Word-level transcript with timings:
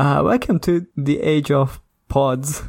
Uh, 0.00 0.22
welcome 0.24 0.58
to 0.58 0.86
the 0.96 1.20
age 1.20 1.50
of 1.50 1.78
pods. 2.08 2.62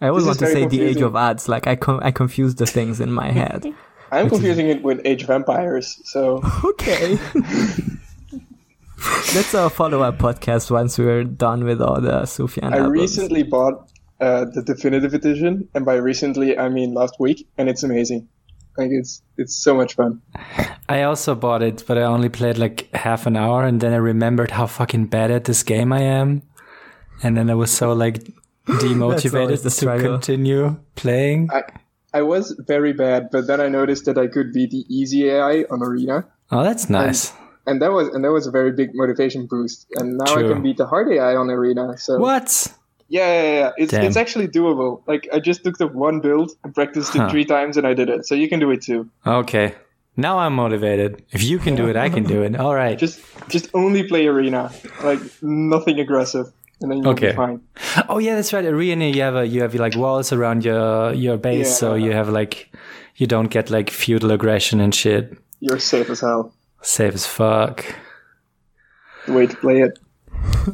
I 0.00 0.06
always 0.06 0.22
This 0.22 0.28
want 0.28 0.38
to 0.38 0.44
very 0.44 0.54
say 0.54 0.68
the 0.68 0.82
age 0.82 1.00
of 1.00 1.14
Adz. 1.14 1.48
Like 1.48 1.66
I 1.66 1.74
com- 1.74 1.98
I 2.00 2.12
confuse 2.12 2.54
the 2.54 2.64
things 2.64 3.00
in 3.00 3.10
my 3.10 3.32
head. 3.32 3.66
I'm 4.12 4.28
confusing 4.28 4.68
it 4.68 4.80
with 4.80 5.00
Age 5.04 5.24
of 5.24 5.30
Empires. 5.30 6.00
So 6.04 6.40
okay. 6.64 7.18
That's 9.34 9.52
our 9.52 9.68
follow-up 9.68 10.18
podcast 10.18 10.70
once 10.70 10.96
we're 10.96 11.24
done 11.24 11.64
with 11.64 11.82
all 11.82 12.00
the 12.00 12.22
Sufjan 12.22 12.72
I 12.72 12.78
albums. 12.78 12.92
recently 12.92 13.42
bought 13.42 13.90
uh, 14.20 14.44
the 14.44 14.62
definitive 14.62 15.12
edition, 15.12 15.68
and 15.74 15.84
by 15.84 15.94
recently 15.94 16.56
I 16.56 16.68
mean 16.68 16.94
last 16.94 17.16
week, 17.18 17.48
and 17.58 17.68
it's 17.68 17.82
amazing. 17.82 18.28
Like 18.78 18.90
it's 18.92 19.22
it's 19.36 19.56
so 19.56 19.74
much 19.74 19.94
fun. 19.94 20.22
I 20.88 21.02
also 21.02 21.34
bought 21.34 21.62
it, 21.62 21.82
but 21.88 21.98
I 21.98 22.02
only 22.02 22.28
played 22.28 22.58
like 22.58 22.94
half 22.94 23.26
an 23.26 23.36
hour, 23.36 23.64
and 23.64 23.80
then 23.80 23.92
I 23.92 23.96
remembered 23.96 24.52
how 24.52 24.66
fucking 24.66 25.06
bad 25.06 25.32
at 25.32 25.44
this 25.44 25.64
game 25.64 25.92
I 25.92 26.02
am, 26.02 26.42
and 27.22 27.36
then 27.36 27.50
I 27.50 27.54
was 27.54 27.70
so 27.70 27.92
like 27.92 28.24
demotivated 28.66 29.62
to 29.80 29.98
continue 30.08 30.76
playing. 30.96 31.50
I 31.52 31.62
I 32.12 32.22
was 32.22 32.52
very 32.66 32.92
bad, 32.92 33.28
but 33.30 33.46
then 33.46 33.60
I 33.60 33.68
noticed 33.68 34.04
that 34.06 34.18
I 34.18 34.26
could 34.26 34.52
be 34.52 34.66
the 34.66 34.84
easy 34.88 35.28
AI 35.28 35.64
on 35.70 35.82
Arena, 35.82 36.26
Oh, 36.50 36.64
that's 36.64 36.90
nice. 36.90 37.32
and 37.66 37.80
that 37.82 37.92
was 37.92 38.08
and 38.08 38.24
that 38.24 38.32
was 38.32 38.46
a 38.46 38.50
very 38.50 38.72
big 38.72 38.90
motivation 38.94 39.46
boost. 39.46 39.86
And 39.96 40.18
now 40.18 40.34
I 40.36 40.42
can 40.42 40.62
beat 40.62 40.76
the 40.76 40.86
hard 40.86 41.08
AI 41.12 41.36
on 41.36 41.50
Arena. 41.50 41.96
So 41.98 42.18
What? 42.18 42.66
yeah, 43.08 43.26
yeah, 43.42 43.52
yeah. 43.60 43.70
It's 43.78 43.92
Damn. 43.92 44.04
it's 44.04 44.16
actually 44.16 44.48
doable. 44.48 45.02
Like 45.06 45.28
I 45.32 45.38
just 45.40 45.62
took 45.64 45.78
the 45.78 45.86
one 45.86 46.20
build 46.20 46.50
and 46.64 46.74
practiced 46.74 47.14
it 47.14 47.20
Huh. 47.20 47.30
three 47.30 47.44
times, 47.44 47.76
and 47.76 47.86
I 47.86 47.94
did 47.94 48.08
it. 48.08 48.26
So 48.26 48.34
you 48.34 48.48
can 48.48 48.58
do 48.60 48.70
it 48.72 48.82
too. 48.82 49.08
Okay. 49.26 49.74
Now 50.16 50.38
I'm 50.40 50.54
motivated. 50.54 51.22
If 51.30 51.42
you 51.44 51.58
can 51.58 51.76
do 51.76 51.88
it, 51.88 51.96
I 51.96 52.08
can 52.10 52.24
do 52.24 52.42
it. 52.42 52.56
All 52.64 52.74
right. 52.74 52.98
Just 52.98 53.20
just 53.48 53.70
only 53.74 54.02
play 54.02 54.26
Arena, 54.26 54.70
like 55.04 55.20
nothing 55.42 56.00
aggressive, 56.00 56.46
and 56.80 56.90
then 56.90 56.98
you'll 56.98 57.08
Okay. 57.10 57.30
be 57.30 57.36
fine. 57.36 57.60
Oh 58.08 58.18
yeah, 58.18 58.34
that's 58.34 58.52
right. 58.52 58.64
Arena, 58.64 59.06
you 59.06 59.22
have 59.22 59.36
a 59.36 59.46
you 59.46 59.62
have 59.62 59.74
like 59.74 59.96
walls 59.96 60.32
around 60.32 60.64
your 60.64 61.12
your 61.14 61.36
base, 61.36 61.76
so 61.76 61.94
you 61.94 62.12
have 62.12 62.28
like 62.28 62.70
you 63.16 63.26
don't 63.26 63.48
get 63.50 63.70
like 63.70 63.90
feudal 63.90 64.30
aggression 64.30 64.80
and 64.80 64.94
shit. 64.94 65.36
You're 65.60 65.78
safe 65.78 66.08
as 66.10 66.20
hell. 66.20 66.54
Safe 66.82 67.14
as 67.14 67.26
fuck. 67.26 67.84
The 69.26 69.32
way 69.34 69.46
to 69.46 69.56
play 69.56 69.82
it. 69.82 69.98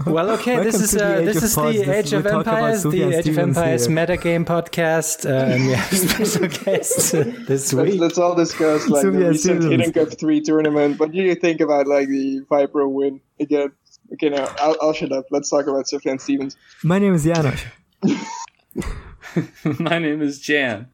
Well, 0.07 0.31
okay, 0.31 0.63
this 0.63 0.81
is 0.81 0.93
the 0.93 1.05
uh, 1.05 1.19
Age 1.19 1.25
this 1.27 1.37
of 1.39 1.43
is 1.45 1.55
the 1.57 1.93
Age 1.93 2.13
of 2.13 2.23
talk 2.23 2.47
Empires, 2.47 2.83
the 2.85 3.03
Age 3.03 3.15
of 3.15 3.21
Stevens 3.23 3.57
Empires 3.59 3.87
here. 3.87 3.97
metagame 3.97 4.45
podcast, 4.45 5.29
uh, 5.29 5.53
and 5.53 5.67
we 5.67 5.73
have 5.73 5.93
a 5.93 5.97
special 6.09 6.47
guest 6.47 7.13
this 7.13 7.73
Let's, 7.73 7.91
week. 7.91 8.01
let's 8.01 8.19
all 8.19 8.35
discuss 8.37 8.89
like 8.89 9.03
the 9.03 9.11
Sylvia 9.11 9.29
recent 9.31 9.63
Stevens. 9.63 9.87
Hidden 9.87 10.07
Cup 10.07 10.19
3 10.19 10.41
tournament. 10.43 11.01
What 11.01 11.11
do 11.11 11.19
you 11.19 11.35
think 11.35 11.61
about 11.61 11.89
like 11.89 12.07
the 12.09 12.41
Viper 12.49 12.87
win 12.89 13.21
again? 13.41 13.73
Okay, 14.13 14.29
now 14.29 14.49
I'll, 14.59 14.77
I'll 14.81 14.93
shut 14.93 15.13
up. 15.13 15.27
Let's 15.31 15.51
talk 15.51 15.67
about 15.67 15.87
Sufjan 15.87 16.21
Stevens. 16.21 16.57
My 16.83 16.99
name 16.99 17.15
is 17.15 17.25
Janos. 17.25 17.61
My 19.79 19.99
name 19.99 20.23
is 20.23 20.41
Jan. 20.41 20.89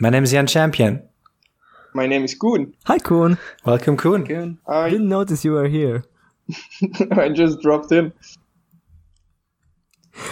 My 0.00 0.10
name 0.10 0.24
is 0.24 0.30
Jan 0.30 0.46
Champion. 0.46 1.02
My 1.92 2.06
name 2.06 2.24
is 2.24 2.34
Koen. 2.34 2.74
Hi, 2.86 2.98
Koen. 2.98 3.38
Welcome, 3.64 3.96
Koen. 3.96 4.24
Good. 4.24 4.56
I, 4.66 4.88
Didn't 4.90 5.08
notice 5.08 5.44
you 5.44 5.52
were 5.52 5.68
here. 5.68 6.04
I 7.12 7.28
just 7.28 7.60
dropped 7.60 7.92
in. 7.92 8.12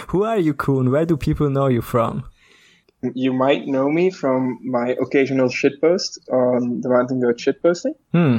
Who 0.07 0.23
are 0.23 0.37
you, 0.37 0.53
Koen? 0.53 0.91
Where 0.91 1.05
do 1.05 1.15
people 1.15 1.49
know 1.49 1.67
you 1.67 1.81
from? 1.81 2.25
You 3.13 3.33
might 3.33 3.65
know 3.67 3.89
me 3.89 4.09
from 4.11 4.59
my 4.63 4.95
occasional 5.01 5.49
shitpost 5.49 6.19
on 6.31 6.81
the 6.81 6.89
Mountain 6.89 7.21
Goat 7.21 7.37
shitposting. 7.37 7.95
Hmm. 8.11 8.37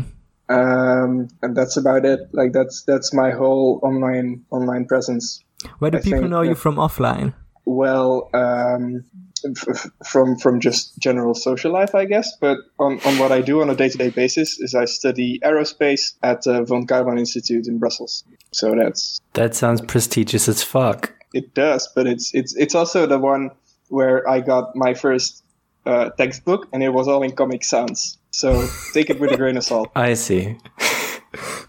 Um, 0.48 1.28
and 1.42 1.56
that's 1.56 1.76
about 1.76 2.04
it. 2.04 2.20
Like 2.32 2.52
that's 2.52 2.82
that's 2.82 3.12
my 3.14 3.30
whole 3.30 3.80
online 3.82 4.44
online 4.50 4.84
presence. 4.86 5.42
Where 5.78 5.90
do 5.90 5.98
I 5.98 6.00
people 6.02 6.18
think 6.20 6.30
know 6.30 6.42
you 6.42 6.54
from 6.54 6.76
offline? 6.76 7.34
Well, 7.66 8.28
um, 8.34 9.04
f- 9.46 9.68
f- 9.68 9.90
from 10.06 10.36
from 10.36 10.60
just 10.60 10.98
general 10.98 11.34
social 11.34 11.72
life, 11.72 11.94
I 11.94 12.04
guess. 12.04 12.36
But 12.38 12.58
on, 12.78 13.00
on 13.06 13.18
what 13.18 13.32
I 13.32 13.40
do 13.40 13.62
on 13.62 13.70
a 13.70 13.74
day 13.74 13.88
to 13.88 13.96
day 13.96 14.10
basis 14.10 14.58
is 14.60 14.74
I 14.74 14.84
study 14.84 15.40
aerospace 15.42 16.12
at 16.22 16.42
the 16.42 16.62
von 16.64 16.86
Karman 16.86 17.18
Institute 17.18 17.66
in 17.66 17.78
Brussels. 17.78 18.22
So 18.52 18.74
that's 18.74 19.20
That 19.33 19.54
sounds 19.54 19.80
prestigious 19.80 20.46
as 20.48 20.62
fuck. 20.62 21.12
it 21.33 21.54
does, 21.54 21.88
but 21.94 22.06
it's 22.06 22.34
it's 22.34 22.54
it's 22.56 22.74
also 22.74 23.06
the 23.06 23.18
one 23.18 23.50
where 23.88 24.28
I 24.28 24.40
got 24.40 24.77
my 24.77 24.92
first 24.92 25.42
uh, 25.86 26.10
textbook, 26.18 26.68
and 26.72 26.83
it 26.83 26.90
was 26.92 27.08
all 27.08 27.22
in 27.22 27.33
Comic 27.33 27.64
Sans. 27.64 28.18
So 28.34 28.67
take 28.92 29.11
it 29.11 29.20
with 29.20 29.30
a 29.30 29.36
grain 29.36 29.56
of 29.56 29.62
salt. 29.62 29.90
I 29.95 30.14
see. 30.14 30.56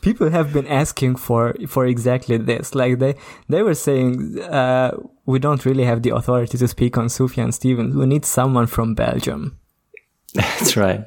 People 0.01 0.31
have 0.31 0.51
been 0.51 0.65
asking 0.67 1.15
for 1.15 1.53
for 1.67 1.85
exactly 1.85 2.37
this. 2.37 2.73
Like 2.73 2.97
they 2.97 3.15
they 3.47 3.61
were 3.61 3.75
saying, 3.75 4.39
uh, 4.39 4.97
we 5.25 5.37
don't 5.37 5.63
really 5.63 5.85
have 5.85 6.01
the 6.01 6.15
authority 6.15 6.57
to 6.57 6.67
speak 6.67 6.97
on 6.97 7.05
Sufjan 7.05 7.53
Stevens. 7.53 7.95
We 7.95 8.07
need 8.07 8.25
someone 8.25 8.65
from 8.65 8.95
Belgium. 8.95 9.59
That's 10.33 10.75
right. 10.75 11.05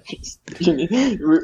you, 0.60 0.86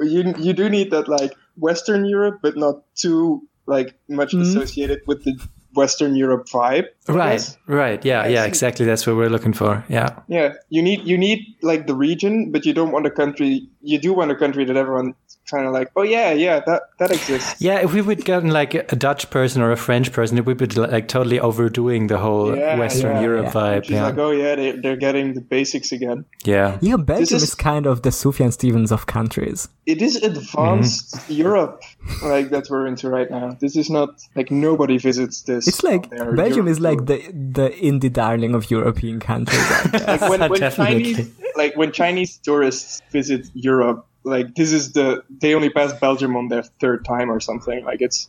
you 0.02 0.34
you 0.38 0.52
do 0.52 0.68
need 0.68 0.92
that 0.92 1.08
like 1.08 1.32
Western 1.56 2.04
Europe, 2.04 2.38
but 2.40 2.56
not 2.56 2.82
too 2.94 3.48
like 3.66 3.94
much 4.08 4.32
associated 4.34 5.00
with 5.06 5.24
the 5.24 5.34
Western 5.74 6.16
Europe 6.16 6.46
vibe. 6.48 6.86
Right, 7.08 7.56
right. 7.66 8.04
Yeah, 8.04 8.26
yeah, 8.26 8.42
see. 8.42 8.48
exactly. 8.48 8.86
That's 8.86 9.06
what 9.06 9.16
we're 9.16 9.28
looking 9.28 9.52
for. 9.52 9.84
Yeah. 9.88 10.20
Yeah, 10.28 10.54
you 10.70 10.82
need 10.82 11.06
you 11.06 11.18
need 11.18 11.56
like 11.62 11.86
the 11.86 11.94
region, 11.94 12.50
but 12.50 12.64
you 12.66 12.72
don't 12.72 12.92
want 12.92 13.06
a 13.06 13.10
country. 13.10 13.68
You 13.82 13.98
do 13.98 14.12
want 14.12 14.30
a 14.30 14.36
country 14.36 14.64
that 14.64 14.76
everyone 14.76 15.14
kind 15.50 15.66
of 15.66 15.72
like. 15.72 15.90
Oh 15.96 16.02
yeah, 16.02 16.32
yeah, 16.32 16.60
that 16.66 16.82
that 16.98 17.10
exists. 17.10 17.60
Yeah, 17.60 17.80
if 17.80 17.92
we 17.92 18.00
would 18.00 18.24
gotten 18.24 18.50
like 18.50 18.74
a 18.74 18.96
Dutch 18.96 19.30
person 19.30 19.62
or 19.62 19.70
a 19.72 19.76
French 19.76 20.12
person, 20.12 20.38
it 20.38 20.46
would 20.46 20.56
be 20.56 20.66
like 20.66 21.08
totally 21.08 21.40
overdoing 21.40 22.06
the 22.08 22.18
whole 22.18 22.56
Yeah, 22.56 22.78
Western 22.78 23.16
yeah, 23.16 23.22
Europe 23.22 23.46
yeah. 23.46 23.52
vibe. 23.52 23.84
She's 23.84 23.90
Yeah, 23.92 24.06
like, 24.06 24.18
oh 24.18 24.30
yeah, 24.30 24.54
they, 24.54 24.72
they're 24.72 24.96
getting 24.96 25.34
the 25.34 25.40
basics 25.40 25.92
again. 25.92 26.24
yeah. 26.44 26.78
Yeah, 26.80 26.96
Belgium 26.96 27.36
is- 27.36 27.42
is... 27.42 27.54
kind 27.54 27.86
of 27.86 28.02
the 28.02 28.10
Sufjan 28.10 28.52
Stevens 28.52 28.92
of 28.92 29.06
countries. 29.06 29.68
It 29.86 30.00
is 30.00 30.16
advanced 30.16 31.14
mm-hmm. 31.14 31.32
Europe, 31.32 31.82
like 32.22 32.48
that 32.50 32.68
we're 32.70 32.86
into 32.86 33.10
right 33.10 33.30
now. 33.30 33.56
This 33.60 33.76
is 33.76 33.90
not 33.90 34.08
like 34.34 34.50
nobody 34.50 34.96
visits 34.98 35.42
this. 35.42 35.68
It's 35.68 35.82
like. 35.82 36.08
Belgium 36.10 36.66
Europe- 36.66 36.68
is 36.68 36.80
like 36.80 37.06
the 37.06 37.18
the 37.32 37.68
indie 37.82 38.12
darling 38.12 38.54
of 38.54 38.70
European 38.70 39.20
countries. 39.20 39.62
like 39.92 40.20
when, 40.22 40.40
when 40.40 40.60
Definitely. 40.60 41.14
Chinese 41.14 41.30
like 41.56 41.76
when 41.76 41.92
Chinese 41.92 42.38
tourists 42.38 43.02
visit 43.10 43.46
Europe, 43.54 44.06
like 44.24 44.54
this 44.54 44.72
is 44.72 44.92
the 44.92 45.22
they 45.40 45.54
only 45.54 45.70
pass 45.70 45.92
Belgium 46.00 46.36
on 46.36 46.48
their 46.48 46.62
third 46.80 47.04
time 47.04 47.30
or 47.30 47.40
something. 47.40 47.84
Like 47.84 48.00
it's 48.00 48.28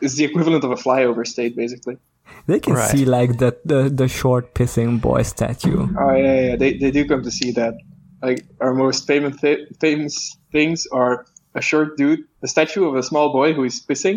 it's 0.00 0.14
the 0.14 0.24
equivalent 0.24 0.64
of 0.64 0.70
a 0.70 0.76
flyover 0.76 1.26
state 1.26 1.56
basically. 1.56 1.98
they 2.46 2.60
can 2.60 2.74
Right. 2.74 2.90
see 2.90 3.04
like 3.04 3.38
the, 3.38 3.56
the 3.64 3.88
the 3.90 4.08
short 4.08 4.54
pissing 4.54 5.00
boy 5.00 5.22
statue. 5.22 5.88
Oh 5.98 6.14
yeah, 6.14 6.40
yeah, 6.40 6.56
they 6.56 6.76
they 6.78 6.90
do 6.90 7.06
come 7.06 7.22
to 7.22 7.30
see 7.30 7.52
that. 7.52 7.74
Like 8.22 8.44
our 8.60 8.72
most 8.74 9.06
famous 9.06 9.36
th- 9.40 9.68
famous 9.80 10.36
things 10.52 10.86
are 10.92 11.26
a 11.54 11.60
short 11.60 11.96
dude, 11.96 12.20
a 12.42 12.48
statue 12.48 12.84
of 12.88 12.94
a 12.96 13.02
small 13.02 13.32
boy 13.32 13.52
who 13.54 13.64
is 13.64 13.80
pissing, 13.80 14.16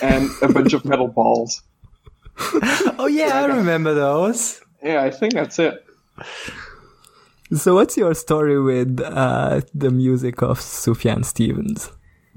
and 0.02 0.28
a 0.42 0.52
bunch 0.52 0.72
of 0.74 0.84
metal 0.84 1.08
balls. 1.08 1.62
Oh 2.98 3.06
yeah, 3.10 3.40
I 3.40 3.44
uh, 3.50 3.56
remember 3.56 3.94
those. 3.94 4.60
Yeah, 4.82 5.02
I 5.02 5.10
think 5.10 5.32
that's 5.34 5.58
it. 5.58 5.74
So, 7.54 7.74
what's 7.74 7.96
your 7.96 8.12
story 8.14 8.60
with 8.60 9.00
uh, 9.00 9.62
the 9.74 9.90
music 9.90 10.42
of 10.42 10.58
Sufjan 10.58 11.24
Stevens? 11.24 11.90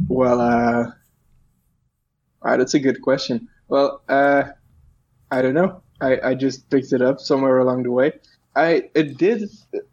Well, 0.08 0.40
uh, 0.40 0.92
ah, 2.42 2.58
that's 2.58 2.74
a 2.74 2.80
good 2.80 3.02
question. 3.02 3.50
Well, 3.68 4.02
uh, 4.08 4.44
I 5.30 5.42
don't 5.42 5.54
know. 5.54 5.84
I, 6.00 6.30
I 6.30 6.34
just 6.34 6.70
picked 6.70 6.94
it 6.94 7.02
up 7.02 7.20
somewhere 7.20 7.58
along 7.58 7.84
the 7.84 7.92
way. 7.92 8.14
I 8.56 8.90
it 8.96 9.18
did 9.18 9.50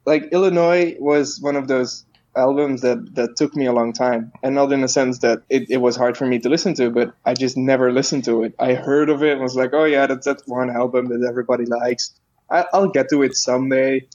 like 0.07 0.29
Illinois 0.33 0.97
was 1.01 1.41
one 1.41 1.57
of 1.57 1.67
those 1.67 2.05
albums 2.37 2.83
that 2.83 3.15
that 3.17 3.37
took 3.37 3.57
me 3.57 3.67
a 3.67 3.73
long 3.73 3.93
time, 3.93 4.31
and 4.45 4.55
not 4.55 4.73
in 4.73 4.83
the 4.83 4.89
sense 4.89 5.19
that 5.19 5.43
it, 5.51 5.69
it 5.69 5.79
was 5.79 5.97
hard 5.97 6.17
for 6.17 6.27
me 6.27 6.39
to 6.39 6.49
listen 6.49 6.75
to, 6.75 6.91
but 6.91 7.13
I 7.25 7.35
just 7.35 7.57
never 7.57 7.91
listened 7.93 8.25
to 8.25 8.45
it. 8.45 8.55
I 8.61 8.75
heard 8.75 9.11
of 9.11 9.25
it 9.25 9.33
and 9.33 9.41
was 9.41 9.57
like, 9.57 9.75
oh 9.75 9.85
yeah, 9.85 10.07
that's 10.07 10.27
that 10.27 10.43
one 10.47 10.71
album 10.71 11.09
that 11.09 11.27
everybody 11.29 11.67
likes. 11.67 12.13
I, 12.51 12.67
I'll 12.73 12.89
get 12.89 13.11
to 13.11 13.23
it 13.23 13.37
someday, 13.37 14.07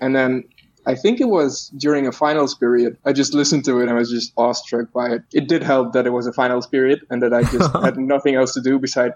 and 0.00 0.14
then 0.14 0.44
I 0.88 0.94
think 0.94 1.20
it 1.20 1.28
was 1.28 1.68
during 1.76 2.06
a 2.06 2.12
finals 2.12 2.54
period. 2.54 2.96
I 3.04 3.12
just 3.12 3.34
listened 3.34 3.64
to 3.66 3.78
it 3.78 3.82
and 3.82 3.90
I 3.90 3.94
was 3.94 4.10
just 4.10 4.32
awestruck 4.38 4.90
by 4.92 5.10
it. 5.10 5.22
It 5.34 5.46
did 5.46 5.62
help 5.62 5.92
that 5.92 6.06
it 6.06 6.10
was 6.10 6.26
a 6.26 6.32
finals 6.32 6.66
period 6.66 7.00
and 7.10 7.22
that 7.22 7.34
I 7.34 7.42
just 7.42 7.76
had 7.84 7.98
nothing 7.98 8.36
else 8.36 8.54
to 8.54 8.62
do 8.62 8.78
beside 8.78 9.12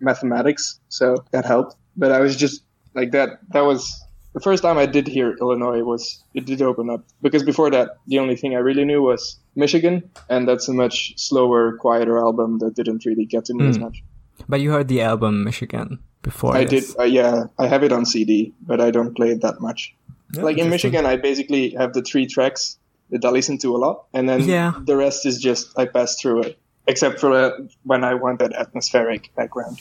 mathematics, 0.00 0.78
so 0.90 1.16
that 1.30 1.46
helped. 1.46 1.76
But 1.96 2.12
I 2.12 2.20
was 2.20 2.36
just 2.36 2.62
like 2.94 3.12
that. 3.12 3.40
That 3.50 3.62
was 3.62 4.04
the 4.34 4.40
first 4.40 4.62
time 4.62 4.76
I 4.76 4.84
did 4.84 5.06
hear 5.06 5.34
Illinois. 5.40 5.82
Was 5.82 6.22
it 6.34 6.44
did 6.44 6.60
open 6.60 6.90
up 6.90 7.04
because 7.22 7.42
before 7.42 7.70
that, 7.70 7.96
the 8.06 8.18
only 8.18 8.36
thing 8.36 8.54
I 8.54 8.58
really 8.58 8.84
knew 8.84 9.02
was 9.02 9.38
Michigan, 9.56 10.08
and 10.28 10.46
that's 10.46 10.68
a 10.68 10.74
much 10.74 11.14
slower, 11.16 11.78
quieter 11.78 12.18
album 12.18 12.58
that 12.58 12.74
didn't 12.74 13.06
really 13.06 13.24
get 13.24 13.46
to 13.46 13.54
me 13.54 13.68
as 13.68 13.76
hmm. 13.76 13.84
much. 13.84 14.02
But 14.48 14.60
you 14.60 14.72
heard 14.72 14.88
the 14.88 15.00
album 15.00 15.42
Michigan 15.42 15.98
before. 16.22 16.56
I 16.56 16.64
did, 16.64 16.84
uh, 16.98 17.04
yeah, 17.04 17.44
I 17.58 17.66
have 17.66 17.82
it 17.82 17.92
on 17.92 18.04
CD, 18.06 18.52
but 18.66 18.80
I 18.80 18.90
don't 18.90 19.14
play 19.14 19.30
it 19.30 19.40
that 19.42 19.60
much. 19.60 19.94
Yeah, 20.34 20.42
like 20.42 20.58
in. 20.58 20.68
Michigan, 20.70 21.06
I 21.06 21.16
basically 21.16 21.70
have 21.70 21.92
the 21.94 22.02
three 22.02 22.26
tracks 22.26 22.78
that 23.10 23.24
I 23.24 23.30
listen 23.30 23.56
to 23.58 23.74
a 23.74 23.78
lot, 23.78 24.04
and 24.12 24.28
then 24.28 24.42
Yeah. 24.42 24.72
the 24.84 24.96
rest 24.96 25.24
is 25.24 25.38
just 25.40 25.78
I 25.78 25.86
pass 25.86 26.20
through 26.20 26.42
it, 26.42 26.58
except 26.86 27.18
for 27.20 27.32
uh, 27.32 27.50
when 27.84 28.04
I 28.04 28.14
want 28.14 28.38
that 28.40 28.52
atmospheric 28.52 29.30
background. 29.36 29.80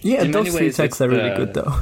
Yeah, 0.00 0.22
In 0.22 0.30
those 0.30 0.48
three 0.48 0.66
ways, 0.66 0.76
tracks 0.76 1.00
are 1.00 1.08
really 1.08 1.30
the- 1.30 1.36
good 1.36 1.54
though. 1.54 1.74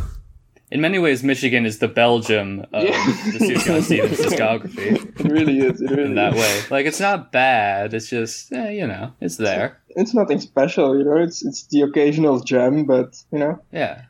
In 0.75 0.81
many 0.81 0.99
ways, 0.99 1.23
Michigan 1.23 1.65
is 1.67 1.79
the 1.79 1.87
Belgium 1.87 2.67
of 2.73 2.83
Yeah. 2.83 2.91
the 3.33 3.39
Sufjan 3.47 3.81
Stevens 3.83 4.19
discography 4.27 5.21
It 5.21 5.33
really 5.33 5.59
is. 5.61 5.81
It 5.81 5.89
really 5.91 6.07
in 6.11 6.15
that 6.17 6.35
is. 6.35 6.41
way. 6.41 6.61
Like, 6.77 6.85
it's 6.87 6.99
not 6.99 7.31
bad. 7.31 7.95
It's 7.95 8.09
just, 8.11 8.53
eh, 8.53 8.71
you 8.71 8.87
know, 8.87 9.13
it's 9.21 9.37
there. 9.37 9.79
It's 9.91 10.13
nothing 10.15 10.41
special, 10.41 10.99
you 10.99 11.05
know. 11.05 11.17
It's 11.17 11.45
it's 11.45 11.61
the 11.69 11.83
occasional 11.83 12.41
gem, 12.41 12.85
but 12.87 13.15
you 13.33 13.39
know, 13.39 13.61
Yeah. 13.73 14.03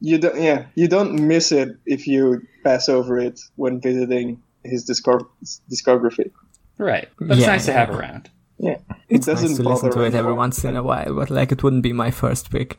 you 0.00 0.16
don't. 0.18 0.40
Yeah, 0.40 0.64
you 0.74 0.88
don't 0.88 1.12
miss 1.28 1.52
it 1.52 1.76
if 1.84 2.06
you 2.06 2.40
pass 2.64 2.88
over 2.88 3.18
it 3.18 3.38
when 3.56 3.78
visiting 3.82 4.40
his 4.64 4.88
discog- 4.88 5.28
discography. 5.70 6.30
Right. 6.78 7.08
But 7.18 7.36
it's 7.36 7.46
nice 7.46 7.66
to 7.66 7.72
have 7.74 7.90
around. 7.90 8.30
Yeah, 8.58 8.78
It's 9.10 9.28
it 9.28 9.32
nice 9.32 9.42
doesn't 9.42 9.56
to 9.62 9.68
listen 9.68 9.90
to 9.92 10.00
it 10.08 10.14
every 10.14 10.32
once 10.32 10.64
in 10.64 10.76
a 10.76 10.82
while, 10.82 11.12
but 11.14 11.28
like 11.28 11.52
it 11.52 11.62
wouldn't 11.62 11.82
be 11.82 11.92
my 11.92 12.10
first 12.10 12.50
pick. 12.50 12.78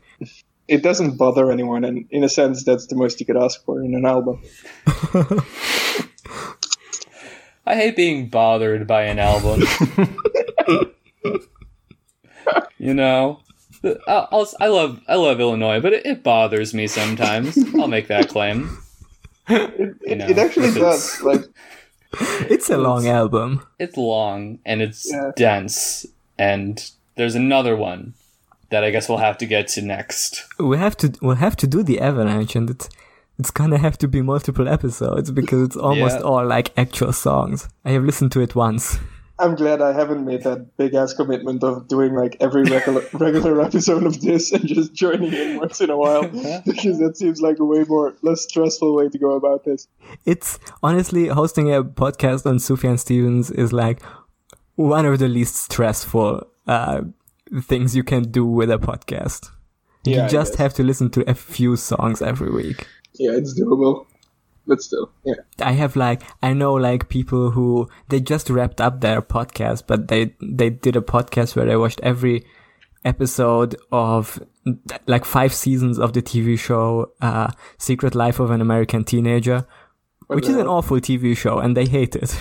It 0.68 0.82
doesn't 0.82 1.16
bother 1.16 1.50
anyone, 1.52 1.84
and 1.84 2.06
in 2.10 2.24
a 2.24 2.28
sense, 2.28 2.64
that's 2.64 2.86
the 2.88 2.96
most 2.96 3.20
you 3.20 3.26
could 3.26 3.36
ask 3.36 3.64
for 3.64 3.82
in 3.82 3.94
an 3.94 4.04
album. 4.04 4.42
I 7.68 7.74
hate 7.74 7.96
being 7.96 8.28
bothered 8.28 8.86
by 8.86 9.02
an 9.02 9.18
album. 9.18 9.62
you 12.78 12.94
know, 12.94 13.40
I, 13.84 14.26
I'll, 14.30 14.48
I 14.60 14.66
love 14.68 15.00
I 15.08 15.14
love 15.16 15.40
Illinois, 15.40 15.80
but 15.80 15.92
it, 15.92 16.06
it 16.06 16.22
bothers 16.22 16.74
me 16.74 16.86
sometimes. 16.86 17.58
I'll 17.76 17.88
make 17.88 18.08
that 18.08 18.28
claim. 18.28 18.78
It, 19.48 20.18
know, 20.18 20.26
it 20.26 20.38
actually 20.38 20.68
if 20.68 20.76
it's- 20.76 21.18
does. 21.18 21.22
Like, 21.22 21.44
It's 22.50 22.70
a 22.70 22.78
long 22.78 23.06
album. 23.08 23.66
It's 23.78 23.96
long 23.96 24.58
and 24.64 24.80
it's 24.82 25.10
Yeah. 25.10 25.30
dense, 25.36 26.06
and 26.38 26.88
there's 27.16 27.34
another 27.34 27.76
one 27.76 28.14
that 28.70 28.84
I 28.84 28.90
guess 28.90 29.08
we'll 29.08 29.18
have 29.18 29.38
to 29.38 29.46
get 29.46 29.68
to 29.68 29.82
next. 29.82 30.44
We 30.58 30.76
have 30.78 30.96
to 30.98 31.12
we'll 31.22 31.36
have 31.36 31.56
to 31.56 31.66
do 31.66 31.82
the 31.82 32.00
Avalanche, 32.00 32.56
and 32.56 32.70
it's 32.70 32.88
it's 33.38 33.50
gonna 33.50 33.78
have 33.78 33.98
to 33.98 34.08
be 34.08 34.22
multiple 34.22 34.68
episodes 34.68 35.30
because 35.30 35.62
it's 35.62 35.76
almost 35.76 36.16
Yeah. 36.16 36.22
all 36.22 36.46
like 36.46 36.72
actual 36.78 37.12
songs. 37.12 37.68
I 37.84 37.90
have 37.90 38.04
listened 38.04 38.32
to 38.32 38.40
it 38.40 38.54
once. 38.54 38.98
I'm 39.38 39.54
glad 39.54 39.82
I 39.82 39.92
haven't 39.92 40.24
made 40.24 40.44
that 40.44 40.78
big 40.78 40.94
ass 40.94 41.12
commitment 41.12 41.62
of 41.62 41.88
doing 41.88 42.14
like 42.14 42.38
every 42.40 42.62
regular 42.62 43.02
regular 43.12 43.60
episode 43.60 44.04
of 44.04 44.18
this 44.22 44.50
and 44.50 44.66
just 44.66 44.94
joining 44.94 45.30
in 45.34 45.58
once 45.58 45.82
in 45.82 45.90
a 45.90 45.96
while 45.98 46.22
because 46.64 46.98
that 47.00 47.18
seems 47.18 47.42
like 47.42 47.58
a 47.58 47.64
way 47.64 47.84
more 47.86 48.14
less 48.22 48.44
stressful 48.44 48.94
way 48.96 49.10
to 49.10 49.18
go 49.18 49.32
about 49.32 49.64
this. 49.64 49.88
It's 50.24 50.58
honestly 50.82 51.28
hosting 51.28 51.70
a 51.70 51.84
podcast 51.84 52.46
on 52.46 52.56
Sufjan 52.56 52.98
Stevens 52.98 53.50
is 53.50 53.74
like 53.74 54.00
one 54.76 55.04
of 55.04 55.18
the 55.18 55.28
least 55.28 55.56
stressful 55.56 56.46
uh, 56.66 57.02
things 57.62 57.94
you 57.96 58.02
can 58.04 58.30
do 58.30 58.44
with 58.44 58.70
a 58.70 58.78
podcast. 58.78 59.50
Yeah, 60.04 60.24
you 60.24 60.30
just 60.30 60.56
have 60.56 60.72
to 60.74 60.82
listen 60.82 61.10
to 61.10 61.28
a 61.28 61.34
few 61.34 61.76
songs 61.76 62.22
every 62.22 62.50
week. 62.50 62.86
Yeah, 63.14 63.32
it's 63.32 63.58
doable, 63.58 64.06
but 64.66 64.80
still, 64.82 65.10
yeah. 65.24 65.34
I 65.60 65.72
have 65.72 65.96
like 65.96 66.22
I 66.42 66.52
know 66.52 66.74
like 66.74 67.08
people 67.08 67.50
who 67.50 67.88
they 68.08 68.20
just 68.20 68.48
wrapped 68.50 68.80
up 68.80 69.00
their 69.00 69.20
podcast, 69.22 69.84
but 69.86 70.08
they 70.08 70.34
they 70.40 70.70
did 70.70 70.96
a 70.96 71.00
podcast 71.00 71.56
where 71.56 71.66
they 71.66 71.76
watched 71.76 72.00
every 72.02 72.44
episode 73.04 73.76
of 73.92 74.40
like 75.06 75.24
five 75.24 75.52
seasons 75.54 75.98
of 75.98 76.12
the 76.12 76.22
TV 76.22 76.58
show 76.58 77.12
uh, 77.20 77.50
Secret 77.78 78.14
Life 78.14 78.40
of 78.40 78.50
an 78.50 78.60
American 78.60 79.04
Teenager, 79.04 79.66
which 80.26 80.48
is 80.48 80.56
an 80.56 80.66
awful 80.66 80.98
TV 80.98 81.36
show, 81.36 81.58
and 81.58 81.76
they 81.76 81.86
hate 81.86 82.14
it. 82.16 82.36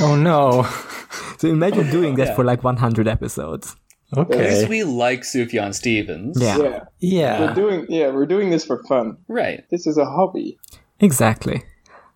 Oh 0.00 0.16
no. 0.16 0.66
so 1.38 1.48
imagine 1.48 1.90
doing 1.90 2.14
that 2.16 2.28
Yeah. 2.28 2.34
for 2.34 2.44
like 2.44 2.62
100 2.64 3.06
episodes. 3.08 3.76
At 4.12 4.28
least 4.30 4.32
Okay. 4.32 4.68
we 4.68 4.84
like 4.84 5.22
Sufjan 5.22 5.74
Stevens. 5.74 6.38
Yeah, 6.40 6.58
Yeah, 6.58 6.80
Yeah. 7.00 7.40
we're 7.40 7.54
doing 7.54 7.86
yeah 7.88 8.08
we're 8.10 8.26
doing 8.26 8.50
this 8.50 8.64
for 8.64 8.82
fun. 8.84 9.16
Right. 9.28 9.64
This 9.70 9.86
is 9.86 9.96
a 9.98 10.04
hobby. 10.04 10.58
exactly. 11.00 11.62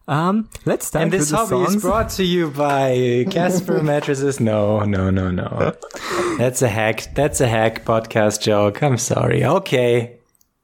Um, 0.09 0.49
let's 0.65 0.87
start 0.87 1.05
And 1.05 1.13
this 1.13 1.31
the 1.31 1.37
hobby 1.37 1.51
songs. 1.51 1.75
is 1.77 1.83
brought 1.83 2.11
to 2.11 2.25
you 2.25 2.51
by 2.51 3.27
Casper 3.31 3.81
mattresses. 3.91 4.41
No, 4.41 4.81
no, 4.81 5.09
no, 5.11 5.31
no. 5.31 5.73
That's 6.37 6.63
a 6.63 6.69
hack. 6.69 7.15
That's 7.15 7.41
a 7.41 7.47
hack 7.47 7.85
podcast 7.85 8.41
joke. 8.43 8.83
I'm 8.83 8.99
sorry. 8.99 9.45
Okay. 9.45 10.17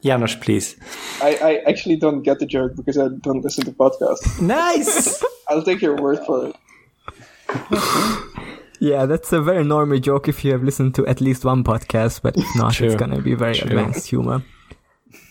Janos, 0.02 0.34
please. 0.34 0.76
I, 1.22 1.36
I 1.42 1.52
actually 1.68 1.96
don't 1.96 2.22
get 2.22 2.38
the 2.40 2.46
joke 2.46 2.74
because 2.76 2.98
I 2.98 3.08
don't 3.20 3.42
listen 3.42 3.64
to 3.66 3.72
podcasts. 3.72 4.40
Nice. 4.40 5.22
I'll 5.48 5.62
take 5.62 5.80
your 5.80 5.94
word 5.96 6.18
for 6.26 6.48
it. 6.48 6.56
Yeah, 8.80 9.06
that's 9.06 9.32
a 9.32 9.40
very 9.40 9.64
normal 9.64 9.98
joke 9.98 10.28
if 10.28 10.44
you 10.44 10.52
have 10.52 10.62
listened 10.62 10.94
to 10.96 11.06
at 11.06 11.20
least 11.20 11.44
one 11.44 11.64
podcast, 11.64 12.22
but 12.22 12.36
if 12.36 12.46
not, 12.56 12.80
it's 12.80 12.94
gonna 12.94 13.20
be 13.20 13.34
very 13.34 13.54
True. 13.54 13.68
advanced 13.70 14.08
humor. 14.08 14.42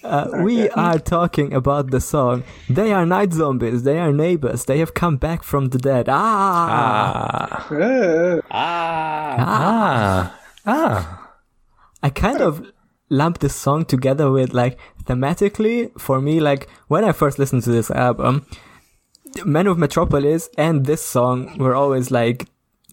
Uh, 0.03 0.29
we 0.43 0.69
are 0.69 0.99
talking 0.99 1.53
about 1.53 1.91
the 1.91 1.99
song. 1.99 2.43
They 2.69 2.93
are 2.93 3.05
night 3.05 3.33
zombies. 3.33 3.83
They 3.83 3.99
are 3.99 4.11
neighbors. 4.11 4.65
They 4.65 4.77
have 4.79 4.93
come 4.93 5.17
back 5.17 5.43
from 5.43 5.69
the 5.69 5.77
dead. 5.77 6.07
Ah, 6.09 7.67
ah. 7.69 8.45
Ah. 8.51 9.35
Ah. 9.39 10.39
Ah. 10.65 11.31
I 12.03 12.09
kind 12.09 12.41
of 12.41 12.71
lumped 13.09 13.41
this 13.41 13.55
song 13.55 13.85
together 13.85 14.29
with 14.31 14.53
like 14.53 14.77
thematically 15.05 15.91
for 15.99 16.21
me. 16.21 16.39
Like 16.39 16.67
when 16.87 17.03
I 17.03 17.11
first 17.11 17.39
listened 17.39 17.63
to 17.63 17.71
this 17.71 17.89
album, 17.91 18.45
Men 19.43 19.67
of 19.67 19.77
Metropolis 19.77 20.49
and 20.57 20.85
this 20.85 21.03
song 21.03 21.57
were 21.57 21.75
always 21.75 22.11
like 22.11 22.47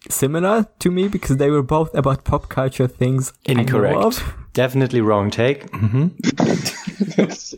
similar 0.09 0.67
to 0.81 0.91
me 0.91 1.09
because 1.09 1.37
they 1.37 1.51
were 1.51 1.63
both 1.63 1.95
about 1.95 2.25
pop 2.25 2.49
culture 2.49 2.87
things. 2.89 3.33
I 3.49 3.53
know 3.55 3.61
Incorrect. 3.61 3.99
of. 3.99 4.35
Definitely 4.53 5.01
wrong 5.01 5.31
take. 5.31 5.71
hmm 5.75 6.09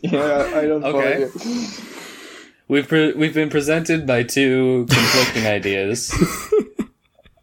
yeah, 0.03 0.49
I 0.53 0.65
don't 0.65 0.81
follow 0.81 0.99
Okay. 0.99 1.29
We've 2.67 2.87
pre- 2.87 3.13
we've 3.13 3.33
been 3.33 3.49
presented 3.49 4.07
by 4.07 4.23
two 4.23 4.85
conflicting 4.89 5.45
ideas. 5.47 6.13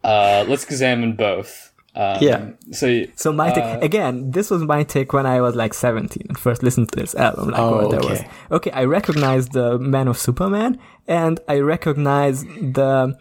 Uh, 0.05 0.45
let's 0.49 0.65
examine 0.65 1.13
both. 1.15 1.73
Um, 1.95 2.19
Yeah. 2.21 2.51
So 2.73 2.89
y- 2.89 3.07
So 3.15 3.33
my 3.33 3.51
take 3.53 3.63
Uh, 3.63 3.79
again, 3.83 4.33
this 4.33 4.51
was 4.51 4.65
my 4.65 4.83
take 4.83 5.13
when 5.13 5.27
I 5.27 5.41
was 5.41 5.55
like 5.55 5.75
17 5.75 6.27
and 6.29 6.37
first 6.37 6.61
listened 6.65 6.91
to 6.91 6.99
this 6.99 7.15
album. 7.15 7.51
Like, 7.51 7.61
Oh, 7.61 7.77
what 7.77 7.91
there 7.91 8.01
was 8.01 8.19
okay. 8.19 8.29
okay. 8.51 8.71
I 8.73 8.83
recognize 8.85 9.47
the 9.51 9.79
Man 9.79 10.09
of 10.09 10.19
Superman, 10.19 10.77
and 11.07 11.39
I 11.49 11.61
recognize 11.61 12.43
the 12.43 13.17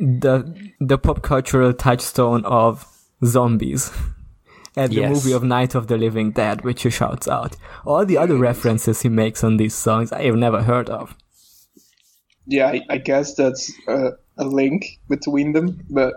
the 0.00 0.72
the 0.80 0.98
pop 0.98 1.22
cultural 1.22 1.72
touchstone 1.72 2.44
of 2.44 2.86
zombies. 3.24 3.90
And 4.76 4.92
the 4.92 5.00
Yes. 5.00 5.10
movie 5.12 5.32
of 5.32 5.42
Night 5.42 5.74
of 5.74 5.88
the 5.88 5.98
Living 5.98 6.30
Dead, 6.30 6.62
which 6.62 6.84
he 6.84 6.90
shouts 6.90 7.26
out. 7.26 7.56
All 7.84 8.06
the 8.06 8.16
other 8.16 8.36
references 8.36 9.02
he 9.02 9.08
makes 9.08 9.42
on 9.42 9.56
these 9.56 9.74
songs, 9.74 10.12
I 10.12 10.22
have 10.22 10.36
never 10.36 10.62
heard 10.62 10.88
of. 10.88 11.16
Yeah, 12.46 12.68
I, 12.68 12.80
I 12.88 12.98
guess 12.98 13.34
that's 13.34 13.72
uh, 13.88 14.12
a 14.38 14.44
link 14.44 14.84
between 15.08 15.54
them, 15.54 15.80
but 15.90 16.14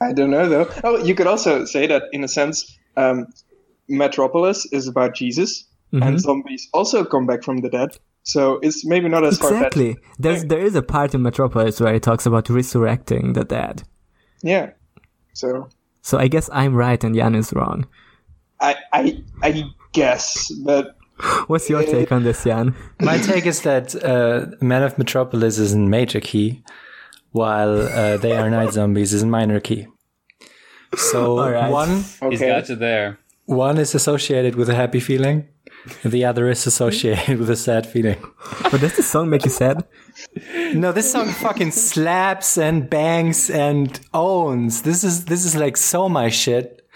I 0.00 0.12
don't 0.12 0.30
know 0.30 0.46
though. 0.46 0.70
Oh, 0.84 1.02
you 1.02 1.14
could 1.14 1.26
also 1.26 1.64
say 1.64 1.86
that 1.86 2.02
in 2.12 2.22
a 2.22 2.28
sense, 2.28 2.78
um, 2.98 3.26
Metropolis 3.88 4.66
is 4.72 4.86
about 4.86 5.14
Jesus, 5.14 5.64
Mm-hmm. 5.92 6.02
and 6.02 6.20
zombies 6.20 6.68
also 6.74 7.04
come 7.04 7.26
back 7.26 7.44
from 7.44 7.58
the 7.58 7.70
dead. 7.70 7.90
So 8.26 8.58
it's 8.60 8.84
maybe 8.84 9.08
not 9.08 9.24
as 9.24 9.38
far 9.38 9.50
fetched. 9.50 9.76
Exactly. 9.76 9.96
There's 10.18 10.44
there 10.44 10.58
is 10.58 10.74
a 10.74 10.82
part 10.82 11.14
in 11.14 11.22
Metropolis 11.22 11.80
where 11.80 11.94
he 11.94 12.00
talks 12.00 12.26
about 12.26 12.50
resurrecting 12.50 13.34
the 13.34 13.44
dead. 13.44 13.84
Yeah. 14.42 14.70
So 15.32 15.68
So 16.02 16.18
I 16.18 16.28
guess 16.28 16.50
I'm 16.52 16.74
right 16.74 17.02
and 17.04 17.14
Jan 17.14 17.34
is 17.34 17.52
wrong. 17.52 17.86
I 18.60 18.74
I 18.92 19.22
I 19.42 19.64
guess, 19.92 20.50
but 20.64 20.96
What's 21.46 21.70
your 21.70 21.82
take 21.82 22.12
on 22.12 22.24
this, 22.24 22.44
Jan? 22.44 22.74
My 23.00 23.16
take 23.18 23.46
is 23.46 23.62
that 23.62 23.94
uh, 24.04 24.46
Man 24.60 24.82
of 24.82 24.98
Metropolis 24.98 25.56
is 25.58 25.72
in 25.72 25.88
major 25.88 26.20
key, 26.20 26.62
while 27.30 27.88
uh, 27.88 28.18
They 28.18 28.32
Are 28.36 28.50
Night 28.50 28.72
Zombies 28.74 29.14
is 29.14 29.22
in 29.22 29.30
minor 29.30 29.58
key. 29.60 29.86
So 30.94 31.38
All 31.38 31.50
right. 31.50 31.70
one 31.70 31.96
he's 31.98 32.22
okay. 32.22 32.48
got 32.48 32.68
you 32.68 32.76
there. 32.76 33.18
one 33.46 33.78
is 33.78 33.94
associated 33.94 34.56
with 34.56 34.68
a 34.68 34.74
happy 34.74 35.00
feeling, 35.00 35.36
and 35.38 35.46
the 36.04 36.24
other 36.24 36.48
is 36.48 36.66
associated 36.66 37.38
with 37.38 37.50
a 37.50 37.56
sad 37.56 37.86
feeling. 37.86 38.18
But 38.70 38.80
does 38.80 38.96
this 38.96 39.08
song 39.10 39.30
make 39.30 39.44
you 39.44 39.50
sad? 39.50 39.84
No, 40.74 40.92
this 40.92 41.10
song 41.10 41.28
fucking 41.28 41.70
slaps 41.70 42.58
and 42.58 42.88
bangs 42.88 43.50
and 43.50 43.98
owns. 44.12 44.82
This 44.82 45.04
is 45.04 45.26
this 45.26 45.44
is 45.44 45.56
like 45.56 45.76
so 45.76 46.08
my 46.08 46.28
shit. 46.28 46.86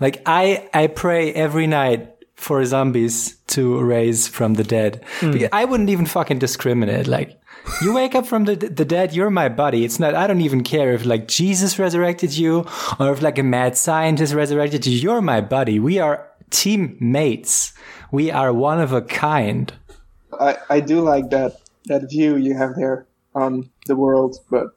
Like 0.00 0.22
I 0.26 0.68
I 0.72 0.86
pray 0.86 1.32
every 1.32 1.66
night 1.66 2.14
for 2.36 2.64
zombies 2.64 3.36
to 3.48 3.80
raise 3.80 4.28
from 4.28 4.54
the 4.54 4.64
dead. 4.64 5.04
Hmm. 5.20 5.32
Because 5.32 5.48
I 5.52 5.64
wouldn't 5.64 5.90
even 5.90 6.06
fucking 6.06 6.38
discriminate. 6.38 7.06
Like 7.06 7.40
you 7.82 7.94
wake 7.94 8.14
up 8.14 8.26
from 8.26 8.44
the 8.44 8.56
the 8.56 8.84
dead, 8.84 9.14
you're 9.14 9.30
my 9.30 9.48
buddy. 9.48 9.84
It's 9.84 9.98
not. 9.98 10.14
I 10.14 10.26
don't 10.26 10.40
even 10.40 10.62
care 10.62 10.92
if 10.92 11.04
like 11.04 11.28
Jesus 11.28 11.78
resurrected 11.78 12.36
you 12.36 12.66
or 12.98 13.12
if 13.12 13.22
like 13.22 13.38
a 13.38 13.42
mad 13.42 13.76
scientist 13.76 14.34
resurrected 14.34 14.86
you. 14.86 14.96
You're 14.98 15.22
my 15.22 15.40
buddy. 15.40 15.78
We 15.78 15.98
are 15.98 16.28
teammates. 16.50 17.72
We 18.10 18.30
are 18.30 18.52
one 18.52 18.80
of 18.80 18.92
a 18.92 19.02
kind. 19.02 19.72
I 20.38 20.56
I 20.68 20.80
do 20.80 21.00
like 21.00 21.30
that 21.30 21.60
that 21.86 22.08
view 22.10 22.36
you 22.36 22.56
have 22.56 22.74
there 22.76 23.06
on 23.34 23.70
the 23.86 23.96
world, 23.96 24.36
but 24.50 24.68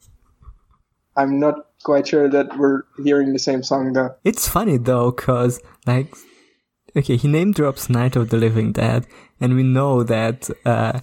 I'm 1.16 1.40
not 1.40 1.68
quite 1.84 2.08
sure 2.08 2.30
that 2.30 2.58
we're 2.58 2.84
hearing 3.04 3.34
the 3.34 3.40
same 3.40 3.64
song 3.64 3.94
though. 3.94 4.16
It's 4.24 4.48
funny 4.48 4.78
though, 4.78 5.12
cause 5.12 5.62
like 5.86 6.16
okay, 6.96 7.18
he 7.18 7.28
name 7.28 7.52
drops 7.52 7.90
Night 7.90 8.16
of 8.16 8.30
the 8.30 8.38
Living 8.38 8.72
Dead, 8.72 9.08
and 9.40 9.56
we 9.56 9.64
know 9.64 10.04
that 10.04 10.50
uh, 10.66 11.00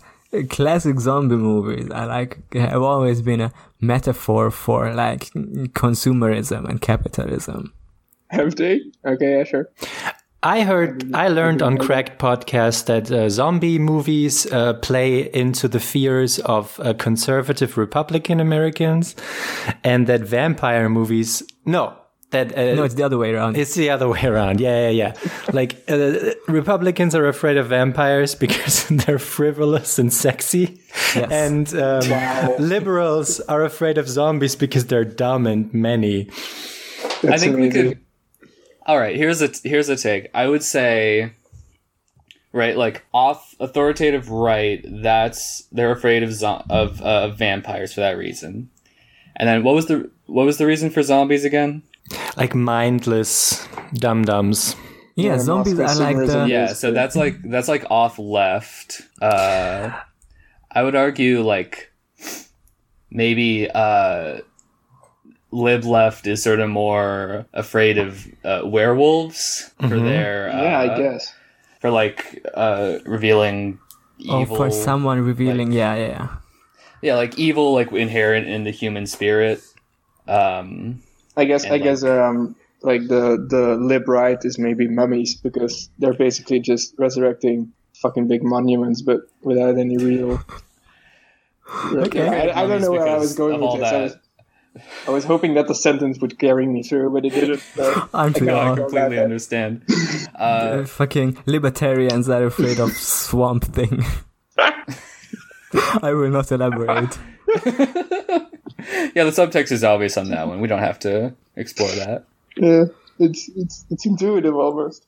classic 0.48 1.00
zombie 1.00 1.36
movies 1.36 1.90
are 1.90 2.06
like 2.06 2.52
have 2.54 2.82
always 2.82 3.22
been 3.22 3.40
a 3.40 3.52
metaphor 3.80 4.50
for 4.50 4.94
like 4.94 5.30
consumerism 5.72 6.68
and 6.68 6.80
capitalism. 6.80 7.72
Have 8.30 8.56
they? 8.56 8.80
Okay, 9.06 9.38
yeah, 9.38 9.44
sure. 9.44 9.70
I 10.42 10.60
heard, 10.62 11.12
I 11.14 11.28
learned 11.28 11.62
on 11.62 11.78
Cracked 11.78 12.20
podcast 12.20 12.86
that 12.86 13.10
uh, 13.10 13.28
zombie 13.28 13.78
movies 13.78 14.46
uh, 14.46 14.74
play 14.74 15.22
into 15.34 15.66
the 15.66 15.80
fears 15.80 16.38
of 16.38 16.78
uh, 16.78 16.94
conservative 16.94 17.76
Republican 17.76 18.38
Americans, 18.38 19.16
and 19.82 20.06
that 20.06 20.20
vampire 20.20 20.88
movies, 20.88 21.42
no, 21.66 21.92
that 22.30 22.56
uh, 22.56 22.74
No, 22.76 22.84
it's 22.84 22.94
the 22.94 23.02
other 23.02 23.18
way 23.18 23.34
around. 23.34 23.56
It's 23.56 23.74
the 23.74 23.90
other 23.90 24.08
way 24.08 24.22
around. 24.22 24.60
Yeah, 24.60 24.90
yeah, 24.90 25.12
yeah. 25.14 25.30
like 25.52 25.82
uh, 25.88 26.34
Republicans 26.46 27.16
are 27.16 27.26
afraid 27.26 27.56
of 27.56 27.66
vampires 27.66 28.34
because 28.44 28.86
they're 28.88 29.18
frivolous 29.18 29.98
and 29.98 30.12
sexy, 30.12 30.80
Yes. 31.16 31.32
and 31.32 31.74
um, 31.74 32.62
liberals 32.64 33.40
are 33.40 33.64
afraid 33.64 33.98
of 33.98 34.08
zombies 34.08 34.54
because 34.54 34.86
they're 34.86 35.04
dumb 35.04 35.48
and 35.48 35.74
many. 35.74 36.28
I 36.30 37.26
That's 37.26 37.42
think 37.42 37.56
we 37.56 37.70
could. 37.70 37.98
All 38.88 38.98
right, 38.98 39.14
here's 39.14 39.42
a 39.42 39.50
here's 39.62 39.90
a 39.90 39.96
take. 39.96 40.30
I 40.34 40.48
would 40.48 40.62
say, 40.62 41.32
right, 42.52 42.74
like 42.74 43.04
off 43.12 43.54
authoritative 43.60 44.30
right. 44.30 44.82
That's 44.84 45.64
they're 45.70 45.92
afraid 45.92 46.22
of 46.22 46.32
zo- 46.32 46.64
of 46.70 47.00
uh, 47.02 47.28
vampires 47.28 47.92
for 47.92 48.00
that 48.00 48.16
reason. 48.16 48.70
And 49.36 49.46
then 49.46 49.62
what 49.62 49.74
was 49.74 49.86
the 49.86 50.10
what 50.24 50.46
was 50.46 50.56
the 50.56 50.66
reason 50.66 50.88
for 50.88 51.02
zombies 51.02 51.44
again? 51.44 51.82
Like 52.38 52.54
mindless 52.54 53.68
dum 53.92 54.24
dums. 54.24 54.74
yeah, 55.16 55.32
Yeah, 55.32 55.38
zombies 55.38 55.78
are 55.78 55.94
like 55.96 56.16
the. 56.16 56.46
Yeah, 56.48 56.72
so 56.72 56.90
that's 56.90 57.14
like 57.14 57.36
that's 57.42 57.68
like 57.68 57.84
off 57.90 58.18
left. 58.18 59.02
Uh, 59.20 59.90
I 60.70 60.82
would 60.82 60.96
argue 60.96 61.42
like 61.42 61.92
maybe 63.10 63.68
uh, 63.70 64.38
lib 65.50 65.84
left 65.84 66.26
is 66.26 66.42
sort 66.42 66.60
of 66.60 66.68
more 66.68 67.46
afraid 67.54 67.96
of 67.98 68.26
uh, 68.44 68.60
werewolves 68.64 69.70
for 69.80 69.96
Mhm. 69.96 70.04
their 70.04 70.48
uh, 70.50 70.52
Mm-hmm. 70.52 70.62
yeah, 70.64 70.78
I 70.80 70.88
guess. 70.98 71.34
for 71.80 71.90
like 71.90 72.44
uh, 72.54 72.98
revealing 73.06 73.78
oh 74.28 74.42
evil. 74.42 74.56
for 74.56 74.70
someone 74.70 75.20
revealing. 75.24 75.68
like- 75.70 75.76
yeah, 75.78 75.94
yeah, 75.94 76.06
yeah. 76.08 76.28
yeah, 77.02 77.14
like 77.16 77.38
evil, 77.38 77.72
like 77.72 77.92
inherent 77.92 78.46
in 78.48 78.64
the 78.64 78.70
human 78.72 79.06
spirit. 79.06 79.62
Um, 80.26 81.00
I 81.36 81.44
guess 81.46 81.64
And, 81.64 81.72
I 81.74 81.78
guess 81.78 82.02
um 82.04 82.54
like 82.82 83.08
the 83.08 83.38
the 83.48 83.76
lib 83.80 84.06
right 84.08 84.38
is 84.44 84.58
maybe 84.58 84.86
mummies 84.86 85.34
because 85.34 85.88
they're 85.98 86.12
basically 86.18 86.60
just 86.60 86.94
resurrecting 86.98 87.72
fucking 88.02 88.28
big 88.28 88.42
monuments 88.44 89.00
but 89.02 89.20
without 89.42 89.78
any 89.78 89.96
real. 89.96 90.38
Okay. 91.92 92.26
I, 92.26 92.62
I 92.62 92.66
don't 92.66 92.80
know 92.80 92.90
where 92.92 93.06
I 93.06 93.18
was 93.18 93.34
going 93.36 93.54
with 93.60 93.62
all 93.62 93.76
this. 93.76 94.14
I 95.06 95.10
was, 95.10 95.24
hoping 95.24 95.54
that 95.54 95.68
the 95.68 95.74
sentence 95.74 96.18
would 96.20 96.38
carry 96.38 96.66
me 96.66 96.82
through, 96.82 97.10
but 97.10 97.24
it 97.24 97.30
didn't. 97.30 97.60
So 97.74 98.08
Aren't 98.14 98.40
we 98.40 98.50
Okay, 98.50 98.58
I 98.58 98.74
completely 98.74 99.18
understand. 99.18 99.82
Uh, 100.34 100.42
Uh, 100.48 100.84
fucking 100.86 101.38
libertarians 101.46 102.28
are 102.28 102.44
afraid 102.44 102.78
of 102.78 102.92
swamp 102.92 103.64
thing. 103.64 104.04
I 106.02 106.12
will 106.12 106.30
not 106.30 106.50
elaborate. 106.52 107.18
yeah, 109.14 109.24
the 109.24 109.32
subtext 109.32 109.72
is 109.72 109.84
obvious 109.84 110.16
on 110.16 110.28
that 110.30 110.48
one. 110.48 110.60
We 110.60 110.68
don't 110.68 110.78
have 110.80 110.98
to 111.00 111.34
explore 111.56 111.90
that. 111.90 112.24
yeah, 112.56 112.84
it's 113.18 113.48
it's 113.56 113.84
it's 113.90 114.06
intuitive 114.06 114.54
almost. 114.54 115.06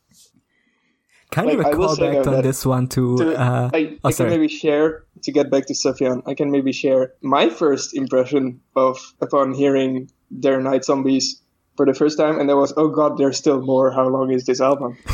Kind 1.30 1.46
Like, 1.48 1.58
of 1.58 1.64
a 1.66 1.76
callback 1.76 2.26
on 2.26 2.32
that- 2.34 2.42
this 2.42 2.66
one 2.66 2.88
to. 2.88 3.16
to- 3.18 3.36
Uh, 3.40 3.70
I, 3.72 3.98
oh, 4.04 4.08
I 4.08 4.12
can 4.12 4.28
maybe 4.28 4.48
share 4.48 5.04
to 5.22 5.30
get 5.32 5.50
back 5.50 5.66
to 5.66 5.74
Sufjan. 5.74 6.22
I 6.26 6.34
can 6.34 6.50
maybe 6.50 6.72
share 6.72 7.12
my 7.22 7.48
first 7.48 7.94
impression 7.94 8.60
of 8.74 8.98
upon 9.20 9.52
hearing 9.54 10.10
their 10.30 10.60
Night 10.60 10.84
Zombies 10.84 11.40
for 11.76 11.86
the 11.86 11.94
first 11.94 12.18
time, 12.18 12.38
and 12.40 12.48
that 12.48 12.56
was, 12.56 12.72
oh 12.76 12.88
god, 12.88 13.16
there's 13.16 13.36
still 13.38 13.60
more. 13.62 13.90
How 13.92 14.08
long 14.08 14.30
is 14.32 14.44
this 14.44 14.60
album? 14.60 14.96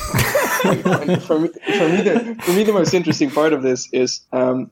for 0.63 0.73
me, 0.73 1.17
for 1.21 1.39
me, 1.39 1.49
the, 2.03 2.37
for 2.43 2.53
me, 2.53 2.65
the 2.65 2.73
most 2.73 2.95
interesting 2.95 3.31
part 3.31 3.53
of 3.53 3.63
this 3.63 3.89
is, 3.93 4.21
um, 4.33 4.71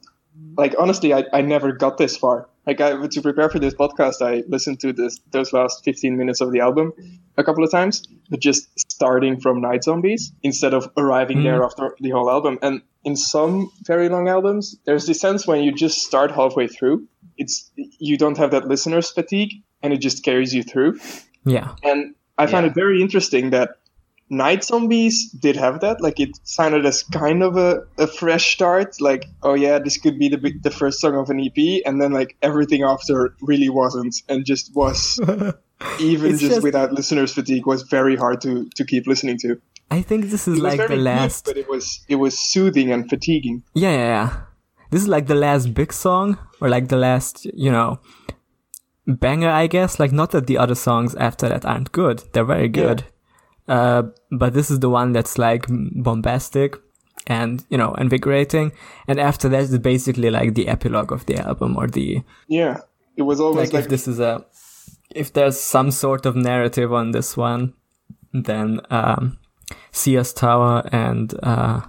like, 0.57 0.75
honestly, 0.79 1.13
I, 1.13 1.25
I 1.33 1.41
never 1.43 1.73
got 1.73 1.99
this 1.99 2.17
far. 2.17 2.49
Like, 2.67 2.81
I, 2.81 3.07
to 3.07 3.23
prepare 3.23 3.51
for 3.51 3.59
this 3.59 3.75
podcast, 3.75 4.23
I 4.23 4.43
listened 4.49 4.81
to 4.81 4.93
this 4.93 5.21
those 5.33 5.53
last 5.53 5.85
15 5.85 6.17
minutes 6.17 6.41
of 6.41 6.53
the 6.53 6.61
album 6.61 6.93
a 7.37 7.45
couple 7.45 7.63
of 7.63 7.71
times, 7.71 8.03
but 8.31 8.41
just 8.41 8.69
starting 8.91 9.41
from 9.41 9.61
Night 9.61 9.85
Zombies 9.85 10.33
instead 10.43 10.73
of 10.73 10.89
arriving 10.97 11.39
hmm. 11.39 11.45
there 11.45 11.63
after 11.63 11.95
the 12.01 12.11
whole 12.11 12.31
album. 12.31 12.59
And 12.63 12.83
in 13.05 13.17
some 13.17 13.71
very 13.85 14.09
long 14.09 14.29
albums, 14.29 14.77
there's 14.87 15.07
this 15.07 15.21
sense 15.21 15.47
when 15.47 15.63
you 15.63 15.73
just 15.73 15.99
start 15.99 16.31
halfway 16.31 16.69
through, 16.69 17.07
it's 17.37 17.71
you 17.77 18.17
don't 18.17 18.39
have 18.39 18.51
that 18.53 18.67
listener's 18.67 19.11
fatigue, 19.11 19.63
and 19.83 19.93
it 19.93 19.99
just 19.99 20.25
carries 20.25 20.55
you 20.55 20.63
through. 20.63 20.99
yeah. 21.45 21.75
And 21.83 22.15
I 22.37 22.47
found 22.47 22.67
it 22.67 22.75
very 22.75 23.01
interesting 23.01 23.51
that 23.51 23.77
Night 24.31 24.65
Zombies 24.65 25.31
did 25.31 25.55
have 25.57 25.81
that. 25.81 26.01
Like 26.01 26.19
it 26.19 26.31
sounded 26.45 26.87
as 26.87 27.03
kind 27.03 27.43
of 27.43 27.57
a, 27.57 27.83
a 27.99 28.07
fresh 28.07 28.55
start. 28.55 29.01
Like, 29.01 29.27
oh 29.43 29.55
yeah, 29.55 29.79
this 29.79 29.99
could 29.99 30.19
be 30.19 30.29
the 30.29 30.39
the 30.63 30.71
first 30.71 31.01
song 31.01 31.15
of 31.17 31.29
an 31.31 31.41
EP, 31.41 31.83
and 31.87 32.01
then 32.01 32.13
like 32.13 32.37
everything 32.43 32.83
after 32.83 33.35
really 33.43 33.69
wasn't, 33.69 34.17
and 34.29 34.45
just 34.47 34.75
was 34.75 35.21
even 36.01 36.33
just, 36.39 36.43
just- 36.43 36.63
without 36.63 36.93
listeners 36.93 37.35
fatigue 37.35 37.67
was 37.67 37.83
very 37.83 38.17
hard 38.17 38.41
to 38.43 38.69
to 38.77 38.85
keep 38.85 39.07
listening 39.07 39.39
to. 39.39 39.61
I 39.91 40.01
think 40.01 40.31
this 40.31 40.49
is 40.49 40.59
It 40.59 40.63
like 40.63 40.73
the 40.81 40.87
very 40.89 40.97
good, 40.97 41.05
last. 41.05 41.45
but 41.45 41.57
it 41.59 41.69
was 41.69 42.05
it 42.09 42.17
was 42.17 42.39
soothing 42.39 42.91
and 42.91 43.09
fatiguing. 43.09 43.63
Yeah, 43.75 43.91
yeah, 43.93 44.07
yeah. 44.07 44.41
This 44.91 45.03
is 45.03 45.09
like 45.09 45.27
the 45.27 45.35
last 45.35 45.75
big 45.75 45.93
song, 45.93 46.39
or 46.61 46.69
like 46.71 46.89
the 46.89 46.97
last, 46.97 47.45
you 47.45 47.71
know, 47.71 48.01
banger, 49.07 49.51
I 49.51 49.67
guess. 49.67 49.99
Like, 50.01 50.13
not 50.13 50.31
that 50.31 50.47
the 50.47 50.57
other 50.59 50.75
songs 50.75 51.15
after 51.17 51.49
that 51.49 51.65
aren't 51.65 51.93
good. 51.93 52.23
They're 52.33 52.45
very 52.45 52.69
good. 52.69 53.05
Uh, 53.67 54.05
but 54.31 54.53
this 54.53 54.71
is 54.71 54.81
the 54.81 54.91
one 54.91 55.13
that's 55.13 55.39
like 55.39 55.67
bombastic 55.69 56.77
and, 57.27 57.65
you 57.71 57.79
know, 57.79 57.95
invigorating. 57.95 58.73
And 59.09 59.19
after 59.19 59.49
that 59.49 59.63
is 59.63 59.79
basically 59.79 60.31
like 60.31 60.55
the 60.55 60.69
epilogue 60.69 61.13
of 61.13 61.27
the 61.27 61.37
album 61.37 61.77
or 61.77 61.87
the, 61.87 62.23
Yeah, 62.49 62.81
it 63.17 63.23
was 63.23 63.41
always 63.41 63.57
like, 63.57 63.73
like, 63.73 63.85
if 63.85 63.91
this 63.91 64.07
is 64.07 64.21
a, 64.21 64.45
if 65.15 65.33
there's 65.33 65.59
some 65.59 65.91
sort 65.91 66.27
of 66.27 66.37
narrative 66.37 66.93
on 66.93 67.13
this 67.13 67.37
one, 67.37 67.73
then, 68.33 68.81
um, 68.91 69.39
Seer's 69.93 70.33
Tower 70.33 70.87
and, 70.93 71.35
uh, 71.43 71.81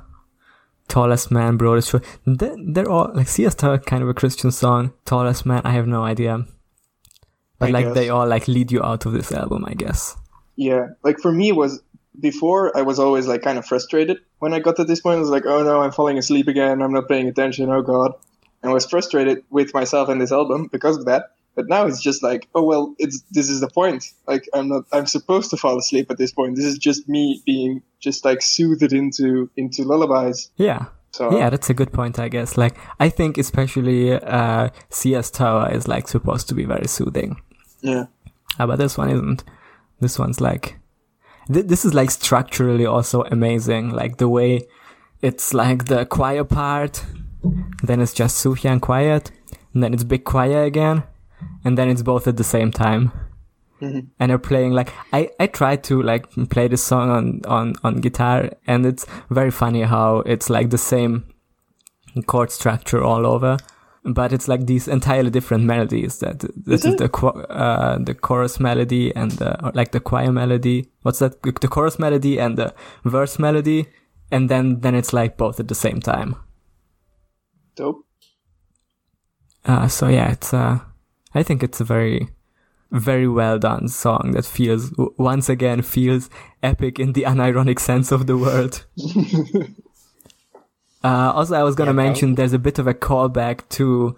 Tallest 0.87 1.31
Man, 1.31 1.57
Broadest 1.57 1.89
Shore. 1.89 2.01
They're, 2.25 2.55
they're 2.63 2.89
all 2.89 3.11
like 3.13 3.27
Seer's 3.27 3.55
Tower, 3.55 3.79
kind 3.79 4.03
of 4.03 4.09
a 4.09 4.13
Christian 4.13 4.51
song. 4.51 4.93
Tallest 5.03 5.45
Man, 5.45 5.61
I 5.65 5.71
have 5.71 5.87
no 5.87 6.03
idea. 6.03 6.45
But 7.57 7.69
I 7.69 7.71
like 7.71 7.85
guess. 7.85 7.95
they 7.95 8.09
all 8.09 8.27
like 8.27 8.47
lead 8.47 8.71
you 8.71 8.83
out 8.83 9.05
of 9.05 9.13
this 9.13 9.31
album, 9.31 9.65
I 9.65 9.73
guess. 9.73 10.15
Yeah, 10.55 10.87
like 11.03 11.19
for 11.19 11.31
me 11.31 11.49
it 11.49 11.55
was 11.55 11.81
before 12.19 12.75
I 12.77 12.81
was 12.81 12.99
always 12.99 13.27
like 13.27 13.41
kind 13.41 13.57
of 13.57 13.65
frustrated 13.65 14.19
when 14.39 14.53
I 14.53 14.59
got 14.59 14.77
to 14.77 14.83
this 14.83 15.01
point. 15.01 15.17
I 15.17 15.21
was 15.21 15.29
like, 15.29 15.45
oh 15.45 15.63
no, 15.63 15.81
I'm 15.81 15.91
falling 15.91 16.17
asleep 16.17 16.47
again. 16.47 16.81
I'm 16.81 16.93
not 16.93 17.07
paying 17.07 17.27
attention. 17.27 17.69
Oh 17.69 17.81
god, 17.81 18.13
and 18.61 18.69
I 18.71 18.73
was 18.73 18.85
frustrated 18.85 19.43
with 19.49 19.73
myself 19.73 20.09
and 20.09 20.21
this 20.21 20.31
album 20.31 20.69
because 20.71 20.97
of 20.97 21.05
that. 21.05 21.31
But 21.55 21.69
now 21.69 21.85
it's 21.85 22.01
just 22.01 22.21
like, 22.21 22.49
oh 22.53 22.63
well, 22.63 22.95
it's 22.99 23.21
this 23.31 23.49
is 23.49 23.61
the 23.61 23.69
point. 23.69 24.11
Like 24.27 24.47
I'm 24.53 24.67
not, 24.67 24.83
I'm 24.91 25.05
supposed 25.05 25.49
to 25.51 25.57
fall 25.57 25.77
asleep 25.77 26.11
at 26.11 26.17
this 26.17 26.31
point. 26.31 26.55
This 26.55 26.65
is 26.65 26.77
just 26.77 27.07
me 27.07 27.41
being 27.45 27.81
just 27.99 28.25
like 28.25 28.41
soothed 28.41 28.91
into 28.93 29.49
into 29.55 29.83
lullabies. 29.83 30.51
Yeah. 30.57 30.87
So 31.11 31.37
Yeah, 31.37 31.49
that's 31.49 31.69
a 31.69 31.73
good 31.73 31.93
point, 31.93 32.19
I 32.19 32.27
guess. 32.27 32.57
Like, 32.57 32.75
I 32.99 33.07
think 33.07 33.37
especially, 33.37 34.11
uh, 34.11 34.69
Seer's 34.89 35.31
Tower 35.31 35.71
is 35.71 35.87
like 35.87 36.09
supposed 36.09 36.49
to 36.49 36.55
be 36.55 36.65
very 36.65 36.89
soothing. 36.89 37.37
yeah, 37.79 38.07
Uh, 38.59 38.67
but 38.67 38.79
this 38.79 38.97
one 38.97 39.09
isn't. 39.09 39.45
This 39.99 40.19
one's 40.19 40.41
like, 40.41 40.77
th- 41.51 41.67
this 41.67 41.85
is 41.85 41.93
like 41.93 42.11
structurally 42.11 42.85
also 42.85 43.23
amazing. 43.23 43.91
Like 43.91 44.17
the 44.17 44.29
way 44.29 44.67
it's 45.21 45.53
like 45.53 45.85
the 45.85 46.05
choir 46.05 46.43
part, 46.43 47.03
then 47.83 48.01
it's 48.01 48.13
just 48.13 48.43
Sufjan 48.43 48.81
quiet, 48.81 49.31
and 49.73 49.83
then 49.83 49.93
it's 49.93 50.03
big 50.03 50.23
choir 50.25 50.63
again, 50.63 51.03
and 51.63 51.77
then 51.77 51.89
it's 51.89 52.01
both 52.03 52.27
at 52.27 52.37
the 52.37 52.43
same 52.43 52.71
time. 52.71 53.11
Mhm. 53.81 54.07
And 54.19 54.29
they're 54.29 54.37
playing 54.37 54.71
like 54.71 54.93
I, 55.11 55.29
I 55.39 55.47
tried 55.47 55.83
to 55.85 56.01
like 56.01 56.29
play 56.49 56.67
this 56.69 56.81
song 56.83 57.09
on, 57.09 57.41
on, 57.45 57.75
on 57.83 57.95
guitar 57.99 58.49
and 58.65 58.85
it's 58.85 59.05
very 59.29 59.51
funny 59.51 59.81
how 59.81 60.19
it's 60.19 60.49
like 60.49 60.69
the 60.69 60.77
same 60.77 61.25
chord 62.25 62.51
structure 62.51 63.03
all 63.03 63.25
over 63.27 63.57
but 64.05 64.31
it's 64.31 64.47
like 64.47 64.67
these 64.67 64.87
entirely 64.87 65.29
different 65.29 65.63
melodies 65.63 66.19
that 66.19 66.39
this 66.55 66.85
Is 66.85 66.93
is, 66.93 66.95
the 66.97 67.09
uh, 67.49 67.97
the 67.97 68.13
chorus 68.13 68.59
melody 68.59 69.15
and 69.15 69.31
the 69.31 69.71
like 69.73 69.91
the 69.91 69.99
choir 69.99 70.31
melody. 70.31 70.89
What's 71.01 71.19
that? 71.19 71.41
The 71.41 71.67
chorus 71.67 71.97
melody 71.99 72.39
and 72.39 72.57
the 72.57 72.73
verse 73.03 73.39
melody. 73.39 73.87
And 74.31 74.49
then 74.49 74.81
then 74.81 74.95
it's 74.95 75.13
like 75.13 75.37
both 75.37 75.59
at 75.59 75.67
the 75.67 75.75
same 75.75 75.99
time. 76.01 76.35
Dope. 77.75 78.05
uh, 79.65 79.87
so 79.87 80.07
yeah 80.07 80.31
it's 80.31 80.53
uh 80.53 80.79
i 81.33 81.43
think 81.43 81.63
it's 81.63 81.81
a 81.81 81.83
very 81.83 82.29
very 82.91 83.27
well 83.27 83.59
done 83.59 83.87
song 83.87 84.31
that 84.33 84.45
feels 84.45 84.93
once 85.17 85.49
again 85.49 85.81
feels 85.81 86.29
epic 86.63 86.99
in 86.99 87.13
the 87.13 87.23
unironic 87.27 87.79
sense 87.79 88.11
of 88.11 88.27
the 88.27 88.37
word. 88.37 88.79
uh, 91.05 91.31
also, 91.37 91.53
I 91.55 91.63
was 91.63 91.75
gonna 91.75 91.91
Yeah, 91.91 92.05
mention 92.05 92.35
there's 92.35 92.53
a 92.53 92.59
bit 92.67 92.79
of 92.79 92.87
a 92.87 92.93
callback 92.93 93.57
to 93.77 94.15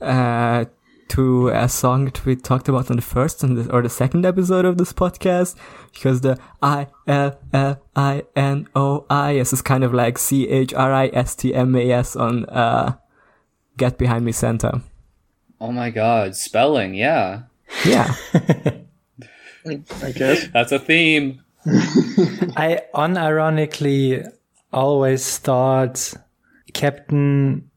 uh, 0.00 0.64
to 1.08 1.48
a 1.48 1.68
song 1.68 2.04
that 2.04 2.24
we 2.26 2.36
talked 2.36 2.68
about 2.68 2.90
on 2.90 2.96
the 2.96 3.02
first 3.02 3.42
and 3.42 3.56
the, 3.56 3.72
or 3.72 3.80
the 3.82 3.88
second 3.88 4.24
episode 4.26 4.64
of 4.64 4.76
this 4.76 4.92
podcast 4.92 5.56
because 5.94 6.20
the 6.20 6.38
I 6.62 6.86
L 7.06 7.30
L 7.52 7.80
I 7.96 8.22
N 8.36 8.68
O 8.74 9.04
I 9.10 9.38
S 9.38 9.52
is 9.52 9.62
kind 9.62 9.82
of 9.84 9.92
like 9.92 10.18
C 10.18 10.48
H 10.48 10.72
R 10.74 10.92
I 10.92 11.06
S 11.08 11.34
T 11.34 11.54
M 11.54 11.74
A 11.74 11.90
S 11.90 12.14
on 12.14 12.44
uh, 12.46 12.96
Get 13.76 13.98
Behind 13.98 14.24
Me 14.24 14.32
Santa. 14.32 14.82
Oh 15.60 15.72
my 15.72 15.90
god, 15.90 16.36
spelling, 16.36 16.94
yeah. 16.94 17.42
Yeah. 17.84 18.14
I 19.66 20.12
guess. 20.14 20.46
That's 20.48 20.72
a 20.72 20.78
theme. 20.78 21.42
I 21.66 22.80
unironically 22.94 24.26
always 24.72 25.38
thought 25.38 26.14
Captain 26.78 27.68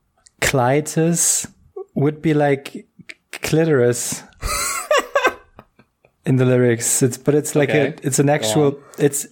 Clitus 0.42 1.48
would 1.96 2.22
be 2.22 2.34
like 2.34 2.86
clitoris 3.32 4.24
in 6.26 6.36
the 6.38 6.46
lyrics. 6.46 7.02
It's 7.02 7.18
but 7.18 7.34
it's 7.36 7.56
like 7.56 7.70
Okay. 7.70 7.88
a 7.88 8.08
it's 8.08 8.20
an 8.20 8.30
actual 8.30 8.80
it's 8.98 9.28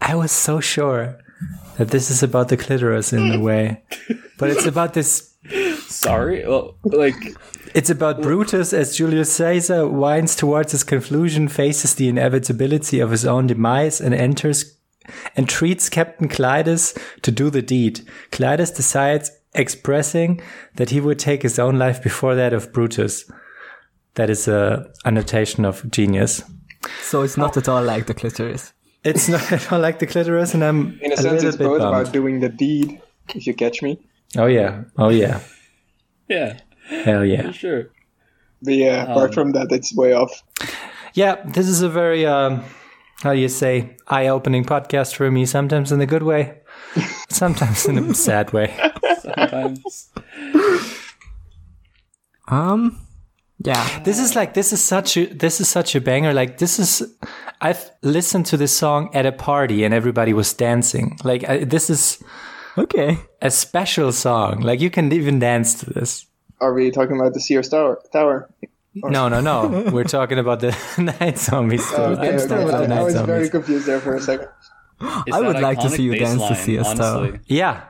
I 0.00 0.14
was 0.14 0.32
so 0.32 0.60
sure 0.60 1.16
that 1.78 1.88
this 1.90 2.10
is 2.10 2.22
about 2.22 2.48
the 2.48 2.56
clitoris 2.56 3.12
in 3.12 3.30
a 3.32 3.40
way. 3.40 3.82
But 4.38 4.50
it's 4.50 4.66
about 4.66 4.94
this 4.94 5.34
Sorry. 5.88 6.44
Well, 6.46 6.74
like 6.84 7.14
It's 7.74 7.90
about 7.90 8.22
Brutus 8.22 8.72
as 8.72 8.96
Julius 8.96 9.32
Caesar 9.36 9.86
winds 9.88 10.34
towards 10.36 10.72
his 10.72 10.84
conclusion, 10.84 11.48
faces 11.48 11.94
the 11.94 12.08
inevitability 12.08 13.00
of 13.00 13.10
his 13.10 13.24
own 13.24 13.46
demise, 13.46 14.00
and 14.00 14.14
enters 14.14 14.75
and 15.36 15.48
treats 15.48 15.88
Captain 15.88 16.28
Clitus 16.28 16.96
to 17.22 17.30
do 17.30 17.50
the 17.50 17.62
deed. 17.62 18.00
Clitus 18.30 18.70
decides, 18.70 19.30
expressing 19.54 20.40
that 20.74 20.90
he 20.90 21.00
would 21.00 21.18
take 21.18 21.42
his 21.42 21.58
own 21.58 21.78
life 21.78 22.02
before 22.02 22.34
that 22.34 22.52
of 22.52 22.72
Brutus. 22.72 23.24
That 24.14 24.28
is 24.30 24.48
a 24.48 24.86
annotation 25.04 25.64
of 25.64 25.90
genius. 25.90 26.42
so 27.02 27.22
it's 27.22 27.36
not 27.36 27.56
at 27.56 27.68
all 27.68 27.82
like 27.82 28.06
the 28.06 28.14
clitoris. 28.14 28.72
It's 29.04 29.28
not 29.28 29.52
at 29.52 29.72
all 29.72 29.78
like 29.80 29.98
the 29.98 30.06
clitoris, 30.06 30.52
and 30.54 30.62
I'm 30.64 30.98
In 31.00 31.10
a, 31.12 31.14
a 31.14 31.16
sense, 31.18 31.42
it's 31.42 31.56
both 31.56 31.78
bummed. 31.80 31.94
about 32.02 32.12
doing 32.12 32.40
the 32.40 32.48
deed, 32.48 33.00
if 33.34 33.46
you 33.46 33.54
catch 33.54 33.80
me. 33.82 33.98
Oh 34.36 34.46
yeah, 34.46 34.84
oh 34.98 35.10
yeah, 35.10 35.40
yeah, 36.28 36.58
hell 36.88 37.24
yeah. 37.24 37.42
For 37.46 37.52
sure. 37.52 37.90
But 38.62 38.74
yeah, 38.74 39.04
apart 39.04 39.32
from 39.34 39.52
that, 39.52 39.68
it's 39.70 39.94
way 39.94 40.12
off. 40.12 40.42
Yeah, 41.14 41.36
this 41.46 41.68
is 41.68 41.82
a 41.82 41.88
very 41.88 42.26
um, 42.26 42.64
how 43.22 43.32
do 43.32 43.38
you 43.40 43.48
say 43.48 43.96
eye-opening 44.08 44.64
podcast 44.64 45.14
for 45.16 45.30
me. 45.30 45.46
Sometimes 45.46 45.90
in 45.92 46.00
a 46.00 46.06
good 46.06 46.22
way, 46.22 46.58
sometimes 47.30 47.86
in 47.86 47.98
a 47.98 48.14
sad 48.26 48.52
way. 48.52 48.74
Sometimes. 49.20 50.10
Um, 52.48 53.00
yeah. 53.58 54.02
This 54.04 54.18
is 54.18 54.36
like 54.36 54.54
this 54.54 54.72
is 54.72 54.82
such 54.84 55.16
a 55.16 55.26
this 55.26 55.60
is 55.60 55.68
such 55.68 55.94
a 55.94 56.00
banger. 56.00 56.32
Like 56.32 56.58
this 56.58 56.78
is 56.78 57.16
I've 57.60 57.90
listened 58.02 58.46
to 58.46 58.56
this 58.56 58.76
song 58.76 59.10
at 59.14 59.26
a 59.26 59.32
party 59.32 59.84
and 59.84 59.94
everybody 59.94 60.32
was 60.32 60.52
dancing. 60.52 61.18
Like 61.24 61.48
I, 61.48 61.64
this 61.64 61.90
is 61.90 62.22
Okay. 62.78 63.18
a 63.40 63.50
special 63.50 64.12
song. 64.12 64.60
Like 64.60 64.80
you 64.80 64.90
can 64.90 65.10
even 65.12 65.38
dance 65.38 65.74
to 65.80 65.90
this. 65.90 66.26
Are 66.60 66.74
we 66.74 66.90
talking 66.90 67.18
about 67.18 67.32
the 67.34 67.40
Sears 67.40 67.68
Tower? 67.70 67.98
Tower? 68.12 68.48
No, 69.04 69.28
no, 69.28 69.40
no. 69.40 69.88
We're 69.92 70.04
talking 70.04 70.38
about 70.38 70.60
the 70.60 70.76
Night 71.20 71.38
Zombies. 71.38 71.82
Oh, 71.82 71.84
still. 71.92 72.02
Okay, 72.18 72.32
I'm 72.32 72.38
still 72.38 72.52
okay. 72.58 72.64
with 72.64 72.74
I, 72.74 72.78
the 72.78 72.84
I 72.84 72.96
Night 72.96 73.02
was 73.04 73.14
very 73.22 73.48
confused 73.50 73.86
there 73.86 74.00
for 74.00 74.14
a 74.14 74.20
second. 74.20 74.48
I 75.00 75.40
would 75.40 75.60
like 75.60 75.80
to 75.80 75.90
see 75.90 76.02
you 76.02 76.18
dance 76.18 76.40
to 76.40 76.46
line, 76.48 76.56
see 76.56 76.76
a 76.76 76.84
star. 76.84 77.18
honestly. 77.18 77.40
Yeah, 77.46 77.84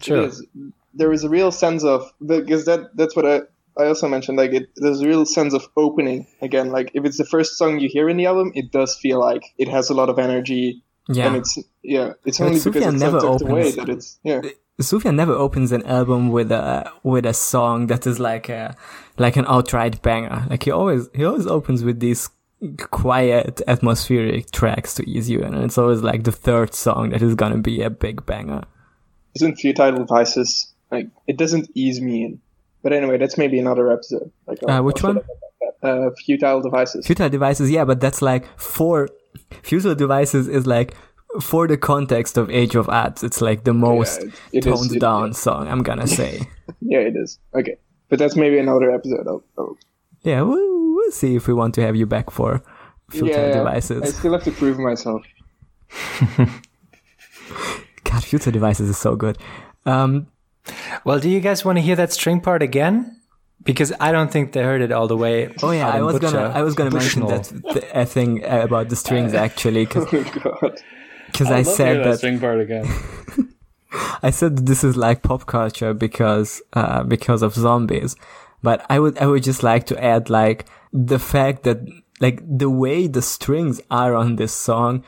true. 0.00 0.24
is. 0.24 0.46
There 0.94 1.12
is 1.12 1.24
a 1.24 1.28
real 1.28 1.50
sense 1.50 1.84
of 1.84 2.10
because 2.24 2.66
that 2.66 2.94
that's 2.96 3.16
what 3.16 3.26
I 3.26 3.40
I 3.76 3.86
also 3.86 4.06
mentioned. 4.08 4.36
Like 4.38 4.52
it, 4.52 4.68
there's 4.76 5.00
a 5.00 5.08
real 5.08 5.24
sense 5.26 5.54
of 5.54 5.66
opening 5.76 6.26
again. 6.40 6.70
Like 6.70 6.90
if 6.94 7.04
it's 7.04 7.18
the 7.18 7.24
first 7.24 7.56
song 7.58 7.80
you 7.80 7.88
hear 7.88 8.08
in 8.08 8.16
the 8.16 8.26
album, 8.26 8.52
it 8.54 8.70
does 8.70 8.94
feel 8.96 9.18
like 9.18 9.42
it 9.58 9.68
has 9.68 9.90
a 9.90 9.94
lot 9.94 10.08
of 10.10 10.18
energy, 10.18 10.82
Yeah. 11.08 11.26
and 11.28 11.36
it's 11.36 11.58
yeah. 11.82 12.12
It's 12.24 12.38
But 12.38 12.44
only 12.46 12.60
because 12.60 12.76
it's 12.94 13.00
never 13.00 13.20
so 13.20 13.38
tucked 13.38 13.50
away 13.50 13.70
that 13.72 13.88
it's 13.88 14.18
yeah. 14.22 14.42
Sufjan 14.80 15.14
never 15.16 15.32
opens 15.32 15.72
an 15.72 15.82
album 15.86 16.30
with 16.30 16.52
a 16.52 16.90
with 17.02 17.26
a 17.26 17.34
song 17.34 17.86
that 17.88 18.06
is 18.06 18.18
like 18.20 18.48
a 18.48 18.76
like 19.18 19.36
an 19.36 19.44
outright 19.48 20.00
banger. 20.02 20.46
Like 20.50 20.62
he 20.64 20.70
always 20.70 21.08
he 21.14 21.24
always 21.24 21.46
opens 21.46 21.84
with 21.84 22.00
these 22.00 22.28
quiet 22.78 23.60
atmospheric 23.66 24.50
tracks 24.50 24.94
to 24.94 25.08
ease 25.08 25.28
you 25.28 25.40
in, 25.40 25.54
and 25.54 25.64
it's 25.64 25.78
always 25.78 26.02
like 26.02 26.24
the 26.24 26.32
third 26.32 26.74
song 26.74 27.10
that 27.10 27.22
is 27.22 27.34
gonna 27.34 27.58
be 27.58 27.82
a 27.82 27.90
big 27.90 28.24
banger. 28.26 28.62
Isn't 29.34 29.56
futile 29.56 29.92
devices 29.96 30.72
like 30.90 31.08
it 31.26 31.36
doesn't 31.36 31.70
ease 31.74 32.00
me 32.00 32.24
in. 32.24 32.40
But 32.82 32.92
anyway, 32.92 33.16
that's 33.18 33.38
maybe 33.38 33.58
another 33.58 33.90
episode. 33.92 34.30
Like 34.46 34.58
I'll- 34.68 34.80
Uh, 34.80 34.82
which 34.82 35.04
I'll 35.04 35.14
one? 35.14 35.22
shut 35.22 35.24
up 35.24 35.30
about 35.80 35.80
that. 35.82 35.88
Uh, 35.88 36.10
futile 36.24 36.60
devices. 36.60 37.06
Futile 37.06 37.28
devices, 37.28 37.70
yeah, 37.70 37.84
but 37.84 38.00
that's 38.00 38.22
like 38.22 38.44
for 38.58 39.08
futile 39.62 39.94
devices 39.94 40.48
is 40.48 40.66
like 40.66 40.94
for 41.40 41.66
the 41.66 41.76
context 41.78 42.36
of 42.36 42.50
Age 42.50 42.74
of 42.74 42.86
Adz, 42.88 43.22
it's 43.24 43.40
like 43.40 43.64
the 43.64 43.72
most 43.72 44.22
it- 44.22 44.32
it 44.52 44.66
is- 44.66 44.72
toned 44.80 44.96
it- 44.96 45.00
down 45.00 45.32
song. 45.32 45.68
I'm 45.68 45.82
gonna 45.82 46.06
say. 46.06 46.40
yeah, 46.80 46.98
it 46.98 47.14
is. 47.16 47.38
Okay, 47.54 47.76
but 48.12 48.18
that's 48.18 48.36
maybe 48.36 48.58
another 48.58 48.90
episode. 48.90 49.26
I'll, 49.26 49.42
I'll 49.56 49.78
yeah, 50.22 50.42
we'll, 50.42 50.94
we'll 50.94 51.10
see 51.12 51.34
if 51.34 51.48
we 51.48 51.54
want 51.54 51.74
to 51.76 51.80
have 51.80 51.96
you 51.96 52.04
back 52.04 52.28
for 52.30 52.62
futile 53.08 53.30
yeah, 53.30 53.54
devices. 53.54 54.02
I 54.02 54.08
still 54.08 54.32
have 54.34 54.44
to 54.44 54.50
prove 54.52 54.78
myself. 54.78 55.22
God, 58.04 58.22
futile 58.22 58.52
devices 58.52 58.90
is 58.90 58.98
so 58.98 59.16
good. 59.16 59.38
Um, 59.86 60.26
Well, 61.06 61.20
do 61.20 61.30
you 61.30 61.40
guys 61.40 61.64
want 61.64 61.78
to 61.78 61.82
hear 61.82 61.96
that 61.96 62.12
string 62.12 62.42
part 62.42 62.62
again? 62.62 63.18
Because 63.64 63.94
I 63.98 64.12
don't 64.12 64.30
think 64.30 64.52
they 64.52 64.62
heard 64.62 64.82
it 64.82 64.92
all 64.92 65.08
the 65.08 65.16
way. 65.16 65.54
Oh 65.62 65.70
yeah, 65.70 65.88
I 65.88 65.96
in 65.96 66.04
was 66.04 66.18
gonna 66.18 66.52
I 66.54 66.60
was 66.60 66.74
gonna 66.74 66.90
mention 66.90 67.24
that 67.28 67.44
th- 67.72 67.86
a 67.94 68.04
thing 68.04 68.44
uh, 68.44 68.60
about 68.68 68.90
the 68.90 68.96
strings 68.96 69.32
actually 69.46 69.86
because 69.86 70.04
Oh 70.12 70.22
god. 70.44 70.82
I, 71.40 71.60
I'd 71.60 71.66
love 71.66 71.76
said 71.76 71.96
that 71.96 72.04
that 72.04 72.18
string 72.18 72.38
part 72.40 72.60
again. 72.60 72.84
I 74.22 74.30
said 74.30 74.66
this 74.66 74.84
is 74.84 74.96
like 74.96 75.22
pop 75.22 75.46
culture 75.46 75.94
because 75.94 76.62
uh, 76.72 77.02
because 77.04 77.42
of 77.42 77.54
zombies, 77.54 78.16
but 78.62 78.84
I 78.88 78.98
would 78.98 79.18
I 79.18 79.26
would 79.26 79.42
just 79.42 79.62
like 79.62 79.86
to 79.86 80.02
add 80.02 80.30
like 80.30 80.66
the 80.92 81.18
fact 81.18 81.64
that 81.64 81.80
like 82.20 82.42
the 82.46 82.70
way 82.70 83.06
the 83.06 83.22
strings 83.22 83.80
are 83.90 84.14
on 84.14 84.36
this 84.36 84.52
song 84.52 85.04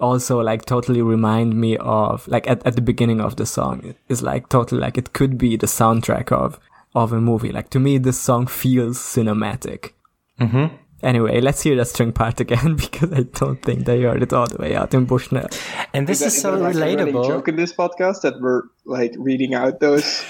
also 0.00 0.40
like 0.40 0.64
totally 0.64 1.02
remind 1.02 1.54
me 1.54 1.76
of 1.76 2.26
like 2.26 2.48
at, 2.48 2.66
at 2.66 2.74
the 2.76 2.82
beginning 2.82 3.20
of 3.20 3.36
the 3.36 3.46
song 3.46 3.94
is 4.08 4.22
like 4.22 4.48
totally 4.48 4.80
like 4.80 4.98
it 4.98 5.12
could 5.12 5.36
be 5.38 5.56
the 5.56 5.66
soundtrack 5.66 6.32
of 6.32 6.58
of 6.94 7.12
a 7.12 7.20
movie 7.20 7.52
like 7.52 7.68
to 7.70 7.78
me 7.78 7.98
this 7.98 8.18
song 8.18 8.46
feels 8.46 8.98
cinematic 8.98 9.92
Mm-hmm. 10.40 10.74
Anyway, 11.02 11.40
let's 11.40 11.62
hear 11.62 11.74
that 11.76 11.86
string 11.88 12.12
part 12.12 12.40
again 12.40 12.76
because 12.84 13.12
I 13.12 13.22
don't 13.22 13.60
think 13.62 13.84
they 13.86 14.02
heard 14.02 14.22
it 14.22 14.32
all 14.32 14.46
the 14.46 14.56
way 14.58 14.74
out 14.76 14.94
in 14.94 15.04
Bushnell. 15.04 15.48
And 15.92 16.06
this 16.06 16.20
that- 16.20 16.26
is 16.26 16.40
so 16.40 16.52
that 16.52 16.62
like 16.62 16.74
a 16.76 16.78
running 16.80 16.98
relatable. 17.14 17.26
joke 17.26 17.48
in 17.48 17.56
this 17.56 17.72
podcast 17.72 18.22
that 18.22 18.40
we're 18.40 18.62
like 18.84 19.14
reading 19.18 19.54
out 19.54 19.80
those 19.80 20.24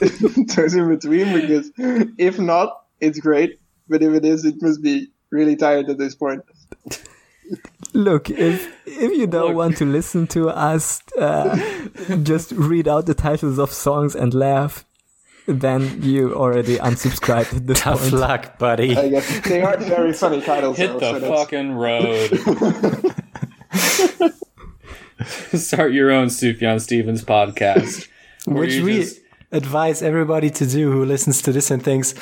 those 0.00 0.74
in 0.74 0.88
between 0.88 1.32
because 1.40 1.72
if 2.18 2.38
not, 2.38 2.84
it's 3.00 3.18
great. 3.18 3.58
But 3.88 4.02
if 4.02 4.12
it 4.14 4.24
is, 4.24 4.44
it 4.44 4.56
must 4.62 4.82
be 4.82 5.08
really 5.30 5.56
tired 5.56 5.88
at 5.90 5.98
this 5.98 6.14
point. 6.14 6.42
Look, 7.92 8.28
if 8.30 8.72
if 8.86 9.12
you 9.16 9.26
don't 9.26 9.48
Look. 9.48 9.56
want 9.56 9.76
to 9.78 9.84
listen 9.86 10.26
to 10.28 10.48
us 10.50 11.00
uh, 11.18 11.56
just 12.22 12.52
read 12.52 12.88
out 12.88 13.06
the 13.06 13.14
titles 13.14 13.58
of 13.58 13.72
songs 13.72 14.14
and 14.16 14.34
laugh, 14.34 14.84
then 15.46 16.02
you 16.02 16.34
already 16.34 16.76
unsubscribed 16.78 17.54
at 17.56 17.66
this 17.66 17.80
Tough 17.80 18.00
point. 18.00 18.12
luck, 18.14 18.58
buddy. 18.58 18.96
I 18.96 19.08
guess 19.08 19.40
they 19.40 19.62
are 19.62 19.76
very 19.78 20.12
funny 20.12 20.40
titles. 20.40 20.76
Hit 20.76 20.98
though, 20.98 21.18
the 21.18 21.20
so 21.20 21.34
fucking 21.36 21.72
road. 21.72 22.30
Start 25.54 25.92
your 25.92 26.10
own 26.10 26.28
Sufjan 26.28 26.80
Stevens 26.80 27.24
podcast. 27.24 28.08
Which 28.46 28.80
we 28.80 28.96
just- 29.00 29.20
advise 29.52 30.02
everybody 30.02 30.50
to 30.50 30.66
do 30.66 30.90
who 30.90 31.04
listens 31.04 31.40
to 31.42 31.52
this 31.52 31.70
and 31.70 31.82
thinks, 31.82 32.12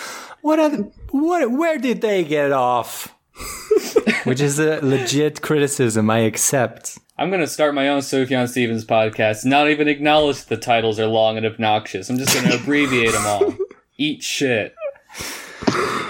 "What? 0.43 0.59
Are 0.59 0.69
the, 0.69 0.91
what? 1.11 1.51
Where 1.51 1.79
did 1.79 2.01
they 2.01 2.25
get 2.25 2.53
off?" 2.53 3.15
Which 4.25 4.41
is 4.41 4.59
a 4.59 4.81
legit 4.81 5.43
criticism 5.43 6.09
I 6.09 6.19
accept. 6.21 6.99
I'm 7.17 7.31
gonna 7.31 7.47
start 7.47 7.75
my 7.75 7.89
own 7.89 8.01
Sufjan 8.01 8.49
Stevens 8.49 8.85
podcast. 8.85 9.45
Not 9.45 9.69
even 9.69 9.87
acknowledge 9.87 10.47
the 10.47 10.57
titles 10.57 10.99
are 10.99 11.07
long 11.07 11.37
and 11.37 11.47
obnoxious. 11.47 12.11
I'm 12.11 12.19
just 12.19 12.35
gonna 12.35 12.57
abbreviate 12.61 13.13
them 13.13 13.27
all. 13.27 13.55
Eat 13.97 14.23
shit. 14.23 14.75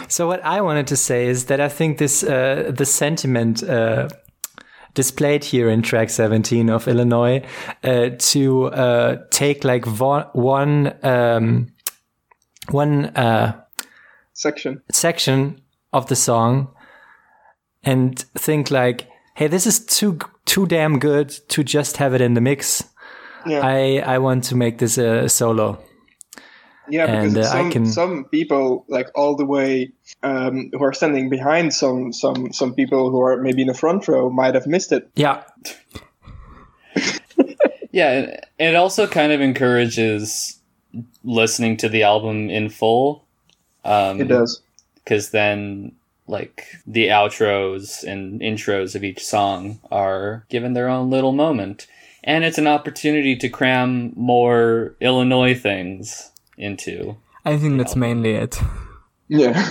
So 0.09 0.27
what 0.27 0.43
I 0.43 0.63
wanted 0.63 0.87
to 0.87 0.97
say 0.97 1.27
is 1.27 1.47
that 1.47 1.61
I 1.61 1.69
think 1.69 1.99
this 1.99 2.23
uh, 2.23 2.73
the 2.75 2.87
sentiment 2.87 3.63
uh, 3.63 4.09
displayed 4.95 5.45
here 5.45 5.69
in 5.69 5.83
track 5.83 6.09
17 6.09 6.71
of 6.71 6.89
Illinois 6.89 7.45
uh, 7.83 8.11
to 8.17 8.67
uh, 8.67 9.17
take 9.31 9.63
like 9.65 9.85
vo- 9.85 10.31
one 10.33 10.95
um, 11.03 11.67
one 12.71 13.07
uh, 13.07 13.61
section. 14.33 14.83
section 14.91 15.61
of 15.93 16.07
the 16.07 16.17
song 16.17 16.69
and 17.83 18.19
think 18.37 18.71
like, 18.71 19.07
hey, 19.35 19.47
this 19.49 19.67
is 19.67 19.85
too 19.85 20.19
too 20.45 20.67
damn 20.67 20.99
good 20.99 21.29
to 21.49 21.63
just 21.63 21.97
have 21.99 22.15
it 22.15 22.21
in 22.21 22.35
the 22.35 22.41
mix. 22.41 22.85
Yeah. 23.47 23.61
I 23.63 24.03
I 24.15 24.19
want 24.19 24.45
to 24.45 24.57
make 24.57 24.79
this 24.79 24.99
a 24.99 25.29
solo. 25.29 25.79
Yeah, 26.91 27.07
because 27.07 27.35
And, 27.35 27.39
uh, 27.39 27.49
I 27.49 27.53
some 27.53 27.71
can- 27.73 27.87
some 27.87 28.25
people 28.31 28.85
like 28.89 29.09
all 29.15 29.37
the 29.37 29.47
way 29.47 29.93
um, 30.23 30.71
who 30.73 30.85
are 30.85 30.93
standing 30.93 31.31
behind 31.31 31.73
some 31.73 32.13
some 32.13 32.53
some 32.53 32.75
people 32.75 33.11
who 33.11 33.21
are 33.23 33.41
maybe 33.41 33.63
in 33.63 33.69
the 33.69 33.75
front 33.75 34.07
row 34.09 34.29
might 34.31 34.55
have 34.55 34.67
missed 34.67 34.93
it. 34.93 35.09
Yeah, 35.17 35.43
Yeah, 37.93 38.11
and 38.11 38.27
and 38.59 38.69
it 38.71 38.75
also 38.75 39.07
kind 39.07 39.33
of 39.33 39.41
encourages 39.41 40.59
listening 41.23 41.77
to 41.79 41.89
the 41.89 42.03
album 42.03 42.51
in 42.51 42.69
full. 42.69 43.25
Um, 43.85 44.21
It 44.21 44.29
does. 44.29 44.61
because 44.97 45.31
then 45.31 45.93
like 46.27 46.67
the 46.87 47.09
outros 47.09 48.03
and 48.03 48.41
intros 48.41 48.95
of 48.95 49.05
each 49.05 49.25
song 49.25 49.79
are 49.91 50.45
given 50.49 50.73
their 50.73 50.89
own 50.89 51.11
little 51.11 51.33
moment 51.33 51.87
and 52.23 52.45
it's 52.45 52.59
an 52.59 52.67
opportunity 52.67 53.37
to 53.37 53.49
cram 53.49 54.13
more 54.17 54.95
illinois 55.01 55.55
things 55.55 56.31
into 56.57 57.17
I 57.45 57.59
think 57.59 57.79
that's 57.79 57.97
mainly 57.97 58.33
it. 58.33 58.59
Yeah. 59.29 59.69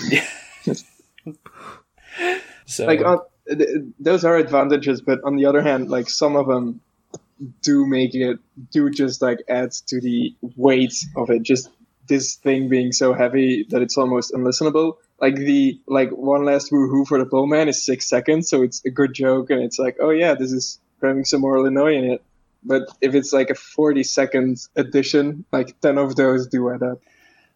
so 2.66 2.86
like 2.86 3.04
on, 3.04 3.20
th- 3.48 3.68
those 4.00 4.24
are 4.24 4.38
advantages, 4.38 5.02
but 5.02 5.20
on 5.24 5.36
the 5.38 5.46
other 5.46 5.62
hand, 5.62 5.90
like 5.90 6.10
some 6.10 6.36
of 6.36 6.48
them 6.48 6.82
do 7.62 7.86
make 7.88 8.14
it 8.14 8.38
do 8.72 8.90
just 8.92 9.22
like 9.22 9.40
add 9.50 9.72
to 9.88 10.00
the 10.00 10.36
weight 10.56 10.94
of 11.18 11.30
it. 11.32 11.42
Just 11.42 11.70
this 12.08 12.36
thing 12.36 12.70
being 12.70 12.92
so 12.92 13.14
heavy 13.14 13.66
that 13.70 13.82
it's 13.82 13.98
almost 13.98 14.34
unlistenable. 14.34 14.98
Like 15.24 15.38
the 15.38 15.80
like 15.88 16.12
one 16.12 16.44
last 16.44 16.72
woohoo 16.72 17.08
for 17.08 17.18
the 17.18 17.26
Pullman 17.26 17.70
is 17.70 17.80
six 17.92 18.00
seconds, 18.16 18.50
so 18.50 18.62
it's 18.62 18.84
a 18.86 18.92
good 19.00 19.14
joke, 19.14 19.50
and 19.52 19.62
it's 19.68 19.80
like, 19.80 19.96
oh 20.06 20.10
yeah, 20.12 20.34
this 20.36 20.52
is 20.52 20.80
having 21.02 21.24
some 21.26 21.42
more 21.42 21.56
Illinois 21.58 21.96
in 21.96 22.06
it. 22.14 22.22
But 22.72 22.84
if 23.00 23.12
it's 23.16 23.32
like 23.32 23.50
a 23.50 23.56
forty 23.56 24.04
second 24.04 24.52
addition, 24.76 25.46
like 25.52 25.70
ten 25.80 25.98
of 25.98 26.16
those 26.16 26.48
do 26.48 26.70
add 26.74 26.84
up. 26.84 27.00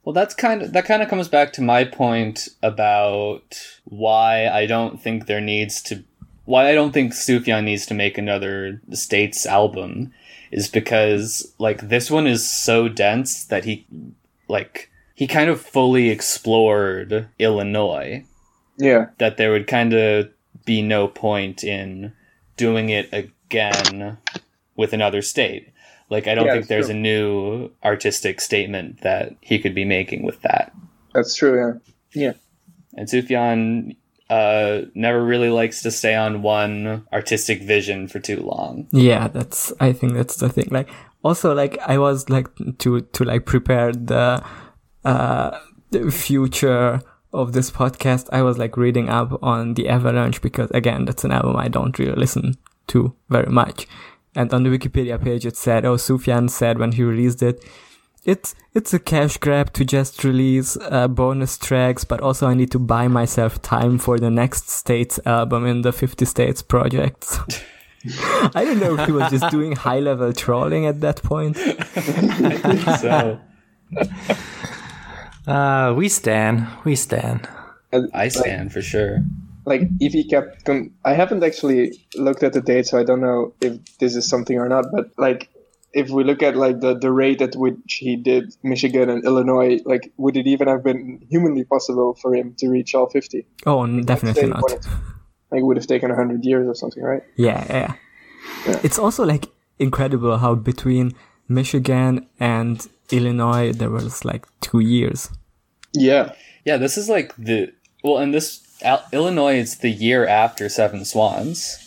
well 0.03 0.13
that's 0.13 0.33
kind 0.33 0.61
of 0.63 0.71
that 0.71 0.85
kind 0.85 1.01
of 1.03 1.09
comes 1.09 1.27
back 1.27 1.51
to 1.53 1.61
my 1.61 1.83
point 1.83 2.47
about 2.63 3.47
why 3.83 4.47
i 4.47 4.65
don't 4.65 5.01
think 5.03 5.25
there 5.25 5.41
needs 5.41 5.81
to 5.81 5.93
why 6.45 6.61
i 6.69 6.73
don't 6.73 6.93
think 6.93 7.11
sufjan 7.11 7.65
needs 7.65 7.85
to 7.85 7.93
make 7.93 8.17
another 8.17 8.81
states 8.93 9.45
album 9.45 10.13
is 10.51 10.69
because 10.69 11.53
like 11.59 11.89
this 11.89 12.09
one 12.09 12.25
is 12.25 12.49
so 12.49 12.87
dense 12.87 13.43
that 13.51 13.65
he 13.65 13.85
like 14.47 14.89
he 15.17 15.25
kind 15.25 15.49
of 15.49 15.59
fully 15.59 16.09
explored 16.09 17.27
illinois 17.39 18.23
Yeah, 18.77 19.07
that 19.17 19.37
there 19.37 19.51
would 19.51 19.65
kind 19.67 19.93
of 19.93 20.29
be 20.65 20.81
no 20.83 21.07
point 21.07 21.63
in 21.63 22.13
doing 22.55 22.89
it 22.89 23.09
again 23.11 24.17
with 24.75 24.93
another 24.93 25.21
state. 25.23 25.69
Like, 26.09 26.27
I 26.27 26.35
don't 26.35 26.45
Yeah, 26.45 26.53
think 26.53 26.67
there's 26.67 26.85
true. 26.87 26.95
a 26.95 26.99
new 26.99 27.71
artistic 27.83 28.39
statement 28.41 29.01
that 29.01 29.33
he 29.41 29.57
could 29.59 29.73
be 29.75 29.85
making 29.85 30.23
with 30.23 30.41
that. 30.43 30.71
that's 31.13 31.33
true. 31.35 31.81
Yeah. 32.13 32.33
And 32.95 33.07
Sufjan 33.07 33.95
uh, 34.29 34.81
never 34.93 35.23
really 35.23 35.49
likes 35.49 35.81
to 35.83 35.89
stay 35.91 36.13
on 36.15 36.41
one 36.43 37.05
artistic 37.11 37.61
vision 37.63 38.07
for 38.07 38.19
too 38.19 38.37
long. 38.41 38.87
Yeah, 38.91 39.27
that's 39.29 39.73
I 39.79 39.93
think 39.93 40.13
that's 40.13 40.35
the 40.37 40.49
thing. 40.49 40.67
Like 40.69 40.89
also 41.23 41.53
like 41.55 41.77
I 41.87 41.97
was 41.97 42.29
like 42.29 42.47
to 42.79 43.01
to 43.01 43.23
like 43.23 43.45
prepare 43.45 43.91
the 43.93 44.43
uh 45.07 45.59
the 45.91 46.11
future 46.11 47.01
of 47.33 47.53
this 47.53 47.71
podcast, 47.71 48.27
I 48.31 48.41
was 48.41 48.57
like 48.57 48.77
reading 48.77 49.09
up 49.09 49.41
on 49.41 49.73
the 49.75 49.87
Avalanche 49.89 50.41
because 50.41 50.69
again 50.71 51.05
that's 51.05 51.23
an 51.23 51.31
album 51.31 51.55
I 51.55 51.67
don't 51.67 51.97
really 51.99 52.19
listen 52.25 52.55
to 52.87 53.13
very 53.29 53.51
much. 53.51 53.87
And 54.35 54.53
on 54.53 54.63
the 54.63 54.69
Wikipedia 54.69 55.21
page 55.21 55.45
it 55.45 55.57
said, 55.57 55.85
oh 55.85 55.95
Sufjan 55.95 56.49
said 56.49 56.77
when 56.77 56.91
he 56.93 57.03
released 57.03 57.41
it 57.41 57.63
it's 58.27 58.53
it's 58.73 58.93
a 58.93 58.99
cash 58.99 59.37
grab 59.37 59.71
to 59.73 59.85
just 59.85 60.23
release 60.23 60.77
uh, 60.81 61.07
bonus 61.07 61.57
tracks, 61.57 62.03
but 62.03 62.19
also 62.19 62.47
I 62.47 62.53
need 62.53 62.71
to 62.71 62.79
buy 62.79 63.07
myself 63.07 63.61
time 63.61 63.97
for 63.97 64.19
the 64.19 64.29
next 64.29 64.69
states 64.69 65.19
album 65.25 65.65
in 65.65 65.81
the 65.81 65.93
50 65.93 66.25
states 66.25 66.61
project. 66.61 67.39
I 68.53 68.63
don't 68.65 68.79
know 68.79 68.99
if 68.99 69.05
he 69.05 69.13
was 69.13 69.31
just 69.31 69.49
doing 69.49 69.71
high 69.75 69.99
level 69.99 70.33
trolling 70.33 70.85
at 70.85 70.99
that 71.01 71.23
point. 71.23 71.57
I 71.57 71.71
think 71.71 72.99
so 72.99 73.39
uh, 75.47 75.93
we 75.95 76.09
stand, 76.09 76.67
we 76.83 76.95
stand. 76.95 77.47
And, 77.91 78.09
I 78.13 78.23
like, 78.23 78.31
stand 78.33 78.71
for 78.73 78.81
sure. 78.81 79.19
like 79.65 79.83
if 79.99 80.11
he 80.13 80.23
kept 80.23 80.63
con- 80.65 80.91
i 81.05 81.13
haven't 81.13 81.43
actually 81.43 81.83
looked 82.15 82.43
at 82.43 82.51
the 82.53 82.61
date 82.61 82.85
so 82.87 82.97
i 82.99 83.03
don't 83.03 83.21
know 83.21 83.53
if 83.61 83.73
this 83.99 84.13
is 84.15 84.27
something 84.27 84.57
or 84.59 84.67
not 84.69 84.85
but 84.95 85.05
like 85.17 85.49
if 85.93 86.09
we 86.09 86.23
look 86.29 86.41
at 86.43 86.55
like 86.55 86.79
the, 86.81 86.93
the 86.99 87.11
rate 87.11 87.41
at 87.41 87.55
which 87.55 87.93
he 88.03 88.15
did 88.17 88.43
michigan 88.63 89.09
and 89.09 89.23
illinois 89.23 89.79
like 89.85 90.11
would 90.17 90.35
it 90.41 90.47
even 90.47 90.67
have 90.67 90.83
been 90.83 91.19
humanly 91.29 91.63
possible 91.63 92.13
for 92.21 92.35
him 92.35 92.53
to 92.59 92.67
reach 92.69 92.93
all 92.95 93.07
50 93.09 93.45
Oh, 93.65 93.83
n- 93.83 94.03
definitely 94.03 94.47
not. 94.47 94.61
when 94.63 94.79
like 95.51 95.59
it 95.61 95.65
would 95.67 95.77
have 95.77 95.87
taken 95.87 96.09
100 96.09 96.43
years 96.43 96.67
or 96.67 96.75
something 96.75 97.03
right 97.03 97.23
Yeah, 97.37 97.63
yeah. 97.69 97.93
Yeah. 98.67 98.79
It's 98.83 98.99
also 98.99 99.25
like 99.25 99.45
incredible 99.79 100.37
how 100.37 100.55
between 100.55 101.13
Michigan 101.47 102.27
and 102.39 102.85
Illinois 103.11 103.71
there 103.73 103.89
was 103.89 104.23
like 104.25 104.45
two 104.61 104.79
years. 104.79 105.29
yeah 105.93 106.31
Yeah, 106.65 106.77
this 106.77 106.97
is 106.97 107.07
like 107.09 107.33
the 107.37 107.71
well, 108.03 108.17
and 108.17 108.33
this 108.33 108.61
Al- 108.83 109.03
Illinois 109.11 109.57
is 109.59 109.77
the 109.77 109.89
year 109.89 110.27
after 110.27 110.69
Seven 110.69 111.05
Swans. 111.05 111.77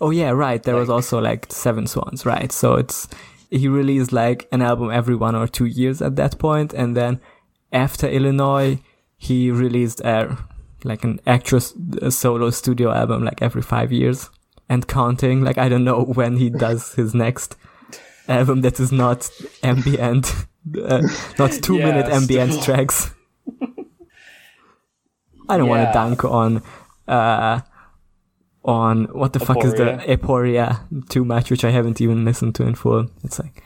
Oh 0.00 0.10
yeah, 0.12 0.30
right. 0.30 0.62
There 0.62 0.76
was 0.76 0.88
also 0.90 1.18
like 1.20 1.52
Seven 1.52 1.86
Swans, 1.86 2.24
right? 2.24 2.52
So 2.52 2.74
it's 2.78 3.08
he 3.50 3.68
released 3.68 4.12
like 4.12 4.46
an 4.52 4.62
album 4.62 4.90
every 4.90 5.16
one 5.16 5.34
or 5.34 5.48
two 5.48 5.64
years 5.66 6.00
at 6.02 6.16
that 6.16 6.38
point, 6.38 6.72
and 6.74 6.94
then 6.96 7.20
after 7.72 8.06
Illinois, 8.08 8.78
he 9.16 9.50
released 9.50 10.00
a 10.04 10.36
like 10.84 11.04
an 11.04 11.18
actual 11.26 11.58
s- 11.58 11.74
a 12.02 12.10
solo 12.10 12.50
studio 12.50 12.92
album 12.92 13.24
like 13.24 13.42
every 13.42 13.62
five 13.62 13.90
years 13.92 14.30
and 14.68 14.86
counting. 14.86 15.42
Like 15.44 15.58
I 15.58 15.68
don't 15.68 15.84
know 15.84 16.04
when 16.18 16.36
he 16.36 16.48
does 16.50 16.94
his 16.94 17.12
next 17.14 17.56
album 18.28 18.60
that 18.62 18.78
is 18.80 18.92
not 18.92 19.30
ambient, 19.62 20.32
uh, 20.82 21.02
not 21.38 21.52
two 21.52 21.76
Yeah, 21.78 21.84
minute 21.86 22.06
ambient 22.06 22.52
still. 22.52 22.64
tracks. 22.74 23.10
I 25.48 25.56
don't 25.56 25.68
want 25.68 25.86
to 25.88 25.92
dunk 25.92 26.24
on 26.24 26.62
uh 27.06 27.60
on 28.64 29.04
what 29.06 29.32
the 29.32 29.40
fuck 29.40 29.64
is 29.64 29.72
the 29.74 29.98
Aporia 30.06 30.80
too 31.08 31.24
much, 31.24 31.50
which 31.50 31.64
I 31.64 31.70
haven't 31.70 32.00
even 32.00 32.24
listened 32.24 32.54
to 32.56 32.64
in 32.66 32.74
full. 32.74 33.06
It's 33.24 33.38
like 33.38 33.62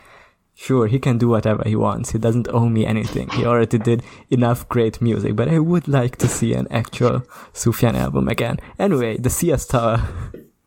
sure 0.55 0.87
he 0.87 1.01
can 1.01 1.18
do 1.18 1.29
whatever 1.29 1.64
he 1.66 1.75
wants. 1.75 2.11
He 2.12 2.18
doesn't 2.18 2.46
owe 2.48 2.68
me 2.68 2.87
anything. 2.87 3.29
He 3.31 3.44
already 3.44 3.79
did 3.79 4.05
enough 4.31 4.68
great 4.68 5.01
music, 5.03 5.35
but 5.35 5.48
I 5.48 5.59
would 5.59 5.88
like 5.88 6.16
to 6.18 6.29
see 6.29 6.55
an 6.55 6.68
actual 6.70 7.20
Sufjan 7.53 7.94
album 7.94 8.29
again. 8.29 8.59
Anyway, 8.79 9.16
the 9.18 9.31
CS 9.31 9.66
Tower. 9.72 10.01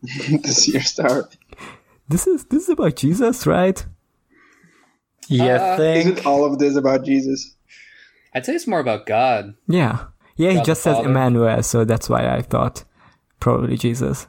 the 0.01 0.51
Sears 0.53 0.95
Tower. 0.95 1.29
This 2.07 2.27
is 2.27 2.45
this 2.45 2.63
is 2.63 2.69
about 2.69 2.95
Jesus, 2.95 3.47
right? 3.47 3.83
Yeah, 5.27 5.55
Uh, 5.55 5.77
think? 5.77 6.05
Isn't 6.05 6.25
all 6.25 6.45
of 6.45 6.59
this 6.59 6.75
about 6.75 7.03
Jesus? 7.03 7.55
I'd 8.33 8.45
say 8.45 8.53
it's 8.53 8.67
more 8.67 8.79
about 8.79 9.05
God. 9.05 9.55
Yeah. 9.67 10.05
Yeah, 10.35 10.49
he 10.49 10.55
God 10.55 10.61
the 10.63 10.65
just 10.67 10.83
says 10.83 10.97
Father. 10.97 11.09
Emmanuel, 11.09 11.63
so 11.63 11.85
that's 11.85 12.09
why 12.09 12.27
I 12.27 12.41
thought 12.41 12.83
probably 13.39 13.77
Jesus. 13.77 14.27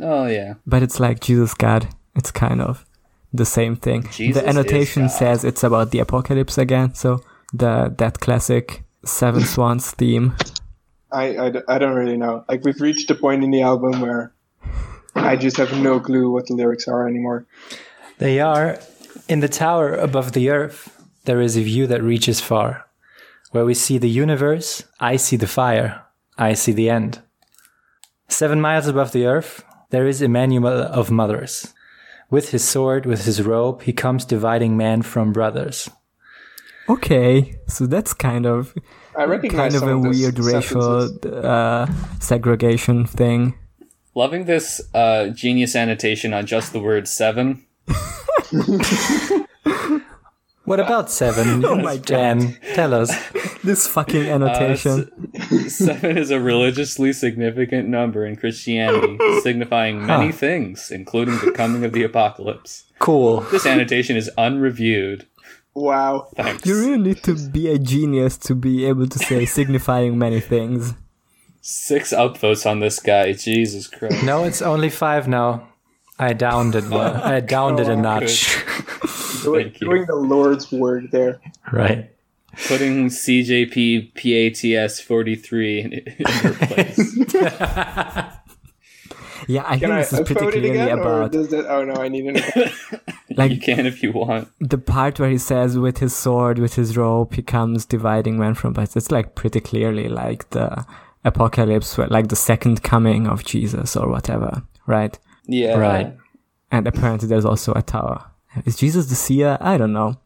Oh 0.00 0.26
yeah, 0.26 0.54
But 0.66 0.82
it's 0.82 0.98
like 1.00 1.20
Jesus 1.20 1.54
God. 1.54 1.88
It's 2.14 2.30
kind 2.30 2.60
of 2.60 2.84
the 3.32 3.44
same 3.44 3.76
thing. 3.76 4.08
Jesus 4.10 4.42
the 4.42 4.48
annotation 4.48 5.08
says 5.08 5.44
it's 5.44 5.62
about 5.62 5.90
the 5.90 5.98
apocalypse 6.00 6.58
again, 6.58 6.94
so 6.94 7.20
the 7.52 7.94
that 7.98 8.20
classic 8.20 8.84
Seven 9.04 9.44
Swans 9.54 9.90
theme. 9.92 10.34
I 11.12 11.52
I 11.68 11.78
don't 11.78 11.94
really 11.94 12.16
know. 12.16 12.44
Like 12.48 12.64
we've 12.64 12.80
reached 12.80 13.10
a 13.10 13.14
point 13.14 13.44
in 13.44 13.50
the 13.50 13.62
album 13.62 14.00
where 14.00 14.32
I 15.16 15.36
just 15.36 15.56
have 15.56 15.72
no 15.80 16.00
clue 16.00 16.30
what 16.30 16.46
the 16.46 16.54
lyrics 16.54 16.88
are 16.88 17.08
anymore. 17.08 17.46
They 18.18 18.40
are 18.40 18.78
in 19.28 19.40
the 19.40 19.48
tower 19.48 19.94
above 19.94 20.32
the 20.32 20.50
earth. 20.50 20.92
There 21.24 21.40
is 21.40 21.56
a 21.56 21.62
view 21.62 21.86
that 21.86 22.02
reaches 22.02 22.40
far. 22.40 22.86
Where 23.50 23.64
we 23.64 23.74
see 23.74 23.98
the 23.98 24.10
universe, 24.10 24.84
I 25.00 25.16
see 25.16 25.36
the 25.36 25.46
fire. 25.46 26.02
I 26.38 26.54
see 26.54 26.72
the 26.72 26.90
end. 26.90 27.20
Seven 28.28 28.60
miles 28.60 28.86
above 28.86 29.12
the 29.12 29.26
earth, 29.26 29.64
there 29.90 30.06
is 30.06 30.20
Emmanuel 30.20 30.82
of 30.82 31.10
mothers. 31.10 31.72
With 32.28 32.50
his 32.50 32.64
sword, 32.64 33.06
with 33.06 33.24
his 33.24 33.42
robe, 33.42 33.82
he 33.82 33.92
comes 33.92 34.24
dividing 34.24 34.76
man 34.76 35.02
from 35.02 35.32
brothers. 35.32 35.88
Okay, 36.88 37.56
so 37.66 37.86
that's 37.86 38.12
kind 38.14 38.46
of 38.46 38.74
I 39.16 39.24
recognize 39.24 39.72
kind 39.72 39.82
of 39.82 39.88
a 39.88 40.08
of 40.08 40.14
weird 40.14 40.38
racial 40.38 41.08
uh, 41.24 41.86
segregation 42.20 43.06
thing. 43.06 43.54
Loving 44.16 44.46
this 44.46 44.80
uh, 44.94 45.28
genius 45.28 45.76
annotation 45.76 46.34
on 46.34 46.46
just 46.46 46.72
the 46.72 46.80
word 46.80 47.06
seven. 47.06 47.64
What 50.66 50.80
about 50.80 51.12
seven? 51.12 51.64
Oh 51.70 51.76
my 51.76 51.96
Jan, 51.96 52.58
tell 52.74 52.92
us. 52.92 53.14
This 53.62 53.86
fucking 53.86 54.28
Uh, 54.28 54.34
annotation. 54.34 55.10
Seven 55.68 56.18
is 56.18 56.30
a 56.30 56.38
religiously 56.40 57.12
significant 57.12 57.88
number 57.88 58.24
in 58.26 58.36
Christianity, 58.36 59.16
signifying 59.42 60.04
many 60.06 60.30
things, 60.32 60.90
including 60.90 61.34
the 61.38 61.50
coming 61.52 61.84
of 61.84 61.92
the 61.92 62.02
apocalypse. 62.04 62.84
Cool. 62.98 63.40
This 63.52 63.66
annotation 63.66 64.16
is 64.16 64.30
unreviewed. 64.38 65.26
Wow. 65.74 66.28
Thanks. 66.36 66.64
You 66.66 66.78
really 66.78 66.98
need 66.98 67.22
to 67.24 67.34
be 67.50 67.68
a 67.68 67.78
genius 67.78 68.36
to 68.46 68.54
be 68.54 68.86
able 68.86 69.06
to 69.08 69.18
say 69.18 69.46
signifying 69.46 70.16
many 70.18 70.40
things. 70.40 70.94
Six 71.68 72.12
upvotes 72.12 72.64
on 72.64 72.78
this 72.78 73.00
guy. 73.00 73.32
Jesus 73.32 73.88
Christ. 73.88 74.22
No, 74.24 74.44
it's 74.44 74.62
only 74.62 74.88
five 74.88 75.26
now. 75.26 75.66
I 76.16 76.32
downed 76.32 76.76
it. 76.76 76.88
one- 76.88 77.16
I 77.16 77.40
downed 77.40 77.80
it 77.80 77.88
a 77.88 77.96
notch. 77.96 78.56
Doing, 79.42 79.64
Thank 79.70 79.80
you. 79.80 79.88
doing 79.88 80.06
the 80.06 80.14
Lord's 80.14 80.70
work 80.72 81.10
there. 81.10 81.40
right. 81.72 82.10
Putting 82.68 83.08
CJP 83.08 84.14
PATS 84.14 85.00
43 85.00 85.80
in, 85.80 85.92
in 85.92 86.14
your 86.42 86.54
place. 86.54 87.18
Yeah, 89.48 89.62
I 89.64 89.78
Can 89.78 89.80
think 89.80 89.92
I 89.92 89.98
this 90.00 90.12
is 90.12 90.20
pretty 90.20 90.34
upvote 90.34 90.48
it 90.48 90.50
clearly 90.52 90.70
again, 90.70 90.98
about 90.98 91.30
does 91.30 91.48
that? 91.50 91.66
Oh 91.70 91.84
no, 91.84 91.94
I 91.94 92.08
need 92.08 92.24
an. 92.26 92.36
like 93.36 93.52
you 93.52 93.60
can 93.60 93.86
if 93.86 94.02
you 94.02 94.10
want. 94.10 94.48
the 94.58 94.78
part 94.78 95.20
where 95.20 95.30
he 95.30 95.38
says 95.38 95.78
with 95.78 95.98
his 95.98 96.16
sword, 96.16 96.58
with 96.58 96.74
his 96.74 96.96
rope, 96.96 97.34
he 97.34 97.42
comes 97.42 97.86
dividing 97.86 98.38
men 98.40 98.54
from 98.54 98.72
boys. 98.72 98.96
It's 98.96 99.12
like 99.12 99.36
pretty 99.36 99.60
clearly 99.60 100.08
like 100.08 100.50
the 100.50 100.84
apocalypse, 101.26 101.98
where- 101.98 102.08
like 102.08 102.28
the 102.28 102.36
second 102.36 102.82
coming 102.82 103.26
of 103.26 103.44
Jesus 103.44 103.96
or 103.96 104.08
whatever, 104.08 104.62
right? 104.86 105.18
Yeah. 105.46 105.76
Right. 105.76 106.16
And 106.70 106.86
apparently 106.86 107.28
there's 107.28 107.44
also 107.44 107.72
a 107.74 107.82
tower. 107.82 108.24
Is 108.64 108.76
Jesus 108.76 109.06
the 109.06 109.14
seer? 109.14 109.58
I 109.60 109.76
don't 109.76 109.92
know. 109.92 110.16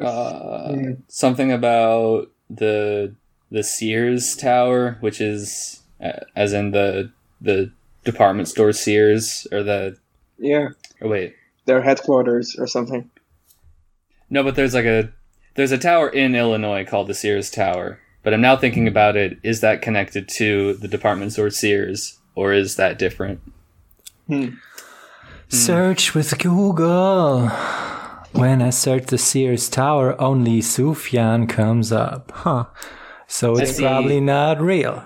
Uh, 0.00 0.74
something 1.08 1.52
about 1.52 2.28
the 2.50 3.14
the 3.50 3.62
Sears 3.62 4.34
Tower, 4.36 4.96
which 5.00 5.20
is 5.20 5.82
uh, 6.02 6.20
as 6.34 6.52
in 6.52 6.70
the 6.72 7.12
the 7.40 7.70
department 8.04 8.48
store 8.48 8.72
Sears 8.72 9.46
or 9.52 9.62
the 9.62 9.96
Yeah, 10.38 10.68
or 11.00 11.08
wait 11.08 11.34
their 11.66 11.82
headquarters 11.82 12.56
or 12.58 12.66
something. 12.66 13.08
no, 14.30 14.42
but 14.42 14.56
there's 14.56 14.74
like 14.74 14.86
a 14.86 15.12
there's 15.54 15.72
a 15.72 15.78
tower 15.78 16.08
in 16.08 16.34
Illinois 16.34 16.84
called 16.84 17.06
the 17.06 17.14
Sears 17.14 17.50
Tower. 17.50 18.00
But 18.22 18.34
I'm 18.34 18.40
now 18.40 18.56
thinking 18.56 18.86
about 18.86 19.16
it. 19.16 19.38
Is 19.42 19.60
that 19.60 19.82
connected 19.82 20.28
to 20.30 20.74
the 20.74 20.88
department 20.88 21.32
store 21.32 21.50
Sears, 21.50 22.18
or 22.34 22.52
is 22.52 22.76
that 22.76 22.98
different? 22.98 23.40
Hmm. 24.28 24.50
Search 25.48 26.14
with 26.14 26.38
Google. 26.38 27.48
When 28.32 28.62
I 28.62 28.70
search 28.70 29.06
the 29.06 29.18
Sears 29.18 29.68
Tower, 29.68 30.18
only 30.20 30.60
Sufjan 30.60 31.48
comes 31.48 31.92
up. 31.92 32.32
Huh. 32.34 32.66
So 33.26 33.56
it's 33.56 33.76
see. 33.76 33.82
probably 33.82 34.20
not 34.20 34.60
real. 34.60 35.04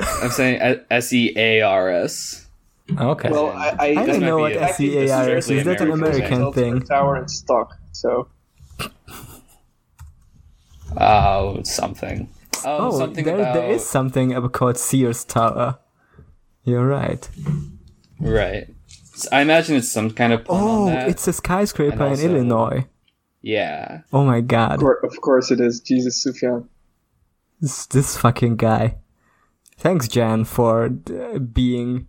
I'm 0.00 0.30
saying 0.30 0.60
uh, 0.60 0.76
S 0.90 1.12
E 1.12 1.32
A 1.36 1.62
R 1.62 1.90
S. 1.90 2.46
Okay. 2.98 3.30
Well, 3.30 3.50
I, 3.52 3.76
I, 3.78 3.86
I 4.02 4.06
don't 4.06 4.20
know 4.20 4.38
what 4.38 4.52
S 4.52 4.80
E 4.80 4.98
A 4.98 5.10
R 5.10 5.30
S 5.36 5.44
is 5.44 5.46
SEAR 5.46 5.58
is. 5.58 5.64
that 5.64 5.80
an 5.80 5.92
American 5.92 6.24
American 6.24 6.52
thing. 6.52 6.78
thing? 6.80 6.88
tower 6.88 7.16
in 7.16 7.28
stock. 7.28 7.76
So 7.92 8.28
Oh, 11.00 11.60
something. 11.64 12.28
Oh, 12.64 12.88
Oh, 12.88 12.98
something 12.98 13.24
there, 13.24 13.40
about 13.40 13.54
there 13.54 13.70
is 13.72 13.84
something 13.86 14.32
about 14.32 14.52
called 14.52 14.76
Sears 14.78 15.24
Tower. 15.24 15.78
You're 16.64 16.86
right. 16.86 17.28
right. 18.20 18.68
I 19.30 19.40
imagine 19.42 19.76
it's 19.76 19.88
some 19.90 20.10
kind 20.10 20.32
of 20.32 20.44
pun 20.44 20.56
on 20.56 20.62
Oh, 20.62 20.86
that. 20.86 21.08
it's 21.08 21.26
a 21.28 21.32
skyscraper 21.32 22.02
also- 22.04 22.24
in 22.24 22.30
Illinois. 22.36 22.86
yeah. 23.42 24.00
Oh 24.12 24.24
my 24.24 24.38
of 24.38 24.46
god. 24.48 24.82
of 24.82 25.20
course 25.20 25.50
it 25.50 25.60
is 25.60 25.80
Jesus 25.80 26.24
Sufjan. 26.24 26.66
This, 27.60 27.86
this 27.86 28.16
fucking 28.16 28.56
guy. 28.56 28.96
Thanks, 29.78 30.08
Jan, 30.08 30.44
for 30.44 30.86
uh, 31.10 31.38
being. 31.38 32.06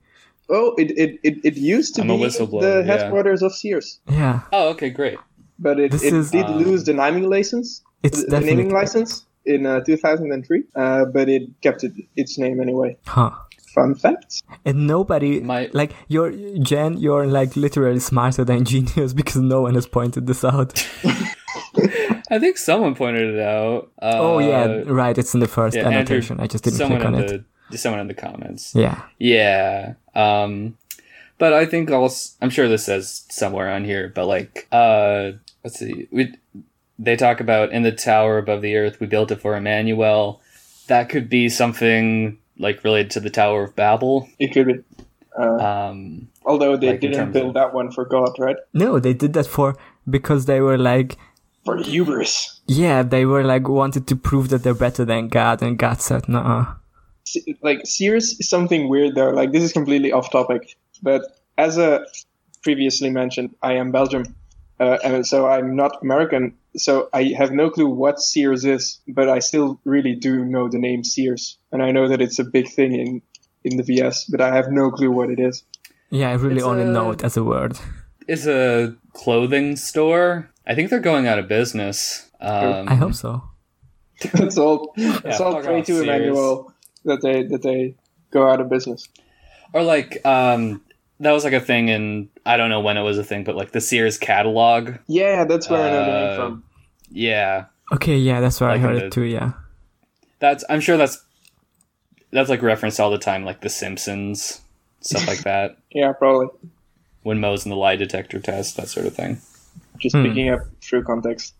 Oh, 0.49 0.75
it 0.77 0.91
it, 0.91 1.19
it, 1.23 1.35
it 1.43 1.55
used 1.57 1.95
to 1.95 2.01
I'm 2.01 2.09
a 2.11 2.17
be 2.17 2.23
whistleblower, 2.25 2.61
the 2.61 2.83
yeah. 2.85 2.97
headquarters 2.97 3.41
of 3.41 3.53
Sears, 3.53 3.99
Yeah, 4.09 4.41
Oh, 4.51 4.69
okay, 4.69 4.89
great. 4.89 5.17
but 5.57 5.79
it, 5.79 5.91
This 5.91 6.03
it 6.03 6.13
is- 6.13 6.31
did 6.31 6.45
Um, 6.45 6.57
lose 6.63 6.83
the 6.83 6.93
naming 6.93 7.29
license. 7.29 7.81
It's 8.03 8.23
the, 8.23 8.31
the 8.31 8.39
naming 8.39 8.69
definitely. 8.69 8.73
license 8.73 9.25
in 9.45 9.65
uh, 9.65 9.81
2003, 9.81 10.63
uh, 10.75 11.05
but 11.05 11.29
it 11.29 11.43
kept 11.61 11.83
it, 11.83 11.93
its 12.15 12.37
name 12.37 12.59
anyway. 12.61 12.97
Huh. 13.05 13.31
Fun 13.73 13.95
fact. 13.95 14.43
And 14.65 14.85
nobody. 14.87 15.39
My- 15.41 15.69
Like, 15.73 15.93
you're. 16.07 16.31
Jan, 16.59 16.97
you're 16.97 17.25
like 17.25 17.55
literally 17.55 17.99
smarter 17.99 18.45
than 18.45 18.65
genius 18.71 19.13
because 19.13 19.37
no 19.41 19.61
one 19.61 19.73
has 19.75 19.87
pointed 19.87 20.27
this 20.27 20.43
out. 20.43 20.87
I 22.29 22.39
think 22.39 22.57
someone 22.57 22.95
pointed 22.95 23.35
it 23.35 23.39
out. 23.39 23.91
Uh, 24.01 24.11
oh, 24.19 24.39
yeah, 24.39 24.83
right. 24.85 25.17
It's 25.17 25.33
in 25.33 25.39
the 25.39 25.47
first 25.47 25.75
yeah, 25.75 25.83
Andrew- 25.83 25.99
annotation. 25.99 26.39
I 26.39 26.47
just 26.47 26.63
didn't 26.63 26.85
click 26.87 27.03
on 27.05 27.15
it. 27.15 27.43
the 27.69 27.77
someone 27.77 27.99
in 28.01 28.07
the 28.07 28.13
comments. 28.13 28.73
Yeah. 28.75 29.01
Yeah. 29.19 29.93
Um, 30.15 30.77
but 31.39 31.53
I 31.53 31.65
think 31.65 31.89
also 31.89 32.35
I'm 32.41 32.49
sure 32.51 32.67
this 32.67 32.85
says 32.85 33.25
somewhere 33.29 33.71
on 33.71 33.83
here, 33.83 34.11
but 34.13 34.27
like, 34.27 34.67
uh, 34.71 35.31
let's 35.63 35.79
see, 35.79 36.07
we 36.11 36.33
they 36.99 37.15
talk 37.15 37.39
about 37.39 37.71
in 37.71 37.83
the 37.83 37.91
tower 37.91 38.37
above 38.37 38.61
the 38.61 38.75
earth, 38.75 38.99
we 38.99 39.07
built 39.07 39.31
it 39.31 39.41
for 39.41 39.55
Emmanuel. 39.55 40.41
That 40.87 41.09
could 41.09 41.29
be 41.29 41.49
something 41.49 42.37
like 42.59 42.83
related 42.83 43.11
to 43.11 43.19
the 43.19 43.29
Tower 43.29 43.63
of 43.63 43.75
Babel. 43.75 44.27
It 44.39 44.53
could 44.53 44.67
be. 44.67 44.75
Uh, 45.37 45.57
Um, 45.57 46.27
although 46.45 46.77
they 46.77 46.91
like 46.91 46.99
didn't 47.01 47.31
build 47.31 47.47
of- 47.49 47.53
that 47.55 47.73
one 47.73 47.91
for 47.91 48.05
God, 48.05 48.31
right? 48.37 48.57
No, 48.73 48.99
they 48.99 49.13
did 49.13 49.33
that 49.33 49.47
for. 49.47 49.75
Because 50.09 50.45
they 50.45 50.61
were 50.61 50.77
like. 50.77 51.17
For 51.65 51.77
the 51.77 51.83
hubris. 51.83 52.61
Yeah, 52.67 53.01
they 53.03 53.25
were 53.25 53.43
like 53.43 53.67
wanted 53.67 54.05
to 54.07 54.15
prove 54.15 54.49
that 54.49 54.63
they're 54.63 54.73
better 54.73 55.05
than 55.05 55.29
God, 55.29 55.61
and 55.61 55.77
God 55.77 56.01
said, 56.01 56.27
"No." 56.29 56.67
Like 57.61 57.81
Sears 57.85 58.37
is 58.39 58.49
something 58.49 58.89
weird 58.89 59.15
though. 59.15 59.29
Like 59.29 59.51
this 59.53 59.63
is 59.63 59.71
completely 59.73 60.11
off 60.11 60.29
topic, 60.29 60.75
but 61.01 61.21
as 61.57 61.77
a 61.77 62.05
previously 62.63 63.09
mentioned, 63.09 63.55
I 63.63 63.73
am 63.73 63.91
Belgium, 63.91 64.35
uh, 64.79 64.97
and 65.03 65.25
so 65.25 65.47
I'm 65.47 65.75
not 65.75 66.01
American. 66.03 66.53
So 66.75 67.09
I 67.13 67.33
have 67.37 67.51
no 67.51 67.69
clue 67.69 67.87
what 67.87 68.19
Sears 68.19 68.65
is, 68.65 68.99
but 69.07 69.29
I 69.29 69.39
still 69.39 69.79
really 69.85 70.15
do 70.15 70.43
know 70.43 70.67
the 70.69 70.79
name 70.79 71.03
Sears, 71.03 71.57
and 71.71 71.83
I 71.83 71.91
know 71.91 72.07
that 72.07 72.21
it's 72.21 72.39
a 72.39 72.43
big 72.43 72.67
thing 72.69 72.93
in 72.93 73.21
in 73.63 73.77
the 73.77 73.83
VS, 73.83 74.25
but 74.25 74.41
I 74.41 74.53
have 74.55 74.71
no 74.71 74.91
clue 74.91 75.11
what 75.11 75.29
it 75.29 75.39
is. 75.39 75.63
Yeah, 76.09 76.29
I 76.29 76.33
really 76.33 76.55
It's 76.57 76.63
only 76.65 76.83
a- 76.83 76.87
know 76.91 77.11
it 77.11 77.23
as 77.23 77.37
a 77.37 77.43
word. 77.43 77.77
it's 78.27 78.45
a 78.45 78.95
clothing 79.13 79.75
store. 79.77 80.49
I 80.67 80.75
think 80.75 80.89
they're 80.89 80.99
going 80.99 81.27
out 81.27 81.39
of 81.39 81.47
business. 81.47 82.29
Um, 82.41 82.87
I 82.89 82.95
hope 82.95 83.13
so. 83.13 83.43
Let's 84.39 84.57
all 84.57 84.93
let's 84.97 85.39
all 85.39 85.53
fuck 85.53 85.63
pray 85.65 85.81
to 85.81 85.85
Sears. 85.85 86.01
Emmanuel 86.03 86.73
that 87.05 87.21
they 87.21 87.43
that 87.43 87.61
they 87.61 87.95
go 88.31 88.47
out 88.49 88.59
of 88.61 88.69
business. 88.69 89.07
Or 89.73 89.81
like, 89.83 90.23
um, 90.25 90.81
that 91.23 91.31
was 91.31 91.43
like 91.43 91.53
a 91.53 91.59
thing 91.59 91.89
in 91.89 92.29
I 92.45 92.57
don't 92.57 92.69
know 92.69 92.79
when 92.81 92.97
it 92.97 93.01
was 93.01 93.17
a 93.17 93.23
thing, 93.23 93.43
but 93.43 93.55
like 93.55 93.71
the 93.71 93.81
Sears 93.81 94.17
catalog. 94.17 94.95
Yeah, 95.07 95.45
that's 95.45 95.69
where 95.69 95.81
I 95.81 95.89
know 95.89 96.05
the 96.05 96.11
name 96.11 96.29
Uh, 96.29 96.35
from. 96.35 96.63
Yeah, 97.11 97.65
Okay, 97.91 98.17
yeah, 98.17 98.39
that's 98.41 98.59
where 98.61 98.69
Like 98.69 98.79
I 98.79 98.81
heard 98.81 98.95
in 98.97 99.03
it 99.03 99.11
too. 99.11 99.23
Yeah. 99.23 99.51
that's 100.39 100.63
I'm 100.69 100.79
sure 100.79 100.97
that's 100.97 101.23
that's 102.31 102.49
like 102.49 102.61
referenced 102.61 102.99
all 102.99 103.11
the 103.11 103.17
time, 103.17 103.45
like 103.45 103.61
The 103.61 103.69
Simpsons, 103.69 104.61
stuff 105.01 105.27
like 105.27 105.43
that. 105.43 105.77
Yeah, 105.91 106.11
probably. 106.13 106.47
When 107.23 107.39
Moe's 107.39 107.65
in 107.65 107.69
the 107.69 107.75
lie 107.77 107.95
detector 107.95 108.39
test, 108.39 108.75
that 108.77 108.87
sort 108.89 109.05
of 109.05 109.15
thing. 109.15 109.39
Just 109.97 110.15
Hmm. 110.15 110.23
picking 110.23 110.49
up 110.49 110.61
through 110.81 111.03
context. 111.03 111.53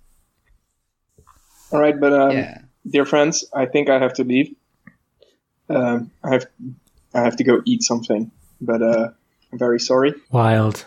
All 1.71 1.79
right, 1.79 1.99
but 1.99 2.13
um, 2.13 2.31
yeah, 2.31 2.61
dear 2.89 3.05
friends, 3.05 3.45
I 3.53 3.65
think 3.65 3.89
I 3.89 3.99
have 3.99 4.13
to 4.15 4.23
leave. 4.23 4.55
Um, 5.69 6.11
I 6.23 6.31
have 6.33 6.45
I 7.13 7.21
have 7.21 7.35
to 7.37 7.43
go 7.43 7.61
eat 7.65 7.83
something, 7.83 8.31
but 8.59 8.81
uh, 8.81 9.09
I'm 9.53 9.59
very 9.59 9.79
sorry. 9.79 10.13
Wild. 10.31 10.85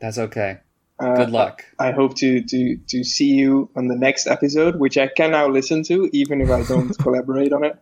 that's 0.00 0.18
okay. 0.18 0.58
Uh, 1.00 1.14
Good 1.16 1.30
luck. 1.30 1.64
I 1.78 1.90
hope 1.92 2.14
to, 2.18 2.40
to, 2.42 2.76
to 2.76 3.02
see 3.04 3.26
you 3.34 3.70
on 3.76 3.88
the 3.88 3.96
next 3.96 4.26
episode, 4.28 4.76
which 4.76 4.96
I 4.96 5.08
can 5.08 5.32
now 5.32 5.48
listen 5.48 5.82
to, 5.84 6.08
even 6.12 6.40
if 6.40 6.48
I 6.50 6.62
don't 6.62 6.96
collaborate 7.04 7.52
on 7.52 7.64
it. 7.64 7.76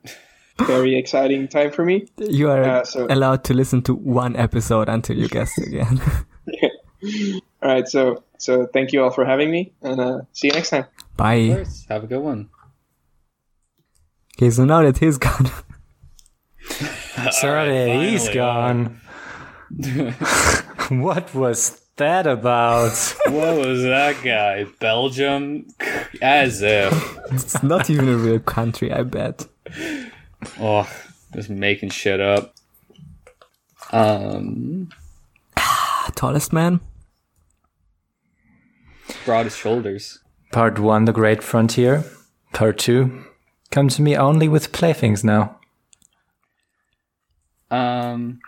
Very 0.67 0.97
exciting 0.99 1.49
time 1.49 1.71
for 1.71 1.85
me. 1.85 2.07
You 2.17 2.49
are 2.51 2.63
Uh, 2.63 2.85
so- 2.85 3.07
allowed 3.11 3.45
to 3.45 3.55
listen 3.55 3.83
to 3.83 3.95
one 3.95 4.37
episode 4.37 4.89
until 4.89 5.17
you 5.19 5.29
guess 5.29 5.57
again. 5.59 6.01
All 7.63 7.73
right, 7.75 7.87
so 7.87 8.25
so 8.39 8.67
thank 8.73 8.93
you 8.93 9.03
all 9.03 9.11
for 9.11 9.25
having 9.25 9.51
me, 9.51 9.73
and 9.83 10.01
uh, 10.01 10.21
see 10.33 10.49
you 10.49 10.53
next 10.55 10.71
time. 10.71 10.85
Of 10.85 11.17
Bye. 11.17 11.49
course. 11.49 11.85
Have 11.89 12.05
a 12.05 12.07
good 12.07 12.21
one. 12.21 12.49
Okay, 14.37 14.51
so 14.51 14.65
now 14.65 14.83
that 14.83 14.99
he's 14.99 15.19
gone, 15.19 15.51
Sorry, 17.33 18.11
he's 18.11 18.29
finally. 18.29 18.35
gone. 18.35 19.01
what 20.89 21.35
was 21.35 21.81
that 21.97 22.27
about? 22.27 22.93
what 23.27 23.57
was 23.57 23.83
that 23.83 24.23
guy? 24.23 24.65
Belgium? 24.81 25.67
As 26.23 26.63
if. 26.63 27.19
it's 27.33 27.63
not 27.63 27.91
even 27.91 28.09
a 28.09 28.17
real 28.17 28.39
country, 28.41 28.93
I 28.93 29.03
bet. 29.03 29.47
Oh, 30.61 30.89
just 31.35 31.51
making 31.51 31.91
shit 31.91 32.21
up. 32.21 32.55
Um, 33.93 34.91
Tallest 36.15 36.53
man? 36.53 36.81
broadest 39.25 39.59
shoulders. 39.59 40.21
Part 40.53 40.79
one, 40.79 41.05
The 41.05 41.13
Great 41.13 41.43
Frontier. 41.43 42.05
Part 42.53 42.79
two, 42.79 43.25
come 43.71 43.89
to 43.89 44.01
me 44.03 44.17
only 44.17 44.49
with 44.49 44.73
playthings 44.73 45.25
now. 45.25 45.59
Um, 47.71 48.41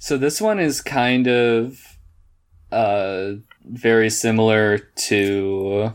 so 0.00 0.16
this 0.18 0.40
one 0.40 0.58
is 0.58 0.80
kind 0.80 1.28
of 1.28 1.80
uh 2.72 3.34
very 3.64 4.10
similar 4.10 4.78
to. 4.78 5.92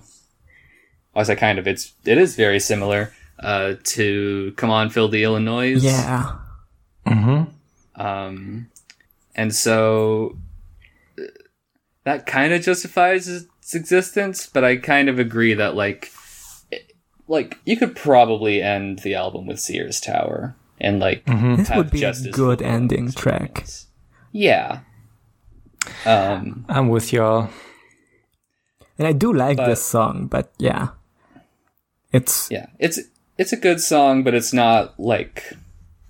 I 1.15 1.23
say 1.23 1.35
kind 1.35 1.59
of. 1.59 1.67
It's 1.67 1.93
it 2.05 2.17
is 2.17 2.35
very 2.35 2.59
similar 2.59 3.11
uh 3.39 3.73
to 3.95 4.53
"Come 4.57 4.69
On, 4.69 4.89
Fill 4.89 5.09
the 5.09 5.23
Illinois." 5.23 5.75
Yeah. 5.81 6.35
Mm-hmm. 7.07 8.01
Um, 8.01 8.67
and 9.35 9.53
so 9.55 10.37
uh, 11.19 11.23
that 12.03 12.25
kind 12.25 12.51
of 12.53 12.61
justifies 12.61 13.27
its 13.27 13.73
existence, 13.73 14.47
but 14.47 14.63
I 14.63 14.75
kind 14.77 15.07
of 15.09 15.17
agree 15.19 15.53
that 15.53 15.75
like, 15.75 16.11
it- 16.71 16.91
like 17.27 17.57
you 17.65 17.77
could 17.77 17.95
probably 17.95 18.61
end 18.61 18.99
the 18.99 19.15
album 19.15 19.47
with 19.47 19.59
Sears 19.59 20.01
Tower 20.01 20.55
and 20.81 20.99
like 20.99 21.25
This 21.25 21.69
would 21.71 21.89
be 21.91 22.03
a 22.03 22.13
good 22.31 22.61
ending 22.61 23.11
track. 23.11 23.59
experience. 23.59 23.87
Yeah. 24.35 24.79
Um, 26.05 26.65
I'm 26.67 26.89
with 26.89 27.13
y'all. 27.13 27.49
And 28.99 29.07
I 29.07 29.13
do 29.13 29.31
like 29.31 29.55
But- 29.57 29.67
this 29.67 29.81
song, 29.83 30.27
but 30.27 30.51
yeah. 30.57 30.89
It's 32.11 32.49
yeah, 32.51 32.67
it's 32.79 32.99
it's 33.37 33.53
a 33.53 33.57
good 33.57 33.79
song, 33.81 34.23
but 34.23 34.33
it's 34.33 34.51
not 34.53 34.99
like 34.99 35.53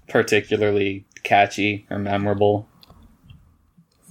particularly 0.07 1.05
catchy 1.23 1.85
or 1.89 1.97
memorable. 1.99 2.67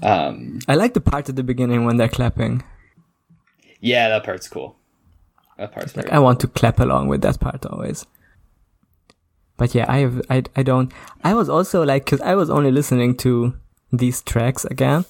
Um, 0.03 0.59
I 0.69 0.75
like 0.75 0.95
the 0.95 1.01
part 1.01 1.29
at 1.29 1.37
the 1.37 1.43
beginning 1.43 1.85
when 1.85 1.97
they're 1.97 2.09
clapping. 2.09 2.63
yeah, 3.81 4.09
that 4.09 4.25
part's 4.25 4.49
cool. 4.49 4.77
That 5.59 5.73
part's 5.73 5.97
Like 5.97 6.07
very 6.07 6.17
I 6.17 6.21
want 6.21 6.39
to 6.41 6.49
clap 6.49 6.79
along 6.81 7.09
with 7.09 7.23
that 7.23 7.39
part 7.41 7.65
always. 7.67 8.07
But 9.57 9.75
yeah, 9.75 9.87
I 9.89 9.99
have 9.99 10.23
I 10.31 10.43
I 10.57 10.63
don't. 10.63 10.93
I 11.23 11.35
was 11.35 11.49
also 11.49 11.85
like, 11.85 12.07
cause 12.07 12.21
I 12.21 12.35
was 12.35 12.51
only 12.51 12.71
listening 12.73 13.17
to 13.19 13.55
these 13.99 14.23
tracks 14.23 14.65
again. 14.65 15.05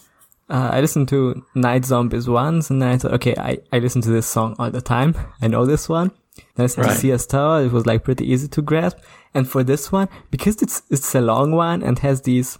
Uh, 0.48 0.70
I 0.72 0.80
listened 0.80 1.08
to 1.08 1.42
Night 1.54 1.84
Zombies 1.86 2.28
once, 2.28 2.70
and 2.70 2.80
then 2.82 2.90
I 2.90 2.98
thought, 2.98 3.12
okay, 3.14 3.34
I 3.38 3.58
I 3.72 3.78
listen 3.78 4.02
to 4.02 4.10
this 4.10 4.26
song 4.26 4.56
all 4.58 4.70
the 4.70 4.82
time. 4.82 5.14
I 5.40 5.48
know 5.48 5.64
this 5.66 5.88
one. 5.88 6.10
Then 6.36 6.44
I 6.58 6.62
listened 6.62 6.86
Right. 6.86 6.94
to 6.94 7.00
Seer's 7.00 7.26
Tower. 7.26 7.62
It 7.64 7.72
was 7.72 7.86
like 7.86 8.04
pretty 8.04 8.30
easy 8.30 8.48
to 8.48 8.62
grasp. 8.62 8.98
And 9.32 9.48
for 9.48 9.64
this 9.64 9.90
one, 9.90 10.08
because 10.30 10.60
it's 10.62 10.82
it's 10.90 11.14
a 11.14 11.20
long 11.20 11.52
one 11.52 11.82
and 11.82 11.98
has 12.00 12.22
these 12.22 12.58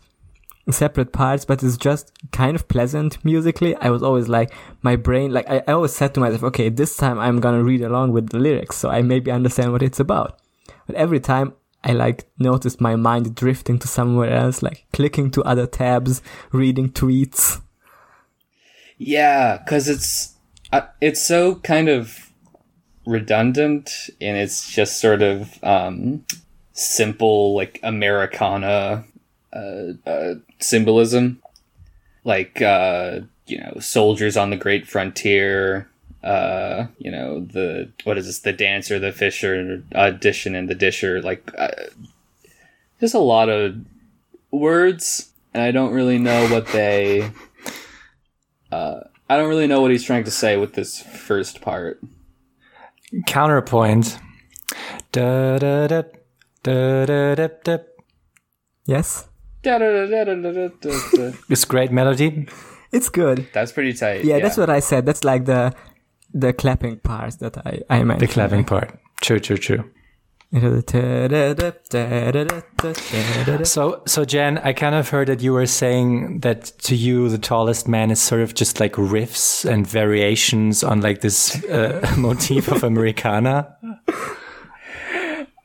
separate 0.70 1.12
parts, 1.12 1.44
but 1.44 1.62
it's 1.62 1.76
just 1.76 2.10
kind 2.32 2.54
of 2.56 2.66
pleasant 2.68 3.22
musically. 3.22 3.76
I 3.76 3.90
was 3.90 4.02
always 4.02 4.28
like, 4.28 4.50
my 4.80 4.96
brain, 4.96 5.30
like, 5.30 5.46
I, 5.48 5.62
I 5.68 5.72
always 5.72 5.94
said 5.94 6.14
to 6.14 6.20
myself, 6.20 6.42
okay, 6.44 6.70
this 6.70 6.96
time 6.96 7.18
I'm 7.18 7.38
gonna 7.38 7.62
read 7.62 7.82
along 7.82 8.12
with 8.12 8.30
the 8.30 8.38
lyrics, 8.38 8.76
so 8.76 8.88
I 8.88 9.02
maybe 9.02 9.30
understand 9.30 9.72
what 9.72 9.82
it's 9.82 10.00
about. 10.00 10.38
But 10.86 10.96
every 10.96 11.20
time 11.20 11.52
I 11.84 11.92
like 11.92 12.24
noticed 12.38 12.80
my 12.80 12.96
mind 12.96 13.34
drifting 13.34 13.78
to 13.80 13.88
somewhere 13.88 14.30
else, 14.30 14.62
like 14.62 14.86
clicking 14.92 15.30
to 15.32 15.42
other 15.42 15.66
tabs, 15.66 16.22
reading 16.50 16.90
tweets. 16.90 17.60
Yeah, 18.96 19.58
because 19.58 19.88
it's 19.88 20.34
uh, 20.72 20.86
it's 21.00 21.24
so 21.24 21.56
kind 21.56 21.88
of 21.90 22.30
redundant, 23.06 24.08
and 24.20 24.36
it's 24.38 24.72
just 24.72 24.98
sort 24.98 25.20
of 25.20 25.62
um, 25.62 26.24
simple, 26.72 27.54
like 27.54 27.80
Americana 27.82 29.04
uh, 29.52 29.92
uh, 30.06 30.34
symbolism, 30.60 31.42
like 32.24 32.62
uh, 32.62 33.20
you 33.46 33.58
know, 33.58 33.74
soldiers 33.78 34.38
on 34.38 34.50
the 34.50 34.56
great 34.56 34.86
frontier. 34.86 35.88
Uh, 36.24 36.86
you 36.98 37.10
know 37.10 37.40
the 37.40 37.92
what 38.04 38.16
is 38.16 38.24
this? 38.26 38.38
The 38.40 38.52
dancer, 38.54 38.98
the 38.98 39.12
fisher, 39.12 39.82
audition, 39.94 40.54
and 40.54 40.68
the 40.68 40.74
disher. 40.74 41.20
Like, 41.20 41.50
uh, 41.58 41.68
there's 42.98 43.12
a 43.12 43.18
lot 43.18 43.50
of 43.50 43.76
words, 44.50 45.30
and 45.52 45.62
I 45.62 45.70
don't 45.70 45.92
really 45.92 46.18
know 46.18 46.48
what 46.48 46.66
they. 46.68 47.30
Uh, 48.72 49.00
I 49.28 49.36
don't 49.36 49.48
really 49.50 49.66
know 49.66 49.80
what 49.82 49.90
he's 49.90 50.04
trying 50.04 50.24
to 50.24 50.30
say 50.30 50.56
with 50.56 50.72
this 50.72 51.00
first 51.02 51.60
part. 51.60 52.00
Counterpoint. 53.26 54.18
Da 55.12 55.58
da 55.58 55.86
da 55.86 56.02
da 56.62 57.04
da 57.06 57.34
da 57.34 57.48
da. 57.62 57.78
Yes, 58.86 59.28
Da-da-da-da-da-da-da. 59.62 61.32
This 61.48 61.64
great 61.64 61.90
melody. 61.90 62.46
it's 62.92 63.08
good. 63.08 63.48
That's 63.52 63.72
pretty 63.72 63.94
tight. 63.94 64.24
Yeah, 64.24 64.38
that's 64.40 64.56
what 64.58 64.68
I 64.68 64.80
said. 64.80 65.06
That's 65.06 65.24
like 65.24 65.46
the 65.46 65.74
the 66.34 66.52
clapping 66.52 66.98
part 66.98 67.38
that 67.38 67.56
I 67.66 67.80
I 67.88 68.02
mentioned. 68.04 68.28
The 68.28 68.32
clapping 68.32 68.64
part. 68.64 68.98
True, 69.22 69.40
true, 69.40 69.56
true. 69.56 69.84
So, 73.64 74.02
so 74.06 74.24
Jen, 74.24 74.58
I 74.58 74.72
kind 74.72 74.94
of 74.94 75.08
heard 75.08 75.26
that 75.26 75.42
you 75.42 75.52
were 75.52 75.66
saying 75.66 76.40
that 76.40 76.66
to 76.82 76.94
you, 76.94 77.28
the 77.28 77.38
tallest 77.38 77.88
man 77.88 78.12
is 78.12 78.20
sort 78.20 78.40
of 78.40 78.54
just 78.54 78.78
like 78.78 78.92
riffs 78.92 79.64
and 79.64 79.84
variations 79.84 80.84
on 80.84 81.00
like 81.00 81.22
this 81.22 81.64
uh, 81.64 82.14
motif 82.18 82.68
of 82.68 82.84
Americana. 82.84 83.76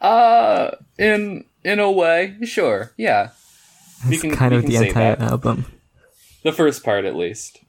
Uh, 0.01 0.71
in 0.97 1.45
in 1.63 1.79
a 1.79 1.91
way, 1.91 2.35
sure, 2.43 2.91
yeah. 2.97 3.29
We 4.07 4.15
It's 4.17 4.35
kind 4.35 4.53
of 4.55 4.65
the 4.65 4.77
entire 4.77 5.17
that. 5.17 5.31
album. 5.31 5.65
The 6.43 6.53
first 6.53 6.83
part, 6.83 7.05
at 7.05 7.15
least. 7.15 7.59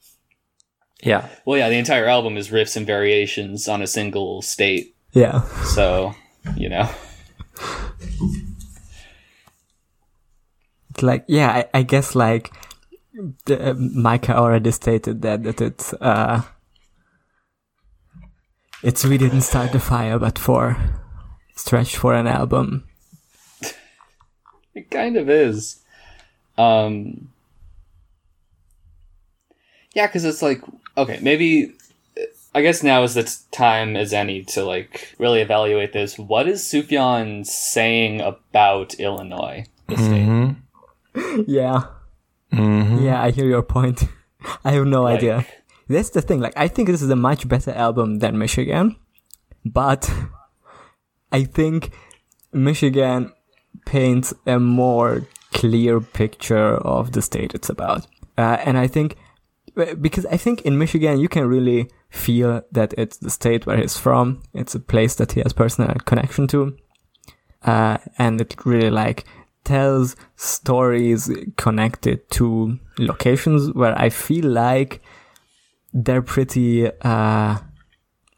Yeah. 1.01 1.29
Well, 1.45 1.57
yeah, 1.57 1.69
the 1.69 1.77
entire 1.77 2.05
album 2.05 2.37
is 2.37 2.49
riffs 2.49 2.77
and 2.77 2.85
variations 2.85 3.67
on 3.67 3.81
a 3.81 3.87
single 3.87 4.41
state. 4.41 4.95
Yeah. 5.13 5.41
So, 5.63 6.13
you 6.55 6.69
know, 6.69 6.89
It's 10.91 11.03
like 11.03 11.25
yeah, 11.27 11.49
I, 11.51 11.79
I 11.79 11.83
guess 11.83 12.15
like 12.15 12.51
the, 13.45 13.73
Micah 13.75 14.35
already 14.37 14.71
stated 14.71 15.21
that 15.21 15.43
that 15.43 15.61
it's 15.61 15.93
uh 15.93 16.43
it's 18.83 19.05
we 19.05 19.17
didn't 19.17 19.41
start 19.41 19.71
the 19.71 19.79
fire, 19.79 20.19
but 20.19 20.37
for 20.37 20.77
stretched 21.55 21.95
for 21.95 22.13
an 22.13 22.27
album. 22.27 22.83
it 24.73 24.89
kind 24.89 25.17
of 25.17 25.29
is. 25.29 25.79
Um, 26.57 27.29
yeah, 29.93 30.07
because 30.07 30.25
it's 30.25 30.41
like 30.41 30.61
okay, 31.01 31.19
maybe. 31.21 31.73
I 32.53 32.61
guess 32.61 32.83
now 32.83 33.03
is 33.03 33.13
the 33.13 33.23
t- 33.23 33.31
time 33.51 33.95
as 33.95 34.11
any 34.11 34.43
to 34.53 34.65
like 34.65 35.15
really 35.17 35.39
evaluate 35.39 35.93
this. 35.93 36.19
What 36.19 36.47
is 36.49 36.61
Sufjan 36.61 37.45
saying 37.45 38.19
about 38.19 38.93
Illinois? 38.95 39.65
The? 39.87 39.95
Mm-hmm. 39.95 41.41
Yeah, 41.47 41.83
Mm-hmm. 42.51 43.05
yeah, 43.05 43.21
I 43.23 43.31
hear 43.31 43.45
your 43.45 43.61
point. 43.63 44.03
I 44.65 44.71
have 44.71 44.85
no 44.85 45.03
Like- 45.03 45.17
idea. 45.19 45.45
That's 45.87 46.09
the 46.11 46.21
thing. 46.21 46.39
Like, 46.41 46.53
I 46.57 46.67
think 46.67 46.87
this 46.89 47.01
is 47.01 47.09
a 47.09 47.15
much 47.15 47.47
better 47.47 47.71
album 47.71 48.19
than 48.19 48.37
Michigan, 48.37 48.95
but 49.65 50.09
I 51.31 51.43
think 51.45 51.91
Michigan 52.53 53.31
paints 53.85 54.33
a 54.45 54.59
more 54.59 55.27
clear 55.53 55.99
picture 55.99 56.75
of 56.77 57.11
the 57.13 57.21
state 57.21 57.53
it's 57.53 57.69
about. 57.69 58.07
Uh, 58.37 58.57
and 58.65 58.77
I 58.77 58.87
think 58.87 59.15
because 59.99 60.25
I 60.25 60.37
think 60.37 60.61
in 60.61 60.77
Michigan 60.77 61.19
you 61.19 61.29
can 61.29 61.47
really 61.47 61.89
feel 62.09 62.61
that 62.71 62.93
it's 62.97 63.17
the 63.17 63.29
state 63.29 63.65
where 63.65 63.77
he's 63.77 63.97
from. 63.97 64.43
It's 64.53 64.75
a 64.75 64.79
place 64.79 65.15
that 65.15 65.33
he 65.33 65.41
has 65.41 65.53
personal 65.53 65.93
connection 66.05 66.47
to, 66.47 66.77
uh, 67.63 67.97
and 68.17 68.41
it 68.41 68.55
really 68.65 68.89
like 68.89 69.25
tells 69.63 70.15
stories 70.35 71.29
connected 71.55 72.29
to 72.31 72.79
locations 72.97 73.71
where 73.73 73.97
I 73.97 74.09
feel 74.09 74.45
like 74.45 75.01
they're 75.93 76.21
pretty 76.21 76.87
uh 77.01 77.57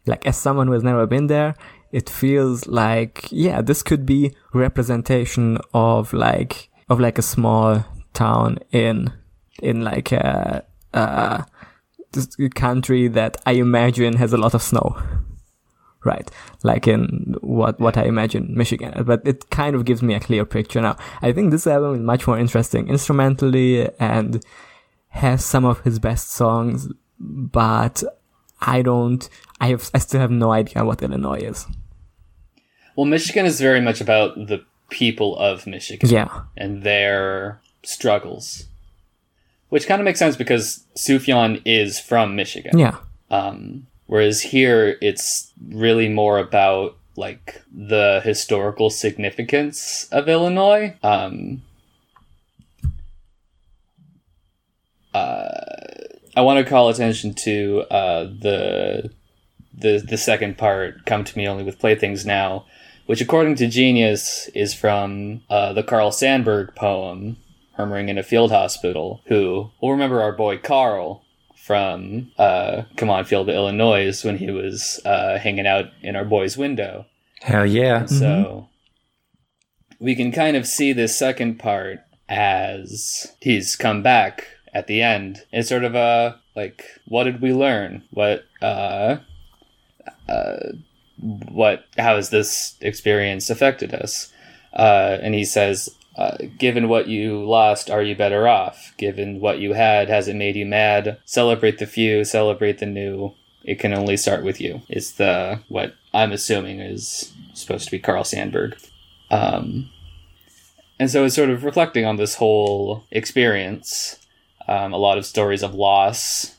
like 0.05 0.25
as 0.25 0.37
someone 0.37 0.67
who 0.67 0.73
has 0.73 0.83
never 0.83 1.05
been 1.05 1.27
there 1.27 1.55
it 1.91 2.09
feels 2.09 2.65
like 2.67 3.27
yeah 3.31 3.61
this 3.61 3.83
could 3.83 4.05
be 4.05 4.35
representation 4.53 5.57
of 5.73 6.11
like 6.13 6.69
of 6.89 6.99
like 6.99 7.17
a 7.17 7.21
small 7.21 7.85
town 8.13 8.57
in 8.71 9.13
in 9.61 9.81
like 9.81 10.11
a 10.11 10.65
uh 10.93 11.43
country 12.55 13.07
that 13.07 13.37
i 13.45 13.53
imagine 13.53 14.17
has 14.17 14.33
a 14.33 14.37
lot 14.37 14.53
of 14.53 14.61
snow 14.61 14.95
right 16.05 16.29
like 16.63 16.87
in 16.87 17.35
what 17.41 17.79
what 17.79 17.97
i 17.97 18.03
imagine 18.03 18.53
michigan 18.55 19.03
but 19.03 19.25
it 19.25 19.49
kind 19.49 19.75
of 19.75 19.85
gives 19.85 20.03
me 20.03 20.13
a 20.13 20.19
clear 20.19 20.45
picture 20.45 20.81
now 20.81 20.95
i 21.21 21.31
think 21.31 21.49
this 21.49 21.65
album 21.65 21.95
is 21.95 22.01
much 22.01 22.27
more 22.27 22.37
interesting 22.37 22.87
instrumentally 22.87 23.89
and 23.99 24.43
has 25.09 25.43
some 25.43 25.65
of 25.65 25.79
his 25.81 25.99
best 25.99 26.29
songs 26.31 26.89
but 27.19 28.03
I 28.63 28.81
don't. 28.81 29.27
I 29.59 29.67
have. 29.67 29.89
I 29.93 29.99
still 29.99 30.21
have 30.21 30.31
no 30.31 30.51
idea 30.51 30.83
what 30.85 31.01
Illinois 31.01 31.39
is. 31.39 31.65
Well, 32.95 33.05
Michigan 33.05 33.45
is 33.45 33.59
very 33.59 33.81
much 33.81 34.01
about 34.01 34.35
the 34.35 34.63
people 34.89 35.37
of 35.37 35.67
Michigan. 35.67 36.09
Yeah, 36.09 36.43
and 36.55 36.83
their 36.83 37.61
struggles. 37.83 38.65
Which 39.73 39.87
kind 39.87 39.99
of 39.99 40.05
makes 40.05 40.19
sense 40.19 40.35
because 40.35 40.85
Sufjan 40.95 41.59
is 41.65 41.99
from 41.99 42.35
Michigan. 42.35 42.77
yeah, 42.77 42.97
Um, 43.31 43.87
whereas 44.05 44.39
here, 44.39 44.99
it's 45.01 45.51
really 45.67 46.07
more 46.09 46.37
about 46.37 46.95
like 47.15 47.59
the 47.73 48.21
historical 48.23 48.91
significance 48.91 50.07
of 50.11 50.29
Illinois. 50.29 50.95
Um, 51.01 51.63
uh, 55.11 55.47
I 56.35 56.41
want 56.41 56.63
to 56.63 56.69
call 56.69 56.89
attention 56.89 57.33
to 57.33 57.85
uh, 57.89 58.25
the 58.25 59.09
the 59.75 60.05
the 60.07 60.17
second 60.17 60.55
part, 60.55 61.07
"Come 61.07 61.23
to 61.23 61.35
Me 61.35 61.47
Only 61.47 61.63
with 61.63 61.79
Playthings 61.79 62.27
Now," 62.27 62.67
which, 63.07 63.21
according 63.21 63.55
to 63.55 63.65
Genius, 63.65 64.49
is 64.53 64.75
from 64.75 65.41
uh, 65.49 65.73
the 65.73 65.81
Carl 65.81 66.11
Sandburg 66.11 66.75
poem 66.75 67.37
"Murmuring 67.85 68.09
in 68.09 68.17
a 68.17 68.23
Field 68.23 68.51
Hospital." 68.51 69.21
Who 69.27 69.71
will 69.81 69.91
remember 69.91 70.21
our 70.21 70.31
boy 70.31 70.57
Carl 70.57 71.23
from 71.55 72.31
uh, 72.37 72.83
"Come 72.97 73.09
On, 73.09 73.25
Feel 73.25 73.43
the 73.43 73.53
Illinoise" 73.53 74.23
when 74.23 74.37
he 74.37 74.51
was 74.51 74.99
uh, 75.05 75.37
hanging 75.37 75.67
out 75.67 75.85
in 76.01 76.15
our 76.15 76.25
boy's 76.25 76.57
window. 76.57 77.05
Hell 77.41 77.65
yeah. 77.65 78.05
So 78.05 78.69
we 79.99 80.15
can 80.15 80.31
kind 80.31 80.57
of 80.57 80.67
see 80.67 80.93
this 80.93 81.17
second 81.17 81.59
part 81.59 81.99
as 82.29 83.33
he's 83.41 83.75
come 83.75 84.01
back 84.01 84.47
at 84.73 84.87
the 84.87 85.01
end. 85.01 85.43
It's 85.51 85.69
sort 85.69 85.83
of 85.83 85.95
a 85.95 86.39
like, 86.55 86.83
what 87.07 87.23
did 87.23 87.41
we 87.41 87.53
learn? 87.53 88.03
What 88.11 88.45
uh, 88.61 89.17
uh, 90.27 90.57
what? 91.17 91.85
How 91.97 92.15
has 92.15 92.29
this 92.29 92.75
experience 92.81 93.49
affected 93.49 93.93
us? 93.93 94.31
Uh, 94.73 95.19
and 95.21 95.35
he 95.35 95.45
says, 95.45 95.89
uh, 96.15 96.37
given 96.57 96.87
what 96.87 97.07
you 97.07 97.43
lost, 97.43 97.89
are 97.89 98.03
you 98.03 98.15
better 98.15 98.47
off? 98.47 98.93
Given 98.97 99.39
what 99.39 99.59
you 99.59 99.73
had, 99.73 100.09
has 100.09 100.27
it 100.27 100.35
made 100.35 100.55
you 100.55 100.65
mad? 100.65 101.19
Celebrate 101.25 101.79
the 101.79 101.87
few, 101.87 102.23
celebrate 102.23 102.79
the 102.79 102.85
new. 102.85 103.33
It 103.63 103.79
can 103.79 103.93
only 103.93 104.17
start 104.17 104.43
with 104.43 104.59
you. 104.61 104.81
Is 104.89 105.13
the 105.13 105.61
what 105.69 105.95
I'm 106.13 106.31
assuming 106.31 106.79
is 106.79 107.33
supposed 107.53 107.85
to 107.85 107.91
be 107.91 107.99
Carl 107.99 108.23
Sandburg. 108.23 108.77
Um, 109.31 109.89
and 110.99 111.09
so 111.09 111.25
it's 111.25 111.35
sort 111.35 111.49
of 111.49 111.63
reflecting 111.63 112.05
on 112.05 112.17
this 112.17 112.35
whole 112.35 113.03
experience. 113.09 114.19
Um, 114.67 114.93
a 114.93 114.97
lot 114.97 115.17
of 115.17 115.25
stories 115.25 115.63
of 115.63 115.73
loss 115.73 116.55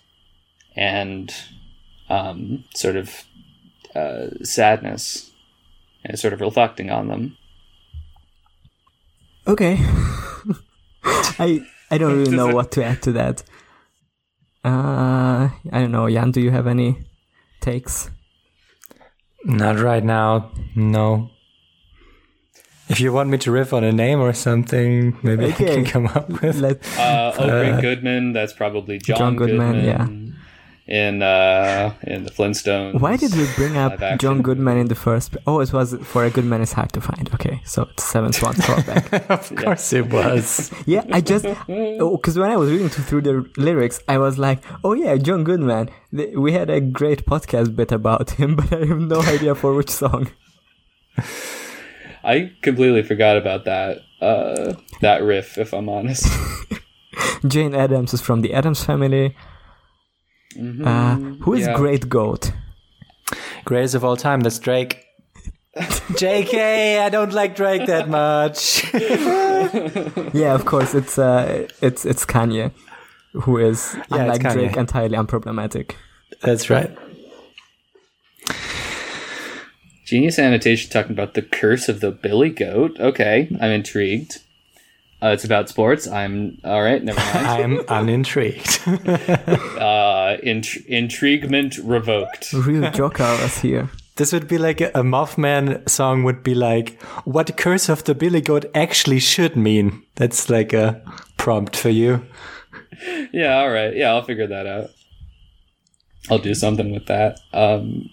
and 0.76 1.32
um, 2.09 2.64
sort 2.74 2.96
of 2.96 3.24
uh, 3.94 4.30
sadness, 4.42 5.30
and 6.05 6.18
sort 6.18 6.32
of 6.32 6.40
reflecting 6.40 6.90
on 6.90 7.09
them. 7.09 7.36
Okay. 9.47 9.78
I 11.05 11.66
I 11.90 11.99
don't 11.99 12.18
really 12.18 12.36
know 12.36 12.49
what 12.49 12.72
to 12.72 12.84
add 12.84 13.03
to 13.03 13.12
that. 13.12 13.42
Uh, 14.64 15.51
I 15.70 15.80
don't 15.80 15.92
know, 15.92 16.09
Jan. 16.09 16.30
Do 16.30 16.40
you 16.40 16.51
have 16.51 16.66
any 16.66 17.05
takes? 17.61 18.11
Not 19.45 19.78
right 19.78 20.03
now. 20.03 20.53
No. 20.74 21.30
If 22.88 23.01
you 23.01 23.12
want 23.12 23.28
me 23.30 23.38
to 23.38 23.51
riff 23.51 23.72
on 23.72 23.84
a 23.84 23.92
name 23.92 24.20
or 24.20 24.32
something, 24.32 25.16
maybe 25.22 25.47
I 25.47 25.53
can 25.53 25.84
come 25.84 26.07
up 26.07 26.28
with. 26.40 26.57
Let 26.57 26.80
Uh, 26.99 27.32
oh, 27.38 27.61
Rick 27.61 27.82
Goodman. 27.82 28.32
That's 28.32 28.53
probably 28.53 28.99
John, 28.99 29.16
John 29.18 29.36
Goodman, 29.36 29.72
Goodman. 29.74 30.23
In 30.87 31.22
uh, 31.22 31.95
in 32.03 32.24
the 32.24 32.30
Flintstones. 32.30 33.01
Why 33.01 33.16
did 33.16 33.35
we 33.35 33.49
bring 33.57 33.78
up. 33.78 33.99
John 34.20 34.43
Goodman 34.43 34.76
in 34.76 34.89
the 34.89 34.95
first? 34.95 35.35
Oh, 35.47 35.61
it 35.61 35.72
was 35.72 35.95
for 36.03 36.24
a 36.24 36.30
good 36.30 36.45
man 36.45 36.61
is 36.61 36.72
hard 36.72 36.93
to 36.93 37.01
find. 37.01 37.32
Okay, 37.32 37.62
so 37.64 37.89
it's 37.93 38.05
seven 38.05 38.35
swan 38.35 38.53
throwback. 38.64 39.30
of 39.30 39.57
course 39.57 39.95
it 39.95 40.12
was. 40.12 40.70
yeah, 40.87 41.03
I 41.11 41.22
just 41.22 41.45
because 41.45 42.39
when 42.39 42.51
I 42.51 42.57
was 42.59 42.70
reading 42.70 42.91
through 42.91 43.22
the 43.22 43.51
lyrics, 43.57 43.99
I 44.09 44.18
was 44.18 44.39
like, 44.39 44.62
oh 44.85 44.93
yeah, 44.93 45.16
John 45.16 45.43
Goodman. 45.43 45.89
We 46.12 46.53
had 46.53 46.68
a 46.68 46.82
great 46.82 47.24
podcast 47.24 47.74
bit 47.74 47.91
about 47.91 48.32
him, 48.32 48.57
but 48.57 48.70
I 48.70 48.85
have 48.85 49.01
no 49.01 49.22
idea 49.22 49.55
for 49.55 49.72
which 49.72 49.89
song. 49.91 50.32
I 52.22 52.53
completely 52.61 53.03
forgot 53.03 53.39
about 53.39 53.64
that. 53.64 54.03
Uh, 54.20 54.74
that 55.01 55.22
riff, 55.22 55.57
if 55.57 55.72
I'm 55.72 55.89
honest. 55.89 56.26
Jane 57.47 57.74
Addams 57.74 58.12
is 58.12 58.20
from 58.20 58.43
the 58.43 58.53
Addams 58.53 58.85
family. 58.85 59.35
Uh, 60.57 61.16
who 61.42 61.55
is 61.55 61.66
yeah. 61.66 61.74
Great 61.76 62.09
Goat? 62.09 62.52
Greatest 63.64 63.94
of 63.94 64.05
all 64.05 64.16
time, 64.16 64.40
that's 64.40 64.59
Drake. 64.59 65.05
JK, 65.76 67.00
I 67.00 67.09
don't 67.09 67.32
like 67.32 67.57
Drake 67.57 67.86
that 67.86 68.09
much. 68.09 68.84
Yeah, 70.34 70.55
of 70.55 70.66
course, 70.66 70.94
it's 70.94 71.18
uh, 71.18 71.66
it's 71.80 72.05
it's 72.05 72.26
Kanye, 72.26 72.70
who 73.32 73.57
is 73.57 73.96
Yeah, 74.11 74.22
unlike 74.22 74.42
Drake 74.42 74.76
entirely 74.76 75.16
unproblematic. 75.16 75.92
that's 76.42 76.68
right. 76.70 76.94
Genius 80.05 80.38
annotation 80.38 80.90
talking 80.90 81.12
about 81.12 81.32
the 81.34 81.42
curse 81.42 81.88
of 81.88 82.00
the 82.00 82.11
Billy 82.11 82.50
Goat. 82.50 83.00
Okay, 83.00 83.48
I'm 83.61 83.70
intrigued. 83.70 84.38
Uh, 85.24 85.28
it's 85.32 85.44
about 85.44 85.70
sports. 85.70 86.06
I'm 86.06 86.58
all 86.64 86.82
right. 86.82 87.02
Never 87.02 87.18
mind. 87.34 87.46
I'm 87.46 87.80
unintrigued. 87.88 88.80
uh, 89.80 90.36
int- 90.42 90.76
intriguement 90.86 91.78
revoked. 91.78 92.52
Real 92.52 92.90
Joker 92.98 93.24
was 93.40 93.58
here. 93.58 93.88
This 94.16 94.32
would 94.32 94.46
be 94.46 94.58
like 94.58 94.80
a, 94.82 94.88
a 94.94 95.02
Mothman 95.02 95.88
song 95.88 96.24
would 96.24 96.42
be 96.42 96.54
like, 96.54 97.00
what 97.24 97.56
Curse 97.56 97.88
of 97.88 98.04
the 98.04 98.14
Billy 98.14 98.40
Goat 98.42 98.66
actually 98.74 99.18
should 99.18 99.56
mean. 99.56 100.02
That's 100.16 100.50
like 100.50 100.72
a 100.74 101.00
prompt 101.38 101.74
for 101.74 101.88
you. 101.88 102.24
Yeah, 103.32 103.56
all 103.58 103.70
right. 103.70 103.96
Yeah, 103.96 104.10
I'll 104.10 104.22
figure 104.22 104.46
that 104.46 104.66
out. 104.66 104.90
I'll 106.30 106.38
do 106.38 106.54
something 106.54 106.92
with 106.92 107.06
that. 107.06 107.40
Um, 107.52 108.10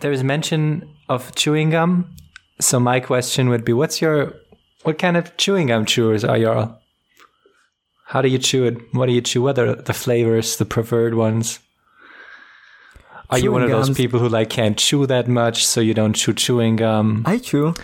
There 0.00 0.12
is 0.12 0.22
mention 0.24 0.88
of 1.08 1.34
chewing 1.34 1.70
gum. 1.70 2.14
So 2.60 2.80
my 2.80 3.00
question 3.00 3.48
would 3.50 3.64
be, 3.64 3.72
what's 3.72 4.00
your, 4.00 4.34
what 4.82 4.98
kind 4.98 5.16
of 5.16 5.36
chewing 5.36 5.68
gum 5.68 5.84
chewers 5.86 6.24
are 6.24 6.38
you? 6.38 6.74
How 8.06 8.20
do 8.20 8.28
you 8.28 8.38
chew 8.38 8.64
it? 8.64 8.94
What 8.94 9.06
do 9.06 9.12
you 9.12 9.20
chew? 9.20 9.42
What 9.42 9.58
are 9.58 9.74
the 9.74 9.94
flavors, 9.94 10.56
the 10.56 10.64
preferred 10.64 11.14
ones? 11.14 11.60
Are 13.30 13.38
you 13.38 13.50
one 13.50 13.62
of 13.62 13.70
those 13.70 13.90
people 13.96 14.20
who 14.20 14.28
like 14.28 14.50
can't 14.50 14.76
chew 14.76 15.06
that 15.06 15.26
much, 15.26 15.64
so 15.66 15.80
you 15.80 15.94
don't 15.94 16.12
chew 16.12 16.34
chewing 16.34 16.76
gum? 16.76 17.22
I 17.24 17.38
chew, 17.38 17.74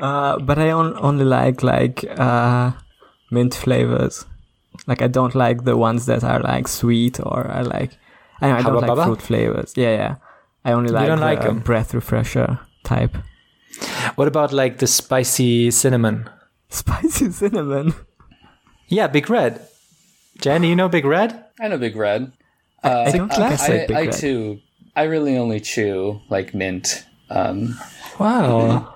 uh, 0.00 0.38
but 0.38 0.58
I 0.58 0.70
on- 0.70 0.96
only 0.96 1.26
like 1.26 1.62
like 1.62 2.04
uh, 2.18 2.72
mint 3.30 3.54
flavors. 3.54 4.24
Like 4.86 5.02
I 5.02 5.08
don't 5.08 5.34
like 5.34 5.64
the 5.64 5.76
ones 5.76 6.06
that 6.06 6.24
are 6.24 6.40
like 6.40 6.68
sweet 6.68 7.20
or 7.20 7.50
I 7.50 7.60
like. 7.60 7.98
I, 8.40 8.52
I 8.52 8.62
don't 8.62 8.80
like 8.80 9.06
fruit 9.06 9.20
flavors. 9.20 9.74
Yeah, 9.76 9.90
yeah. 9.90 10.14
I 10.64 10.72
only 10.72 10.90
like, 10.90 11.06
don't 11.06 11.20
like 11.20 11.64
breath 11.64 11.92
refresher 11.92 12.58
type. 12.84 13.16
What 14.16 14.28
about 14.28 14.52
like 14.52 14.78
the 14.78 14.86
spicy 14.86 15.70
cinnamon? 15.70 16.28
Spicy 16.68 17.30
cinnamon. 17.30 17.94
Yeah, 18.88 19.06
Big 19.06 19.28
Red. 19.30 19.60
Jan, 20.40 20.62
do 20.62 20.68
you 20.68 20.76
know 20.76 20.88
Big 20.88 21.04
Red? 21.04 21.44
I 21.60 21.68
know 21.68 21.78
Big 21.78 21.96
Red. 21.96 22.32
I 22.82 22.88
Uh, 22.88 23.10
don't 23.12 23.28
think 23.28 23.40
I 23.40 23.52
I, 23.52 23.56
said 23.56 23.88
Big 23.88 23.96
I 23.96 24.04
Red. 24.04 24.12
too. 24.12 24.60
I 24.94 25.02
really 25.04 25.36
only 25.36 25.60
chew 25.60 26.20
like 26.28 26.54
mint. 26.54 27.04
Um, 27.30 27.78
Wow. 28.18 28.94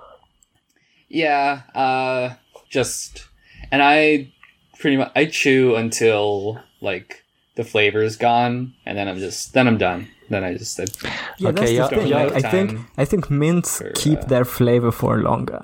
yeah. 1.09 1.63
Uh, 1.75 2.35
just 2.71 3.27
and 3.71 3.83
I 3.83 4.33
pretty 4.79 4.97
much 4.97 5.13
I 5.15 5.27
chew 5.27 5.75
until 5.77 6.61
like 6.81 7.25
the 7.57 7.65
flavor 7.65 8.03
is 8.03 8.17
gone, 8.17 8.75
and 8.87 8.97
then 8.97 9.09
I'm 9.09 9.19
just 9.19 9.53
then 9.53 9.67
I'm 9.69 9.79
done. 9.79 10.09
Then 10.33 10.45
I 10.45 10.55
just 10.59 10.75
said, 10.75 10.91
Yeah, 11.39 11.51
Okay, 11.51 11.61
that's 11.61 11.73
yeah, 11.73 11.89
the 11.89 11.97
thing. 11.97 12.07
yeah. 12.09 12.25
Like, 12.25 12.45
I 12.45 12.51
think 12.51 12.69
I 13.03 13.05
think 13.05 13.31
mints 13.31 13.79
for, 13.79 13.91
keep 13.95 14.19
uh, 14.21 14.25
their 14.33 14.45
flavor 14.45 14.91
for 14.93 15.19
longer. 15.23 15.63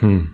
Hmm. 0.00 0.24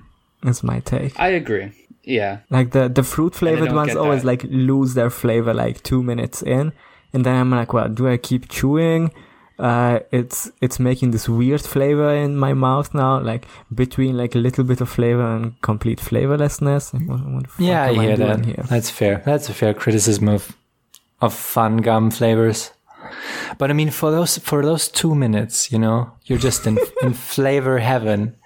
That's 0.42 0.62
my 0.62 0.80
take. 0.80 1.18
I 1.18 1.28
agree. 1.28 1.72
Yeah. 2.04 2.38
Like 2.50 2.70
the 2.72 2.88
the 2.88 3.02
fruit 3.02 3.34
flavored 3.34 3.72
ones 3.72 3.94
always 3.96 4.22
that. 4.22 4.26
like 4.32 4.42
lose 4.50 4.94
their 4.94 5.10
flavor 5.10 5.54
like 5.54 5.82
two 5.82 6.02
minutes 6.02 6.42
in, 6.42 6.72
and 7.12 7.24
then 7.24 7.34
I'm 7.36 7.50
like, 7.50 7.72
well, 7.72 7.88
do 7.88 8.08
I 8.08 8.16
keep 8.16 8.48
chewing? 8.48 9.10
Uh, 9.58 10.00
it's 10.10 10.50
it's 10.60 10.78
making 10.80 11.12
this 11.12 11.28
weird 11.28 11.60
flavor 11.60 12.10
in 12.24 12.36
my 12.36 12.54
mouth 12.54 12.92
now, 12.94 13.20
like 13.20 13.46
between 13.72 14.16
like 14.16 14.34
a 14.34 14.38
little 14.38 14.64
bit 14.64 14.80
of 14.80 14.88
flavor 14.88 15.36
and 15.36 15.54
complete 15.62 16.00
flavorlessness. 16.00 16.92
Like, 16.92 17.08
what, 17.08 17.20
what 17.34 17.44
Yeah, 17.58 17.84
I 17.84 17.90
am 17.90 18.00
hear 18.00 18.16
that. 18.16 18.44
here? 18.44 18.64
That's 18.68 18.90
fair. 18.90 19.22
That's 19.24 19.48
a 19.48 19.52
fair 19.54 19.74
criticism 19.74 20.28
of 20.28 20.56
of 21.20 21.32
fun 21.34 21.76
gum 21.76 22.10
flavors. 22.10 22.72
But 23.58 23.70
I 23.70 23.72
mean, 23.74 23.90
for 23.90 24.10
those 24.10 24.38
for 24.38 24.64
those 24.64 24.88
two 24.88 25.14
minutes, 25.14 25.70
you 25.72 25.78
know, 25.78 26.12
you're 26.24 26.38
just 26.38 26.66
in 26.66 26.78
in 27.02 27.14
flavor 27.14 27.78
heaven, 27.78 28.36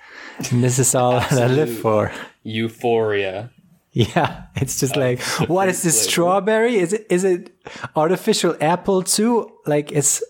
and 0.51 0.63
this 0.65 0.79
is 0.79 0.95
all 0.95 1.21
that 1.21 1.33
I 1.33 1.47
live 1.47 1.79
for. 1.79 2.13
Euphoria. 2.43 3.51
Yeah, 3.93 4.45
it's 4.57 4.79
just 4.79 4.95
like, 4.95 5.23
what 5.49 5.69
is 5.71 5.83
this 5.83 5.97
flavor. 6.01 6.11
strawberry? 6.11 6.77
Is 6.77 6.93
it 6.93 7.07
is 7.09 7.25
it 7.25 7.51
artificial 7.95 8.55
apple 8.61 9.03
too? 9.03 9.51
Like 9.65 9.91
it's, 9.91 10.23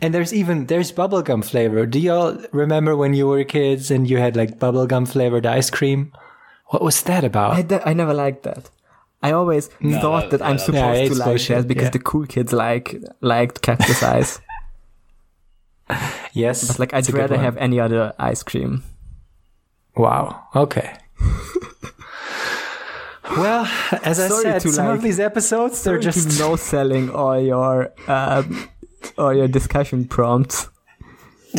and 0.00 0.14
there's 0.14 0.32
even 0.32 0.64
there's 0.66 0.90
bubblegum 0.90 1.44
flavor. 1.44 1.84
Do 1.84 1.98
y'all 2.00 2.40
remember 2.52 2.96
when 2.96 3.12
you 3.12 3.26
were 3.28 3.44
kids 3.44 3.90
and 3.90 4.08
you 4.08 4.16
had 4.16 4.34
like 4.34 4.58
bubblegum 4.58 5.06
flavored 5.06 5.44
ice 5.44 5.68
cream? 5.68 6.12
What 6.68 6.82
was 6.82 7.02
that 7.02 7.22
about? 7.24 7.52
I, 7.52 7.62
d- 7.62 7.84
I 7.84 7.92
never 7.92 8.14
liked 8.14 8.44
that. 8.44 8.70
I 9.22 9.32
always 9.32 9.66
thought 9.68 10.30
that- 10.30 10.38
that 10.38 10.42
I'm 10.42 10.56
yeah, 10.56 10.64
supposed 10.64 11.02
Yeah, 11.02 11.08
to 11.08 11.14
like 11.14 11.24
bullshit, 11.28 11.56
that 11.58 11.68
because 11.68 11.84
yeah. 11.84 11.90
the 11.90 11.98
cool 11.98 12.26
kids 12.26 12.52
like 12.52 12.96
liked 13.20 13.60
cactus 13.62 14.02
ice. 14.02 14.40
Yes. 16.32 16.68
But 16.68 16.78
like, 16.78 16.94
I'd 16.94 17.08
a 17.08 17.12
rather 17.12 17.36
have 17.36 17.56
any 17.56 17.80
other 17.80 18.12
ice 18.16 18.44
cream. 18.44 18.84
Wow. 19.96 20.44
Okay. 20.54 20.96
well, 23.36 23.64
as 24.04 24.20
I 24.20 24.28
Sorry 24.28 24.42
said, 24.44 24.60
to, 24.62 24.68
some 24.72 24.86
of 24.86 24.92
like- 25.02 25.02
they're 25.82 25.98
just 25.98 26.28
they're 26.28 26.30
just 26.30 26.38
no 26.38 26.56
selling 26.56 27.10
all 27.10 27.40
your 27.40 27.92
um, 28.08 28.68
all 29.18 29.34
your 29.34 29.48
discussion 29.48 30.06
prompts. 30.06 30.68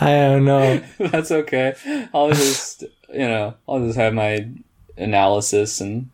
I 0.00 0.10
don't 0.28 0.44
know. 0.44 0.82
That's 0.98 1.30
okay. 1.30 1.74
I'll 2.14 2.30
just, 2.30 2.82
you 3.08 3.18
know, 3.28 3.54
I'll 3.68 3.80
just 3.86 3.96
have 3.98 4.14
my 4.14 4.48
analysis 4.96 5.80
and 5.80 6.10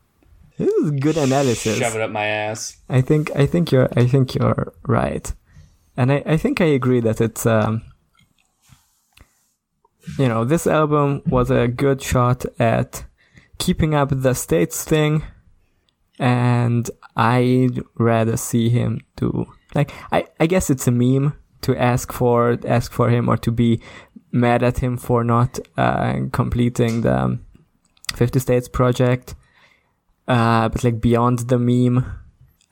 This 0.59 0.73
is 0.73 0.91
good 0.93 1.17
analysis. 1.17 1.79
shove 1.79 1.97
it 1.97 2.01
up 2.01 2.11
my 2.11 2.27
ass. 2.27 2.77
I 2.89 3.01
think 3.01 3.35
I 3.35 3.47
think 3.47 3.73
you're 3.73 3.89
I 3.97 4.07
think 4.07 4.35
you're 4.35 4.73
right, 4.87 5.33
and 5.97 6.13
I, 6.13 6.23
I 6.27 6.37
think 6.37 6.61
I 6.61 6.67
agree 6.67 7.01
that 7.01 7.21
it's 7.21 7.45
um 7.45 7.83
you 10.19 10.29
know 10.29 10.45
this 10.45 10.67
album 10.67 11.23
was 11.27 11.51
a 11.51 11.67
good 11.67 12.03
shot 12.03 12.45
at 12.59 13.05
keeping 13.59 13.95
up 13.95 14.11
the 14.13 14.35
states 14.35 14.85
thing, 14.85 15.25
and 16.19 16.89
I'd 17.17 17.81
rather 17.97 18.37
see 18.37 18.69
him 18.69 19.01
do 19.17 19.47
like 19.75 19.93
I 20.13 20.27
I 20.39 20.47
guess 20.47 20.71
it's 20.71 20.87
a 20.87 20.93
meme 20.93 21.35
to 21.63 21.77
ask 21.77 22.13
for 22.13 22.59
ask 22.67 22.93
for 22.93 23.09
him 23.11 23.29
or 23.29 23.37
to 23.39 23.51
be 23.51 23.81
mad 24.31 24.63
at 24.63 24.79
him 24.79 24.97
for 24.99 25.25
not 25.25 25.59
uh, 25.77 26.15
completing 26.33 27.01
the 27.01 27.39
Fifty 28.15 28.39
States 28.39 28.69
project. 28.69 29.35
Uh, 30.27 30.69
but 30.69 30.85
like 30.85 31.01
beyond 31.01 31.41
the 31.41 31.59
meme, 31.59 32.05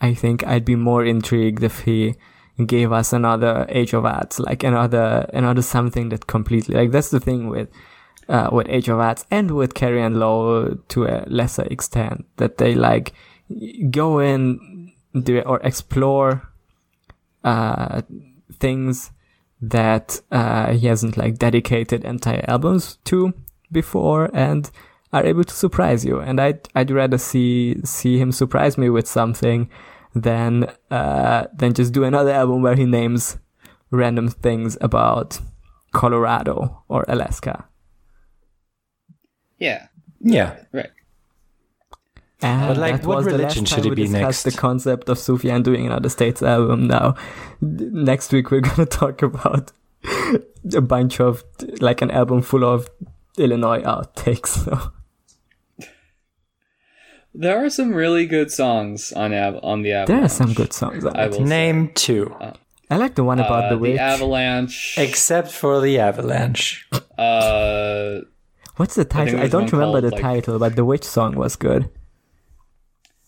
I 0.01 0.15
think 0.15 0.47
I'd 0.47 0.65
be 0.65 0.77
more 0.77 1.05
intrigued 1.05 1.63
if 1.63 1.81
he 1.81 2.15
gave 2.67 2.93
us 2.93 3.13
another 3.13 3.67
Age 3.69 3.95
of 3.95 4.05
Adz, 4.05 4.39
like 4.39 4.63
another 4.63 5.29
another 5.33 5.63
something 5.63 6.09
that 6.11 6.27
completely 6.27 6.75
like 6.75 6.91
that's 6.91 7.11
the 7.11 7.21
thing 7.21 7.49
with 7.49 7.69
uh, 8.29 8.49
with 8.53 8.69
Age 8.69 8.89
of 8.89 8.99
Adz 8.99 9.25
and 9.31 9.51
with 9.51 9.75
Carrie 9.75 10.03
and 10.03 10.19
Lowell 10.19 10.77
to 10.89 11.05
a 11.05 11.25
lesser 11.27 11.65
extent 11.65 12.27
that 12.37 12.59
they 12.59 12.75
like 12.75 13.13
go 13.91 14.19
in 14.19 14.93
do 15.21 15.41
or 15.41 15.61
explore 15.61 16.49
uh, 17.45 18.03
things 18.59 19.11
that 19.61 20.21
uh, 20.31 20.73
he 20.73 20.87
hasn't 20.87 21.17
like 21.17 21.39
dedicated 21.39 22.05
entire 22.05 22.45
albums 22.49 22.99
to 23.05 23.33
before 23.71 24.31
and 24.35 24.71
are 25.13 25.25
able 25.25 25.45
to 25.45 25.55
surprise 25.55 26.05
you. 26.05 26.21
And 26.21 26.41
I'd 26.41 26.69
I'd 26.75 26.91
rather 26.91 27.19
see 27.19 27.77
see 27.85 28.19
him 28.19 28.33
surprise 28.33 28.79
me 28.79 28.89
with 28.91 29.07
something 29.07 29.71
than 30.15 30.73
uh, 30.91 31.47
than 31.55 31.75
just 31.75 31.93
do 31.93 32.05
another 32.05 32.33
album 32.33 32.63
where 32.63 32.75
he 32.77 32.85
names 32.85 33.39
random 33.91 34.29
things 34.29 34.79
about 34.81 35.41
Colorado 35.93 36.83
or 36.89 37.05
Alaska. 37.09 37.67
Yeah. 39.59 39.89
Yeah. 40.21 40.57
Right. 40.73 40.91
And 42.41 42.69
But, 42.69 42.77
like, 42.79 43.03
that 43.03 43.07
what 43.07 43.19
was 43.19 43.27
the 43.27 43.33
religion 43.33 43.63
last 43.65 43.71
should 43.75 43.85
time 43.85 43.93
he 43.93 43.95
be 43.95 44.03
discussed 44.03 44.45
next? 44.47 44.57
The 44.57 44.61
concept 44.61 45.09
of 45.09 45.19
Sufjan 45.19 45.63
doing 45.63 45.87
another 45.87 46.09
States 46.09 46.43
album. 46.43 46.89
Now, 46.89 47.15
next 47.61 48.33
week 48.33 48.51
we're 48.51 48.61
gonna 48.69 48.87
talk 48.87 49.23
about 49.23 49.71
a 50.75 50.81
bunch 50.81 51.21
of 51.21 51.45
like 51.81 52.03
an 52.03 52.11
album 52.11 52.43
full 52.43 52.65
of 52.65 52.89
Illinois 53.39 53.83
outtakes. 53.83 54.49
So. 54.65 54.93
There 57.35 57.65
are 57.65 57.71
some 57.71 57.95
really 57.95 58.27
good 58.27 58.51
songs 58.53 59.13
on 59.13 59.33
Av- 59.33 59.61
on 59.63 59.83
the 59.83 59.93
Avalanche. 59.93 60.09
There 60.09 60.25
are 60.25 60.29
some 60.29 60.53
good 60.53 60.73
songs. 60.73 61.05
On 61.05 61.17
I 61.17 61.25
it. 61.25 61.31
will 61.33 61.41
Name 61.47 61.91
two, 61.95 62.35
I 62.91 62.97
like 62.97 63.15
the 63.15 63.25
one 63.25 63.39
about 63.41 63.65
uh, 63.65 63.69
the 63.71 63.79
witch. 63.79 63.97
The 63.97 64.03
Avalanche. 64.03 64.95
except 64.99 65.51
for 65.51 65.81
the 65.81 65.99
Avalanche. 65.99 66.87
uh, 67.17 68.19
What's 68.77 68.95
the 68.97 69.05
title? 69.05 69.37
I, 69.37 69.39
there's 69.41 69.51
don't 69.53 69.73
remember 69.73 70.01
called, 70.01 70.05
the 70.13 70.17
like- 70.17 70.21
title, 70.23 70.59
but 70.59 70.77
the 70.77 70.85
witch 70.85 71.05
song 71.05 71.35
was 71.37 71.57
good. 71.57 71.89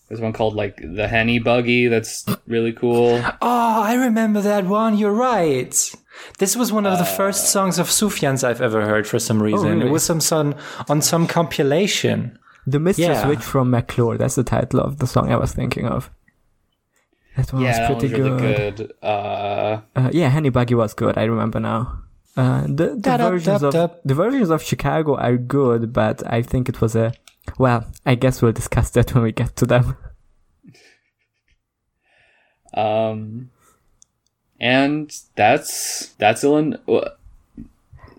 there's 0.07 0.21
one 0.21 0.33
called 0.33 0.53
like 0.55 0.77
the 0.83 1.07
Henney 1.07 1.39
Buggy. 1.39 1.87
That's 1.87 2.25
really 2.47 2.73
cool. 2.73 3.19
Oh, 3.41 3.81
I 3.81 3.95
remember 3.95 4.41
that 4.41 4.65
one. 4.65 4.97
You're 4.97 5.13
right. 5.13 5.73
This 6.37 6.55
was 6.55 6.71
one 6.71 6.85
of 6.85 6.97
the 6.99 7.05
first 7.05 7.49
songs 7.49 7.79
of 7.79 7.87
Sufjan's 7.87 8.43
I've 8.43 8.61
ever 8.61 8.85
heard 8.85 9.07
for 9.07 9.17
some 9.19 9.41
reason. 9.41 9.79
really? 9.79 9.87
It 9.87 9.91
was 9.91 10.03
some 10.03 10.21
son 10.21 10.55
on 10.87 11.01
some 11.01 11.25
compilation. 11.27 12.37
The 12.67 12.79
Mistress 12.79 13.07
Yeah. 13.07 13.27
Witch 13.27 13.43
from 13.43 13.69
McClure. 13.69 14.17
That's 14.17 14.35
the 14.35 14.43
title 14.43 14.79
of 14.79 14.97
the 14.97 15.07
song 15.07 15.31
I 15.31 15.37
was 15.37 15.53
thinking 15.53 15.85
of. 15.87 16.09
That 17.37 17.51
one 17.53 17.61
yeah, 17.63 17.69
was 17.81 17.89
one's 17.89 17.99
pretty 18.01 18.21
really 18.21 18.39
good. 18.39 18.75
good. 18.77 18.93
Uh, 19.03 19.81
Uh, 19.95 20.09
yeah, 20.13 20.29
Henney 20.29 20.49
Buggy 20.49 20.73
was 20.75 20.93
good. 20.93 21.17
I 21.17 21.23
remember 21.25 21.59
now. 21.59 21.99
Uh, 22.37 22.61
the 22.67 22.95
the 22.95 22.95
Da-da, 23.01 23.29
versions 23.29 23.63
of 23.63 23.73
the 24.03 24.13
versions 24.13 24.49
of 24.49 24.61
Chicago 24.63 25.15
are 25.15 25.37
good, 25.37 25.93
but 25.93 26.21
I 26.31 26.41
think 26.41 26.67
it 26.69 26.81
was 26.81 26.95
a 26.95 27.13
well. 27.57 27.85
I 28.05 28.15
guess 28.15 28.41
we'll 28.41 28.51
discuss 28.51 28.89
that 28.91 29.07
when 29.13 29.23
we 29.23 29.31
get 29.31 29.55
to 29.57 29.65
them. 29.65 29.95
um, 32.73 33.51
and 34.59 35.11
that's 35.35 36.07
that's 36.17 36.43
Illinois. 36.43 36.79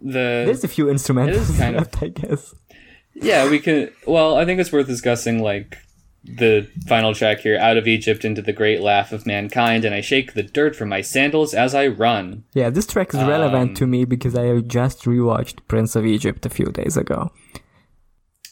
The 0.00 0.44
There's 0.46 0.64
a 0.64 0.68
few 0.68 0.86
instrumentals 0.86 1.28
It 1.28 1.50
is 1.50 1.58
kind 1.58 1.76
of- 1.80 1.82
left, 1.82 2.02
I 2.02 2.08
guess. 2.08 2.54
Yeah, 3.22 3.48
we 3.50 3.58
can. 3.58 3.90
Well, 4.06 4.36
I 4.36 4.44
think 4.44 4.60
it's 4.60 4.72
worth 4.72 4.86
discussing 4.86 5.42
like 5.42 5.78
the 6.24 6.68
final 6.88 7.14
track 7.14 7.38
here 7.40 7.56
out 7.58 7.76
of 7.76 7.86
Egypt 7.86 8.24
into 8.24 8.42
the 8.42 8.52
great 8.52 8.80
laugh 8.80 9.12
of 9.12 9.26
mankind, 9.26 9.84
and 9.84 9.94
I 9.94 10.00
shake 10.00 10.34
the 10.34 10.42
dirt 10.42 10.74
from 10.76 10.88
my 10.88 11.00
sandals 11.00 11.54
as 11.54 11.74
I 11.74 11.86
run. 11.86 12.44
Yeah, 12.52 12.68
this 12.70 12.86
track 12.86 13.14
is 13.14 13.20
relevant 13.22 13.70
Um, 13.70 13.74
to 13.76 13.86
me 13.86 14.04
because 14.04 14.34
I 14.34 14.46
have 14.46 14.66
just 14.68 15.04
rewatched 15.04 15.60
Prince 15.68 15.94
of 15.96 16.04
Egypt 16.04 16.44
a 16.44 16.50
few 16.50 16.66
days 16.66 16.96
ago. 16.96 17.30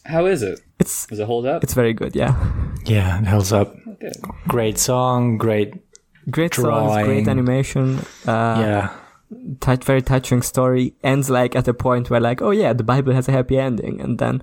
How 0.06 0.26
is 0.26 0.42
it? 0.42 0.60
It's 0.78 1.06
Does 1.06 1.18
it 1.18 1.26
hold 1.26 1.46
up? 1.46 1.62
it's 1.64 1.74
very 1.74 1.92
good. 1.94 2.14
Yeah, 2.14 2.34
Yeah, 2.84 3.20
it 3.20 3.26
holds 3.26 3.52
up. 3.52 3.74
Good. 4.00 4.12
Great 4.48 4.78
song, 4.78 5.38
great. 5.38 5.74
great 6.30 6.54
songs, 6.54 7.04
great 7.04 7.26
animation. 7.28 7.98
Uh, 8.26 8.56
yeah. 8.60 8.90
Touch, 9.60 9.84
very 9.84 10.02
touching 10.02 10.42
story 10.42 10.94
ends 11.02 11.30
like 11.30 11.54
at 11.56 11.68
a 11.68 11.74
point 11.74 12.10
where 12.10 12.20
like 12.20 12.42
oh 12.42 12.50
yeah 12.50 12.72
the 12.72 12.82
bible 12.84 13.12
has 13.12 13.28
a 13.28 13.32
happy 13.32 13.58
ending 13.58 14.00
and 14.00 14.18
then 14.18 14.42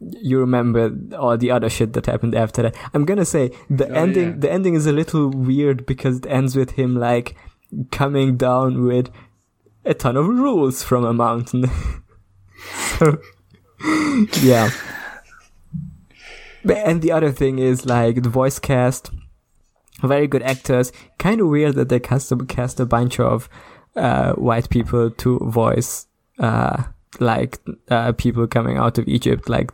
you 0.00 0.38
remember 0.38 0.90
all 1.16 1.36
the 1.36 1.50
other 1.50 1.70
shit 1.70 1.92
that 1.92 2.06
happened 2.06 2.34
after 2.34 2.62
that 2.62 2.74
i'm 2.94 3.04
gonna 3.04 3.24
say 3.24 3.50
the 3.70 3.88
Oh, 3.88 3.94
ending 3.94 4.28
yeah. 4.30 4.34
the 4.38 4.52
ending 4.52 4.74
is 4.74 4.86
a 4.86 4.92
little 4.92 5.28
weird 5.30 5.86
because 5.86 6.18
it 6.18 6.26
ends 6.26 6.56
with 6.56 6.72
him 6.72 6.96
like 6.96 7.36
coming 7.90 8.36
down 8.36 8.84
with 8.84 9.10
a 9.84 9.94
ton 9.94 10.16
of 10.16 10.26
rules 10.26 10.82
from 10.82 11.04
a 11.04 11.12
mountain 11.12 11.64
so 12.98 13.18
yeah 14.40 14.70
and 16.68 17.02
the 17.02 17.10
other 17.12 17.32
thing 17.32 17.58
is 17.58 17.86
like 17.86 18.22
the 18.22 18.28
voice 18.28 18.58
cast 18.58 19.10
very 20.02 20.26
good 20.26 20.42
actors. 20.42 20.92
Kind 21.18 21.40
of 21.40 21.48
weird 21.48 21.74
that 21.76 21.88
they 21.88 22.00
cast 22.00 22.32
a, 22.32 22.36
cast 22.36 22.80
a 22.80 22.86
bunch 22.86 23.20
of 23.20 23.48
uh, 23.96 24.32
white 24.34 24.68
people 24.70 25.10
to 25.10 25.38
voice 25.40 26.06
uh, 26.38 26.84
like 27.20 27.58
uh, 27.90 28.12
people 28.12 28.46
coming 28.46 28.78
out 28.78 28.98
of 28.98 29.06
Egypt. 29.08 29.48
Like 29.48 29.70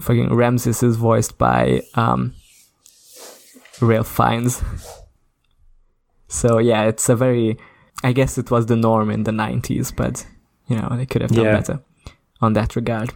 fucking 0.00 0.34
Ramses 0.34 0.82
is 0.82 0.96
voiced 0.96 1.38
by 1.38 1.82
um, 1.94 2.34
Ralph 3.80 4.08
Fiennes. 4.08 4.62
So 6.28 6.58
yeah, 6.58 6.84
it's 6.84 7.08
a 7.08 7.16
very. 7.16 7.56
I 8.02 8.12
guess 8.12 8.36
it 8.38 8.50
was 8.50 8.66
the 8.66 8.76
norm 8.76 9.10
in 9.10 9.22
the 9.24 9.30
'90s, 9.30 9.94
but 9.96 10.26
you 10.68 10.76
know 10.76 10.88
they 10.96 11.06
could 11.06 11.22
have 11.22 11.30
done 11.30 11.44
Yeah. 11.46 11.52
better 11.56 11.80
on 12.40 12.52
that 12.54 12.76
regard. 12.76 13.12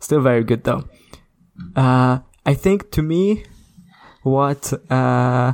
Still 0.00 0.20
very 0.20 0.42
good 0.42 0.64
though. 0.64 0.84
Uh, 1.76 2.20
I 2.46 2.54
think 2.54 2.90
to 2.92 3.02
me, 3.02 3.44
what 4.22 4.72
uh, 4.90 5.52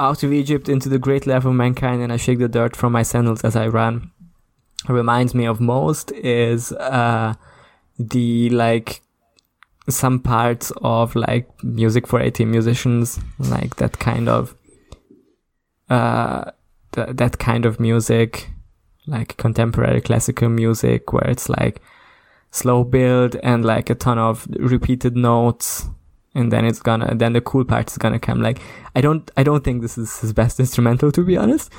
out 0.00 0.22
of 0.22 0.32
Egypt 0.32 0.68
into 0.68 0.88
the 0.88 0.98
great 0.98 1.26
love 1.26 1.46
of 1.46 1.54
mankind, 1.54 2.02
and 2.02 2.12
I 2.12 2.16
shake 2.16 2.38
the 2.38 2.48
dirt 2.48 2.76
from 2.76 2.92
my 2.92 3.02
sandals 3.02 3.44
as 3.44 3.56
I 3.56 3.68
run. 3.68 4.10
Reminds 4.88 5.34
me 5.34 5.46
of 5.46 5.60
most 5.60 6.10
is 6.12 6.72
uh, 6.72 7.34
the 7.98 8.50
like 8.50 9.02
some 9.88 10.18
parts 10.18 10.72
of 10.82 11.14
like 11.14 11.48
music 11.62 12.06
for 12.06 12.20
18 12.20 12.50
musicians, 12.50 13.18
like 13.38 13.76
that 13.76 13.98
kind 13.98 14.28
of 14.28 14.54
uh, 15.88 16.50
th- 16.92 17.10
that 17.12 17.38
kind 17.38 17.64
of 17.64 17.78
music, 17.80 18.50
like 19.06 19.36
contemporary 19.36 20.00
classical 20.00 20.48
music, 20.48 21.12
where 21.12 21.28
it's 21.28 21.48
like 21.48 21.80
slow 22.50 22.84
build 22.84 23.36
and 23.42 23.64
like 23.64 23.90
a 23.90 23.94
ton 23.94 24.18
of 24.18 24.46
repeated 24.58 25.16
notes 25.16 25.88
and 26.34 26.52
then 26.52 26.64
it's 26.64 26.80
gonna 26.80 27.14
then 27.14 27.32
the 27.32 27.40
cool 27.40 27.64
part 27.64 27.90
is 27.90 27.98
gonna 27.98 28.18
come 28.18 28.40
like 28.40 28.60
i 28.94 29.00
don't 29.00 29.30
i 29.36 29.42
don't 29.42 29.64
think 29.64 29.82
this 29.82 29.96
is 29.96 30.18
his 30.20 30.32
best 30.32 30.58
instrumental 30.60 31.10
to 31.12 31.24
be 31.24 31.36
honest 31.36 31.70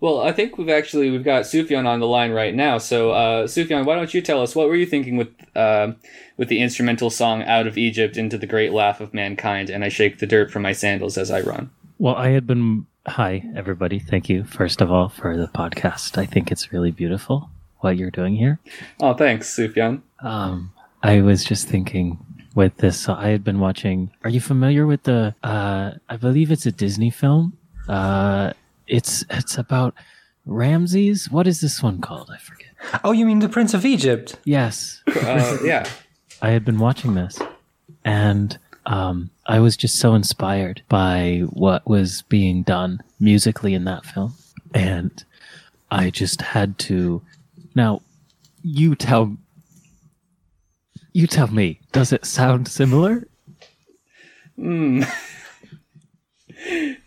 Well, 0.00 0.22
I 0.22 0.32
think 0.32 0.56
we've 0.56 0.70
actually 0.70 1.10
we've 1.10 1.24
got 1.24 1.42
Sufjan 1.44 1.86
on 1.86 2.00
the 2.00 2.06
line 2.06 2.32
right 2.32 2.54
now. 2.54 2.78
So, 2.78 3.10
uh, 3.10 3.46
Sufjan, 3.46 3.84
why 3.84 3.96
don't 3.96 4.14
you 4.14 4.22
tell 4.22 4.40
us 4.40 4.56
what 4.56 4.66
were 4.68 4.76
you 4.76 4.86
thinking 4.86 5.18
with 5.18 5.28
uh, 5.54 5.92
with 6.38 6.48
the 6.48 6.60
instrumental 6.62 7.10
song 7.10 7.42
"Out 7.42 7.66
of 7.66 7.76
Egypt 7.76 8.16
into 8.16 8.38
the 8.38 8.46
Great 8.46 8.72
Laugh 8.72 9.02
of 9.02 9.12
Mankind" 9.12 9.68
and 9.68 9.84
I 9.84 9.90
shake 9.90 10.18
the 10.18 10.26
dirt 10.26 10.50
from 10.50 10.62
my 10.62 10.72
sandals 10.72 11.18
as 11.18 11.30
I 11.30 11.42
run. 11.42 11.68
Well, 11.98 12.14
I 12.16 12.30
had 12.30 12.46
been 12.46 12.86
hi, 13.06 13.44
everybody. 13.54 13.98
Thank 13.98 14.30
you, 14.30 14.44
first 14.44 14.80
of 14.80 14.90
all, 14.90 15.10
for 15.10 15.36
the 15.36 15.48
podcast. 15.48 16.16
I 16.16 16.24
think 16.24 16.50
it's 16.50 16.72
really 16.72 16.92
beautiful 16.92 17.50
what 17.80 17.98
you're 17.98 18.10
doing 18.10 18.36
here. 18.36 18.58
Oh, 19.02 19.12
thanks, 19.12 19.54
Sufjan. 19.54 20.00
Um, 20.22 20.72
I 21.02 21.20
was 21.20 21.44
just 21.44 21.68
thinking 21.68 22.16
with 22.54 22.76
this, 22.78 22.98
So 23.00 23.14
I 23.14 23.28
had 23.28 23.44
been 23.44 23.60
watching. 23.60 24.10
Are 24.24 24.30
you 24.30 24.40
familiar 24.40 24.86
with 24.86 25.04
the? 25.04 25.34
Uh, 25.42 25.92
I 26.08 26.16
believe 26.16 26.50
it's 26.50 26.66
a 26.66 26.72
Disney 26.72 27.10
film. 27.10 27.56
Uh, 27.88 28.52
it's 28.86 29.24
it's 29.30 29.56
about 29.58 29.94
Ramses. 30.46 31.30
What 31.30 31.46
is 31.46 31.60
this 31.60 31.82
one 31.82 32.00
called? 32.00 32.30
I 32.32 32.38
forget. 32.38 32.66
Oh, 33.04 33.12
you 33.12 33.26
mean 33.26 33.38
the 33.40 33.48
Prince 33.48 33.74
of 33.74 33.84
Egypt? 33.84 34.36
Yes, 34.44 35.02
Uh, 35.06 35.58
yeah. 35.62 35.88
I 36.42 36.50
had 36.50 36.64
been 36.64 36.78
watching 36.78 37.14
this, 37.14 37.38
and 38.04 38.58
um, 38.86 39.30
I 39.46 39.60
was 39.60 39.76
just 39.76 39.96
so 39.98 40.14
inspired 40.14 40.82
by 40.88 41.42
what 41.50 41.86
was 41.86 42.22
being 42.22 42.62
done 42.62 43.00
musically 43.20 43.74
in 43.74 43.84
that 43.84 44.06
film, 44.06 44.34
and 44.74 45.22
I 45.90 46.10
just 46.10 46.40
had 46.40 46.78
to. 46.80 47.22
Now, 47.74 48.00
you 48.62 48.94
tell. 48.94 49.36
You 51.12 51.26
tell 51.26 51.48
me. 51.48 51.80
Does 51.92 52.12
it 52.12 52.24
sound 52.24 52.68
similar? 52.68 53.26
Hmm. 54.56 55.02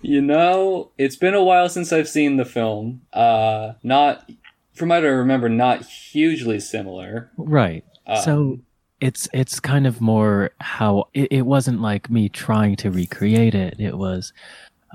you 0.01 0.22
know, 0.22 0.91
it's 0.97 1.16
been 1.16 1.34
a 1.34 1.43
while 1.43 1.70
since 1.70 1.93
I've 1.93 2.10
seen 2.10 2.38
the 2.38 2.45
film. 2.45 3.01
Uh, 3.14 3.74
not, 3.84 4.30
from 4.74 4.89
what 4.89 5.04
I 5.04 5.08
remember, 5.08 5.49
not 5.49 5.86
hugely 5.86 6.60
similar. 6.60 7.32
Right. 7.38 7.86
so 8.24 8.60
it's 8.99 9.28
it's 9.34 9.60
kind 9.60 9.86
of 9.86 9.99
more 9.99 10.51
how 10.62 11.10
it, 11.14 11.28
it 11.32 11.41
wasn't 11.41 11.82
like 11.82 12.10
me 12.10 12.30
trying 12.30 12.76
to 12.78 12.91
recreate 12.91 13.54
it. 13.56 13.76
It 13.80 13.97
was 13.97 14.32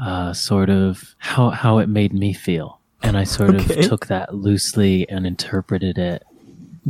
uh, 0.02 0.32
sort 0.32 0.70
of 0.70 1.14
how 1.18 1.50
how 1.50 1.78
it 1.78 1.88
made 1.88 2.12
me 2.14 2.32
feel, 2.32 2.80
and 3.02 3.16
I 3.18 3.24
sort 3.24 3.50
Okay. 3.54 3.80
of 3.80 3.88
took 3.88 4.06
that 4.06 4.34
loosely 4.34 5.08
and 5.08 5.26
interpreted 5.26 5.98
it. 5.98 6.22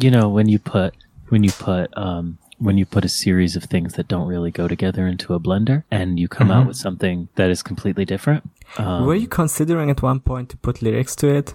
You 0.01 0.11
know, 0.13 0.29
when 0.29 0.49
you 0.49 0.59
put 0.61 0.95
when 1.29 1.45
you 1.45 1.51
put 1.53 1.97
um, 1.97 2.39
when 2.59 2.77
you 2.79 2.87
put 2.87 3.05
a 3.05 3.09
series 3.09 3.55
of 3.57 3.65
things 3.65 3.95
that 3.95 4.09
don't 4.09 4.27
really 4.27 4.51
go 4.51 4.67
together 4.67 5.07
into 5.07 5.35
a 5.35 5.41
blender, 5.41 5.85
and 5.91 6.19
you 6.19 6.29
come 6.29 6.51
out 6.51 6.67
with 6.67 6.77
something 6.77 7.29
that 7.37 7.51
is 7.51 7.63
completely 7.63 8.05
different. 8.05 8.49
Um, 8.79 9.07
Were 9.07 9.15
you 9.15 9.29
considering 9.29 9.91
at 9.91 10.03
one 10.03 10.21
point 10.21 10.49
to 10.51 10.57
put 10.57 10.83
lyrics 10.83 11.15
to 11.17 11.29
it? 11.29 11.55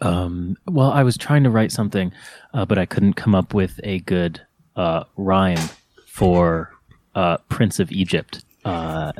um, 0.00 0.56
well, 0.66 0.90
I 0.90 1.02
was 1.02 1.16
trying 1.16 1.44
to 1.44 1.50
write 1.50 1.72
something, 1.72 2.12
uh, 2.54 2.64
but 2.64 2.78
I 2.78 2.86
couldn't 2.86 3.14
come 3.14 3.34
up 3.34 3.54
with 3.54 3.80
a 3.84 4.00
good 4.00 4.40
uh, 4.76 5.04
rhyme 5.16 5.68
for 6.06 6.72
uh, 7.14 7.38
Prince 7.48 7.80
of 7.80 7.90
Egypt. 7.92 8.44
Uh, 8.64 9.12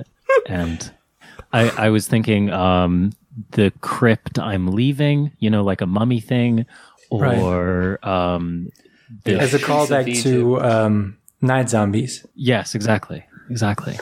and 0.47 0.93
I, 1.53 1.71
I 1.71 1.91
was 1.91 2.07
thinking 2.07 2.51
um, 2.51 3.13
the 3.53 3.73
crypt 3.81 4.39
I'm 4.39 4.69
leaving, 4.69 5.33
you 5.39 5.51
know, 5.51 5.65
like 5.65 5.81
a 5.81 5.87
mummy 5.87 6.21
thing, 6.21 6.67
or 7.11 7.99
um, 8.07 8.69
the, 9.25 9.39
As 9.39 9.55
a 9.55 9.59
Prince 9.59 9.91
of 9.91 9.97
callback 9.97 10.23
to 10.23 10.61
um, 10.61 11.19
Night 11.41 11.69
Zombies. 11.71 12.27
yes, 12.35 12.75
exactly, 12.75 13.25
exactly. 13.51 13.99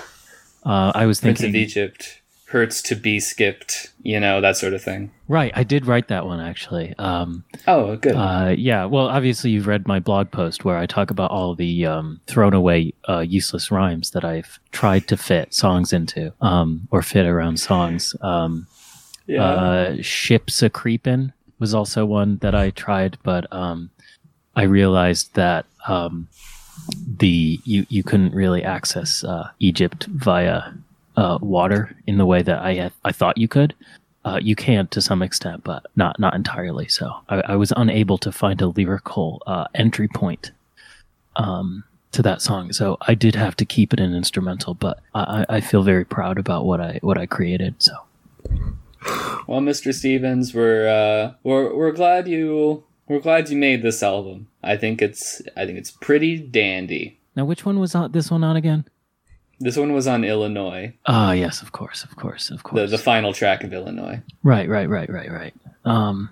Uh, 0.64 0.92
I 0.94 1.06
was 1.06 1.20
Prince 1.20 1.40
thinking 1.40 1.54
of 1.60 1.62
Egypt 1.62 2.22
hurts 2.48 2.80
to 2.80 2.94
be 2.94 3.18
skipped, 3.18 3.92
you 4.02 4.20
know, 4.20 4.40
that 4.40 4.56
sort 4.56 4.72
of 4.72 4.80
thing. 4.82 5.10
right. 5.26 5.50
I 5.56 5.64
did 5.64 5.84
write 5.84 6.06
that 6.08 6.26
one 6.26 6.38
actually. 6.38 6.94
Um, 6.96 7.44
Oh, 7.66 7.96
good. 7.96 8.14
Uh, 8.14 8.54
yeah, 8.56 8.84
well, 8.84 9.08
obviously 9.08 9.50
you've 9.50 9.66
read 9.66 9.88
my 9.88 9.98
blog 9.98 10.30
post 10.30 10.64
where 10.64 10.76
I 10.76 10.86
talk 10.86 11.10
about 11.10 11.32
all 11.32 11.56
the 11.56 11.86
um, 11.86 12.20
thrown 12.28 12.54
away 12.54 12.94
uh, 13.08 13.18
useless 13.18 13.72
rhymes 13.72 14.12
that 14.12 14.24
I've 14.24 14.60
tried 14.70 15.08
to 15.08 15.16
fit 15.16 15.54
songs 15.54 15.92
into, 15.92 16.32
um, 16.40 16.86
or 16.92 17.02
fit 17.02 17.26
around 17.26 17.58
songs. 17.58 18.14
Um, 18.20 18.68
yeah. 19.26 19.42
uh, 19.42 19.96
Ships 20.00 20.62
a 20.62 20.70
creepin' 20.70 21.32
was 21.58 21.74
also 21.74 22.06
one 22.06 22.38
that 22.38 22.54
I 22.54 22.70
tried, 22.70 23.18
but 23.24 23.52
um, 23.52 23.90
I 24.56 24.62
realized 24.62 25.34
that 25.34 25.66
um, 25.86 26.28
the 27.18 27.60
you 27.64 27.86
you 27.88 28.02
couldn't 28.02 28.34
really 28.34 28.64
access 28.64 29.22
uh, 29.22 29.50
Egypt 29.60 30.06
via 30.06 30.72
uh, 31.16 31.38
water 31.40 31.94
in 32.06 32.18
the 32.18 32.26
way 32.26 32.42
that 32.42 32.60
I 32.60 32.74
had, 32.74 32.92
I 33.04 33.12
thought 33.12 33.38
you 33.38 33.48
could. 33.48 33.74
Uh, 34.24 34.40
you 34.42 34.56
can 34.56 34.88
to 34.88 35.00
some 35.00 35.22
extent, 35.22 35.62
but 35.62 35.86
not 35.94 36.18
not 36.18 36.34
entirely. 36.34 36.88
So 36.88 37.12
I, 37.28 37.42
I 37.42 37.56
was 37.56 37.72
unable 37.76 38.18
to 38.18 38.32
find 38.32 38.60
a 38.60 38.68
lyrical 38.68 39.42
uh, 39.46 39.66
entry 39.74 40.08
point 40.08 40.50
um, 41.36 41.84
to 42.12 42.22
that 42.22 42.42
song. 42.42 42.72
So 42.72 42.96
I 43.02 43.14
did 43.14 43.34
have 43.34 43.56
to 43.56 43.64
keep 43.64 43.92
it 43.92 44.00
an 44.00 44.14
instrumental, 44.14 44.74
but 44.74 45.00
I, 45.14 45.46
I 45.48 45.60
feel 45.60 45.82
very 45.82 46.04
proud 46.04 46.38
about 46.38 46.64
what 46.64 46.80
I 46.80 46.98
what 47.02 47.18
I 47.18 47.26
created. 47.26 47.76
So 47.78 47.92
well, 49.46 49.60
Mr. 49.60 49.94
Stevens, 49.94 50.54
we're 50.54 50.88
uh, 50.88 51.34
we're 51.44 51.74
we're 51.74 51.92
glad 51.92 52.26
you 52.26 52.82
we're 53.08 53.20
glad 53.20 53.48
you 53.50 53.56
made 53.56 53.82
this 53.82 54.02
album. 54.02 54.48
I 54.62 54.76
think 54.76 55.00
it's 55.02 55.42
I 55.56 55.66
think 55.66 55.78
it's 55.78 55.90
pretty 55.90 56.38
dandy. 56.38 57.18
now, 57.36 57.44
which 57.44 57.64
one 57.64 57.78
was 57.78 57.94
on, 57.94 58.12
this 58.12 58.30
one 58.30 58.42
on 58.44 58.56
again? 58.56 58.84
This 59.58 59.76
one 59.78 59.92
was 59.94 60.06
on 60.06 60.22
Illinois, 60.22 60.92
Ah, 61.06 61.32
yes, 61.32 61.62
of 61.62 61.72
course, 61.72 62.04
of 62.04 62.16
course, 62.16 62.50
of 62.50 62.62
course. 62.62 62.90
the 62.90 62.98
final 62.98 63.32
track 63.32 63.64
of 63.64 63.72
Illinois. 63.72 64.20
Right, 64.42 64.68
right, 64.68 64.86
right, 64.88 65.08
right, 65.10 65.30
right. 65.32 65.54
Um, 65.86 66.28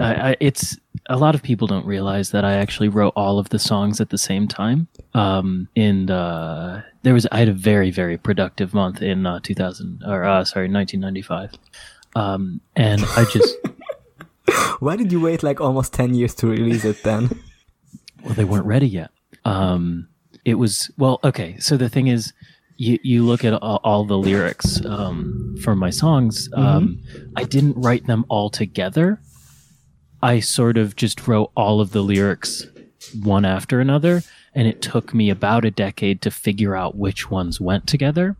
I, 0.00 0.30
I, 0.30 0.36
it's 0.40 0.76
a 1.08 1.16
lot 1.16 1.36
of 1.36 1.42
people 1.44 1.68
don't 1.68 1.86
realize 1.86 2.30
that 2.32 2.44
I 2.44 2.54
actually 2.54 2.88
wrote 2.88 3.12
all 3.14 3.38
of 3.38 3.50
the 3.50 3.60
songs 3.60 4.00
at 4.00 4.10
the 4.10 4.18
same 4.18 4.48
time. 4.48 4.88
Um, 5.12 5.68
in 5.76 6.10
uh, 6.10 6.82
there 7.02 7.14
was 7.14 7.24
I 7.30 7.38
had 7.38 7.48
a 7.48 7.52
very 7.52 7.92
very 7.92 8.18
productive 8.18 8.74
month 8.74 9.00
in 9.00 9.26
uh, 9.26 9.38
2000 9.40 10.02
or 10.04 10.24
uh, 10.24 10.44
sorry 10.44 10.68
1995, 10.68 11.52
um, 12.16 12.60
and 12.74 13.00
I 13.16 13.24
just 13.30 13.54
Why 14.80 14.96
did 14.96 15.12
you 15.12 15.20
wait 15.20 15.42
like 15.42 15.60
almost 15.60 15.92
10 15.92 16.14
years 16.14 16.34
to 16.36 16.46
release 16.46 16.84
it 16.84 17.02
then? 17.02 17.40
well 18.24 18.34
they 18.34 18.44
weren't 18.44 18.66
ready 18.66 18.88
yet. 18.88 19.10
Um, 19.44 20.08
it 20.44 20.54
was 20.54 20.90
well 20.98 21.20
okay. 21.24 21.58
So 21.58 21.76
the 21.76 21.88
thing 21.88 22.08
is. 22.08 22.32
You, 22.76 22.98
you 23.04 23.24
look 23.24 23.44
at 23.44 23.52
all, 23.52 23.80
all 23.84 24.04
the 24.04 24.18
lyrics 24.18 24.84
um, 24.84 25.54
for 25.62 25.76
my 25.76 25.90
songs. 25.90 26.48
Um, 26.54 27.00
I 27.36 27.44
didn't 27.44 27.76
write 27.76 28.08
them 28.08 28.24
all 28.28 28.50
together. 28.50 29.20
I 30.20 30.40
sort 30.40 30.76
of 30.76 30.96
just 30.96 31.28
wrote 31.28 31.52
all 31.56 31.80
of 31.80 31.92
the 31.92 32.02
lyrics 32.02 32.66
one 33.22 33.44
after 33.44 33.78
another, 33.78 34.22
and 34.56 34.66
it 34.66 34.82
took 34.82 35.14
me 35.14 35.30
about 35.30 35.64
a 35.64 35.70
decade 35.70 36.20
to 36.22 36.32
figure 36.32 36.74
out 36.74 36.96
which 36.96 37.30
ones 37.30 37.60
went 37.60 37.86
together. 37.86 38.36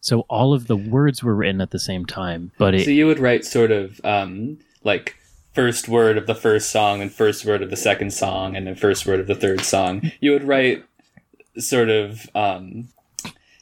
So 0.00 0.22
all 0.22 0.52
of 0.52 0.66
the 0.66 0.76
words 0.76 1.22
were 1.22 1.34
written 1.36 1.60
at 1.60 1.70
the 1.70 1.78
same 1.78 2.06
time, 2.06 2.50
but 2.58 2.74
it 2.74 2.86
So 2.86 2.90
you 2.90 3.06
would 3.06 3.20
write 3.20 3.44
sort 3.44 3.70
of 3.70 4.00
um, 4.02 4.58
like 4.82 5.16
first 5.52 5.88
word 5.88 6.16
of 6.16 6.26
the 6.26 6.34
first 6.34 6.70
song 6.70 7.02
and 7.02 7.12
first 7.12 7.44
word 7.44 7.62
of 7.62 7.70
the 7.70 7.76
second 7.76 8.12
song 8.12 8.56
and 8.56 8.66
then 8.66 8.74
first 8.74 9.06
word 9.06 9.20
of 9.20 9.26
the 9.26 9.34
third 9.34 9.62
song. 9.62 10.10
You 10.20 10.32
would 10.32 10.44
write 10.44 10.84
sort 11.58 11.90
of 11.90 12.28
um, 12.34 12.88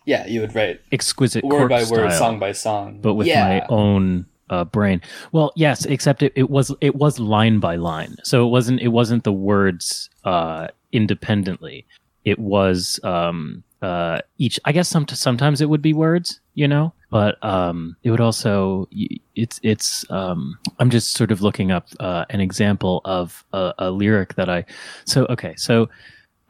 yeah, 0.08 0.26
you 0.26 0.40
would 0.40 0.54
write 0.54 0.80
exquisite 0.90 1.44
word 1.44 1.68
by 1.68 1.80
word, 1.80 2.10
style, 2.10 2.18
song 2.18 2.38
by 2.38 2.52
song, 2.52 3.00
but 3.02 3.14
with 3.14 3.26
yeah. 3.26 3.44
my 3.44 3.66
own 3.68 4.24
uh, 4.48 4.64
brain. 4.64 5.02
Well, 5.32 5.52
yes, 5.54 5.84
except 5.84 6.22
it, 6.22 6.32
it 6.34 6.48
was 6.48 6.74
it 6.80 6.94
was 6.94 7.18
line 7.18 7.60
by 7.60 7.76
line, 7.76 8.16
so 8.24 8.46
it 8.46 8.50
wasn't 8.50 8.80
it 8.80 8.88
wasn't 8.88 9.24
the 9.24 9.32
words 9.32 10.08
uh, 10.24 10.68
independently. 10.92 11.86
It 12.24 12.38
was 12.38 12.98
um, 13.04 13.62
uh, 13.82 14.20
each. 14.38 14.58
I 14.64 14.72
guess 14.72 14.88
some 14.88 15.06
sometimes 15.08 15.60
it 15.60 15.68
would 15.68 15.82
be 15.82 15.92
words, 15.92 16.40
you 16.58 16.66
know, 16.66 16.92
but 17.08 17.42
um, 17.44 17.96
it 18.02 18.10
would 18.10 18.20
also 18.20 18.88
it's 19.36 19.60
it's. 19.62 20.04
Um, 20.10 20.58
I'm 20.80 20.90
just 20.90 21.12
sort 21.12 21.30
of 21.30 21.40
looking 21.40 21.70
up 21.70 21.86
uh, 22.00 22.24
an 22.30 22.40
example 22.40 23.00
of 23.04 23.44
a, 23.52 23.72
a 23.78 23.90
lyric 23.92 24.34
that 24.34 24.50
I. 24.50 24.64
So 25.04 25.24
okay, 25.26 25.54
so. 25.56 25.88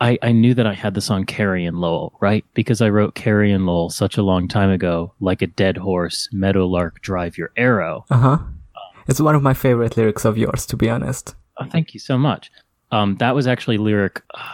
I, 0.00 0.16
I 0.22 0.30
knew 0.30 0.54
that 0.54 0.64
I 0.64 0.74
had 0.74 0.94
the 0.94 1.00
song 1.00 1.24
Carrie 1.24 1.64
and 1.64 1.80
Lowell, 1.80 2.12
right? 2.20 2.44
Because 2.54 2.80
I 2.80 2.88
wrote 2.88 3.16
Carrie 3.16 3.50
and 3.50 3.66
Lowell 3.66 3.90
such 3.90 4.16
a 4.16 4.22
long 4.22 4.46
time 4.46 4.70
ago, 4.70 5.12
like 5.18 5.42
a 5.42 5.48
dead 5.48 5.76
horse, 5.76 6.28
meadowlark 6.30 7.00
drive 7.00 7.36
your 7.36 7.50
arrow. 7.56 8.04
Uh 8.08 8.16
huh. 8.16 8.38
It's 9.08 9.20
one 9.20 9.34
of 9.34 9.42
my 9.42 9.54
favorite 9.54 9.96
lyrics 9.96 10.24
of 10.24 10.38
yours, 10.38 10.66
to 10.66 10.76
be 10.76 10.88
honest. 10.88 11.34
Oh, 11.56 11.64
thank 11.64 11.94
you 11.94 11.98
so 11.98 12.16
much. 12.16 12.52
Um, 12.92 13.16
that 13.16 13.34
was 13.34 13.48
actually 13.48 13.76
lyric 13.76 14.22
uh, 14.34 14.52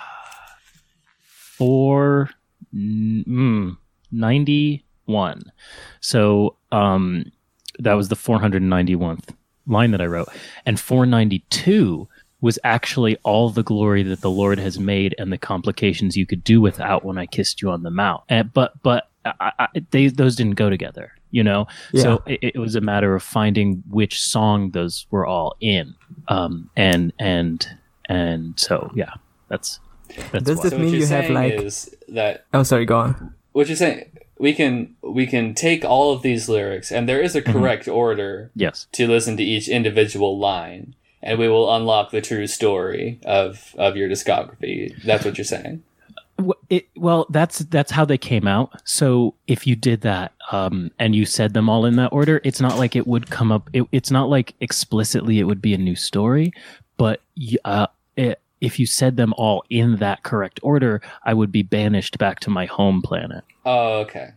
four 1.59 2.31
mm, 2.75 3.77
91. 5.07 5.53
So 6.01 6.57
um, 6.73 7.33
that 7.79 7.95
was 7.95 8.09
the 8.09 8.17
491th 8.17 9.35
line 9.67 9.91
that 9.93 10.01
I 10.01 10.07
wrote. 10.07 10.29
And 10.67 10.79
492 10.79 12.09
was 12.41 12.59
actually 12.63 13.17
all 13.23 13.49
the 13.49 13.63
glory 13.63 14.03
that 14.03 14.21
the 14.21 14.31
Lord 14.31 14.59
has 14.59 14.79
made 14.79 15.15
and 15.19 15.33
the 15.33 15.39
complications 15.39 16.17
you 16.17 16.27
could 16.27 16.45
do 16.45 16.61
without 16.61 17.05
when 17.05 17.17
I 17.17 17.25
kissed 17.27 17.63
you 17.63 17.71
on 17.71 17.83
the 17.83 17.91
mouth. 17.91 18.23
And, 18.29 18.53
but 18.53 18.73
but 18.83 19.09
I, 19.25 19.53
I, 19.59 19.69
they, 19.91 20.09
those 20.09 20.37
didn't 20.37 20.57
go 20.57 20.69
together, 20.69 21.13
you 21.31 21.43
know? 21.43 21.67
So 21.95 22.23
it, 22.27 22.53
it 22.55 22.59
was 22.59 22.75
a 22.75 22.83
matter 22.83 23.15
of 23.15 23.23
finding 23.23 23.83
which 23.89 24.21
song 24.21 24.73
those 24.73 25.07
were 25.11 25.25
all 25.25 25.57
in. 25.61 25.95
Um, 26.29 26.69
and, 26.77 27.15
and, 27.19 27.67
and 28.11 28.61
so, 28.61 28.91
yeah, 28.95 29.15
that's, 29.49 29.81
that's 30.31 30.45
Does 30.45 30.61
this 30.61 30.73
So 30.73 30.77
mean 30.77 30.89
what 30.89 30.93
you're 30.93 31.01
you 31.01 31.07
have 31.07 31.31
like? 31.31 31.55
is 31.55 31.97
that 32.09 32.45
Oh, 32.53 32.63
sorry. 32.63 32.85
Go 32.85 32.99
on. 32.99 33.35
what 33.53 33.69
you're 33.69 33.77
saying 33.77 34.11
we 34.45 34.53
can 34.53 34.95
we 35.01 35.27
can 35.27 35.55
take 35.55 35.87
all 35.87 36.13
of 36.13 36.21
these 36.21 36.51
lyrics, 36.51 36.93
and 36.93 37.09
there 37.09 37.23
is 37.23 37.35
a 37.35 37.41
correct 37.41 37.89
order 37.89 38.51
Yes. 38.55 38.87
to 38.93 39.09
listen 39.09 39.39
to 39.39 39.43
each 39.43 39.69
individual 39.69 40.39
line, 40.39 40.95
and 41.23 41.39
we 41.39 41.49
will 41.49 41.75
unlock 41.75 42.11
the 42.11 42.21
true 42.21 42.47
story 42.47 43.19
of 43.25 43.75
of 43.79 43.97
your 43.97 44.07
discography. 44.07 44.95
That's 45.03 45.25
what 45.25 45.39
you're 45.39 45.47
saying. 45.47 45.83
It, 46.69 46.89
well, 46.95 47.25
that's 47.31 47.61
that's 47.61 47.91
how 47.93 48.05
they 48.05 48.19
came 48.19 48.47
out. 48.47 48.83
So 48.85 49.33
if 49.47 49.67
you 49.67 49.77
did 49.77 50.03
that 50.03 50.33
um, 50.53 50.91
and 50.99 51.17
you 51.17 51.25
said 51.25 51.55
them 51.55 51.71
all 51.71 51.87
in 51.87 51.97
that 51.97 52.13
order, 52.13 52.43
it's 52.45 52.61
not 52.61 52.77
like 52.77 52.95
it 52.95 53.07
would 53.07 53.31
come 53.31 53.51
up. 53.51 53.71
It, 53.73 53.85
it's 53.93 54.11
not 54.11 54.29
like 54.29 54.53
explicitly 54.61 55.39
it 55.39 55.45
would 55.45 55.63
be 55.63 55.73
a 55.73 55.79
new 55.79 55.97
story, 55.97 56.53
but 56.99 57.23
uh, 57.65 57.87
if 58.61 58.79
you 58.79 58.87
said 58.87 59.17
them 59.17 59.35
all 59.37 59.65
in 59.71 59.97
that 59.97 60.23
correct 60.23 60.61
order, 60.63 61.01
I 61.25 61.35
would 61.35 61.53
be 61.53 61.63
banished 61.63 62.19
back 62.19 62.41
to 62.41 62.51
my 62.51 62.67
home 62.67 63.03
planet. 63.03 63.45
Oh, 63.65 64.01
okay. 64.01 64.31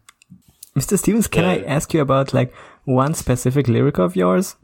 Mr. 0.76 0.98
Stevens, 0.98 1.28
can 1.28 1.46
I 1.46 1.64
ask 1.64 1.94
you 1.94 2.02
about 2.02 2.34
like 2.34 2.54
one 2.86 3.14
specific 3.14 3.68
lyric 3.68 3.98
of 4.00 4.16
yours? 4.16 4.56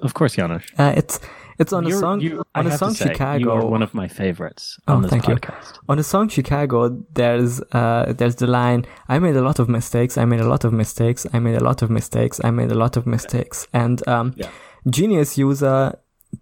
Of 0.00 0.14
course, 0.14 0.34
Janusz. 0.36 0.64
Uh, 0.78 0.92
it's 0.96 1.20
it's 1.56 1.72
on 1.72 1.84
a 1.84 1.88
You're- 1.88 2.00
song 2.00 2.20
you- 2.20 2.42
on 2.56 2.66
a 2.66 2.70
have 2.70 2.78
to 2.80 2.84
song 2.86 2.94
say, 2.94 3.06
Chicago. 3.12 3.38
You 3.38 3.50
are 3.52 3.64
one 3.64 3.80
of 3.82 3.94
my 3.94 4.08
favorites 4.08 4.76
Oh, 4.88 4.94
on 4.94 5.02
this 5.02 5.10
thank 5.12 5.28
you. 5.28 5.36
podcast. 5.36 5.78
on 5.88 5.96
the 5.98 6.02
song 6.02 6.28
Chicago, 6.28 7.04
there's 7.14 7.60
uh, 7.72 8.12
there's 8.18 8.34
the 8.36 8.48
line, 8.48 8.84
"I 9.08 9.20
made 9.20 9.36
a 9.36 9.42
lot 9.42 9.60
of 9.60 9.68
mistakes. 9.68 10.18
I 10.18 10.24
made 10.24 10.40
a 10.40 10.48
lot 10.48 10.64
of 10.64 10.72
mistakes. 10.72 11.26
I 11.32 11.38
made 11.38 11.54
a 11.54 11.62
lot 11.62 11.80
of 11.82 11.90
mistakes. 11.90 12.40
I 12.42 12.50
made 12.50 12.72
a 12.72 12.74
lot 12.74 12.96
of 12.96 13.06
mistakes." 13.06 13.68
And 13.72 14.06
um, 14.08 14.32
Yeah. 14.36 14.48
genius 14.90 15.38
user 15.38 15.96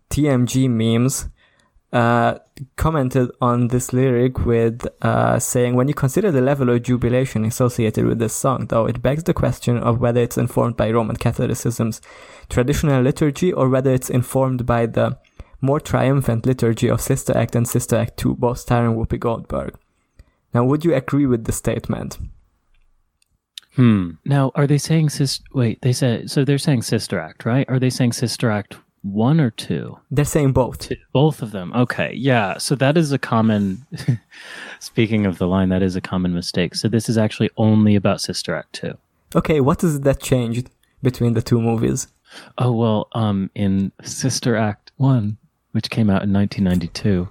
TMG 0.08 0.68
memes 0.70 1.28
uh, 1.92 2.38
commented 2.76 3.30
on 3.40 3.68
this 3.68 3.92
lyric 3.92 4.44
with 4.44 4.86
uh, 5.02 5.38
saying, 5.38 5.74
"When 5.74 5.88
you 5.88 5.94
consider 5.94 6.30
the 6.30 6.40
level 6.40 6.70
of 6.70 6.82
jubilation 6.82 7.44
associated 7.44 8.06
with 8.06 8.18
this 8.18 8.34
song, 8.34 8.66
though, 8.66 8.86
it 8.86 9.02
begs 9.02 9.24
the 9.24 9.34
question 9.34 9.78
of 9.78 10.00
whether 10.00 10.20
it's 10.20 10.38
informed 10.38 10.76
by 10.76 10.90
Roman 10.90 11.16
Catholicism's 11.16 12.00
traditional 12.48 13.02
liturgy 13.02 13.52
or 13.52 13.68
whether 13.68 13.92
it's 13.92 14.10
informed 14.10 14.66
by 14.66 14.86
the." 14.86 15.18
more 15.64 15.78
triumphant 15.80 16.44
liturgy 16.44 16.88
of 16.88 17.00
Sister 17.00 17.36
Act 17.36 17.54
and 17.54 17.66
Sister 17.66 17.96
Act 17.96 18.16
2, 18.18 18.34
both 18.34 18.58
starring 18.58 18.96
Whoopi 18.96 19.18
Goldberg. 19.18 19.78
Now, 20.52 20.64
would 20.64 20.84
you 20.84 20.94
agree 20.94 21.24
with 21.24 21.44
the 21.44 21.52
statement? 21.52 22.18
Hmm. 23.76 24.10
Now, 24.24 24.50
are 24.54 24.66
they 24.66 24.76
saying 24.76 25.10
sis? 25.10 25.40
Wait, 25.54 25.80
they 25.80 25.94
said 25.94 26.30
so. 26.30 26.44
They're 26.44 26.58
saying 26.58 26.82
Sister 26.82 27.18
Act, 27.18 27.46
right? 27.46 27.66
Are 27.70 27.78
they 27.78 27.88
saying 27.88 28.12
Sister 28.12 28.50
Act 28.50 28.76
one 29.02 29.40
or 29.40 29.50
two? 29.50 29.98
They're 30.10 30.24
saying 30.24 30.52
both. 30.52 30.90
Both 31.12 31.42
of 31.42 31.50
them. 31.50 31.72
Okay. 31.74 32.12
Yeah. 32.14 32.58
So 32.58 32.74
that 32.76 32.96
is 32.96 33.12
a 33.12 33.18
common. 33.18 33.84
speaking 34.80 35.26
of 35.26 35.38
the 35.38 35.46
line, 35.46 35.68
that 35.70 35.82
is 35.82 35.96
a 35.96 36.00
common 36.00 36.32
mistake. 36.34 36.74
So 36.74 36.88
this 36.88 37.08
is 37.08 37.18
actually 37.18 37.50
only 37.56 37.94
about 37.96 38.20
Sister 38.20 38.54
Act 38.54 38.72
two. 38.74 38.96
Okay, 39.34 39.60
what 39.60 39.82
is 39.82 39.96
it 39.96 40.02
that 40.04 40.20
changed 40.20 40.70
between 41.02 41.34
the 41.34 41.42
two 41.42 41.60
movies? 41.60 42.08
Oh 42.58 42.72
well. 42.72 43.08
Um, 43.12 43.50
in 43.54 43.92
Sister 44.02 44.56
Act 44.56 44.92
one, 44.96 45.36
which 45.72 45.90
came 45.90 46.08
out 46.10 46.22
in 46.22 46.32
1992. 46.32 47.28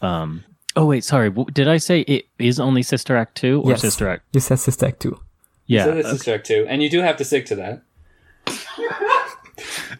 Um. 0.00 0.44
Oh 0.76 0.86
wait, 0.86 1.04
sorry. 1.04 1.30
Did 1.52 1.68
I 1.68 1.76
say 1.76 2.00
it 2.00 2.24
is 2.38 2.58
only 2.58 2.82
Sister 2.82 3.16
Act 3.16 3.36
two 3.36 3.60
or 3.62 3.70
Yes. 3.70 3.80
Sister 3.82 4.08
Act? 4.08 4.24
You 4.32 4.40
said 4.40 4.58
Sister 4.58 4.86
Act 4.86 5.00
2. 5.00 5.20
Yeah. 5.66 5.84
so 5.84 5.94
this 5.94 6.06
is 6.06 6.22
track 6.24 6.44
two, 6.44 6.66
and 6.68 6.82
you 6.82 6.90
do 6.90 7.00
have 7.00 7.16
to 7.16 7.24
stick 7.24 7.46
to 7.46 7.54
that. 7.56 7.82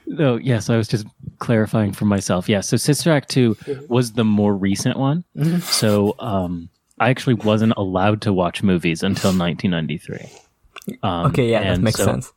No, 0.07 0.37
yes, 0.37 0.71
I 0.71 0.77
was 0.77 0.89
just 0.89 1.07
clarifying 1.39 1.93
for 1.93 2.05
myself. 2.05 2.49
Yeah, 2.49 2.61
so 2.61 2.77
Sister 2.77 3.13
Act 3.13 3.29
2 3.31 3.57
was 3.89 4.13
the 4.13 4.25
more 4.25 4.55
recent 4.55 4.99
one. 4.99 5.25
So 5.63 6.15
um, 6.19 6.69
I 6.99 7.11
actually 7.11 7.35
wasn't 7.35 7.75
allowed 7.77 8.21
to 8.23 8.33
watch 8.33 8.63
movies 8.63 9.03
until 9.03 9.31
1993. 9.37 10.99
Um, 11.03 11.27
Okay, 11.27 11.51
yeah, 11.51 11.63
that 11.63 11.81
makes 11.81 11.99
so- 11.99 12.05
sense. 12.05 12.33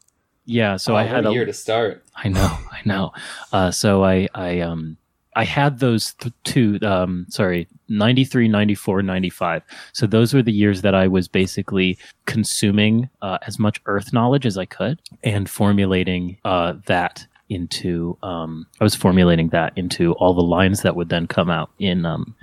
Yeah, 0.50 0.78
so 0.78 0.94
oh, 0.94 0.96
I 0.96 1.04
had 1.04 1.26
a, 1.26 1.32
year 1.34 1.44
to 1.46 1.52
start. 1.52 2.06
I 2.16 2.30
know, 2.30 2.58
I 2.72 2.80
know. 2.86 3.12
Uh, 3.52 3.70
so 3.70 4.06
I, 4.06 4.30
I, 4.34 4.62
um, 4.62 4.96
I 5.38 5.46
had 5.46 5.80
those 5.80 6.14
th- 6.16 6.34
two, 6.46 6.80
um, 6.82 7.28
sorry, 7.30 7.68
93, 7.90 8.48
94, 8.48 9.04
95. 9.04 9.62
So 9.94 10.08
those 10.08 10.34
were 10.34 10.42
the 10.42 10.52
years 10.52 10.82
that 10.82 10.96
I 10.96 11.08
was 11.08 11.28
basically 11.28 11.96
consuming 12.26 13.08
uh, 13.22 13.38
as 13.46 13.60
much 13.60 13.80
Earth 13.86 14.12
knowledge 14.12 14.48
as 14.48 14.58
I 14.58 14.66
could 14.66 15.00
and 15.24 15.48
formulating 15.48 16.40
uh, 16.44 16.74
that 16.88 17.28
into, 17.50 18.18
um, 18.24 18.66
I 18.82 18.84
was 18.84 18.96
formulating 18.96 19.50
that 19.50 19.74
into 19.76 20.14
all 20.14 20.34
the 20.34 20.42
lines 20.42 20.82
that 20.82 20.96
would 20.96 21.10
then 21.10 21.28
come 21.28 21.52
out 21.52 21.70
in 21.78 22.04
um, 22.04 22.36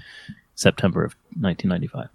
September 0.55 1.03
of 1.05 1.17
1995. 1.41 2.09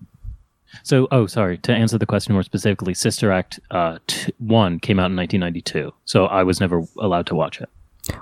So, 0.84 1.10
oh, 1.12 1.28
sorry. 1.28 1.58
To 1.58 1.74
answer 1.74 1.98
the 1.98 2.06
question 2.06 2.32
more 2.32 2.44
specifically, 2.44 2.94
Sister 2.94 3.34
Act 3.34 3.60
uh, 3.70 4.00
t- 4.08 4.32
one 4.38 4.80
came 4.80 4.98
out 4.98 5.12
in 5.12 5.18
1992. 5.18 5.92
So 6.06 6.28
I 6.28 6.44
was 6.44 6.62
never 6.62 6.84
allowed 6.98 7.26
to 7.28 7.36
watch 7.36 7.60
it. 7.60 7.68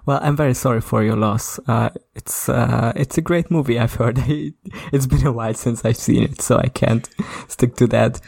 Well, 0.05 0.19
I'm 0.21 0.35
very 0.35 0.53
sorry 0.53 0.81
for 0.81 1.03
your 1.03 1.15
loss. 1.15 1.59
Uh, 1.67 1.89
it's 2.15 2.49
uh, 2.49 2.93
it's 2.95 3.17
a 3.17 3.21
great 3.21 3.51
movie. 3.51 3.79
I've 3.79 3.95
heard. 3.95 4.17
it's 4.91 5.05
been 5.05 5.25
a 5.25 5.31
while 5.31 5.53
since 5.53 5.83
I've 5.83 5.97
seen 5.97 6.23
it, 6.23 6.41
so 6.41 6.57
I 6.57 6.69
can't 6.69 7.09
stick 7.47 7.75
to 7.75 7.87
that. 7.87 8.21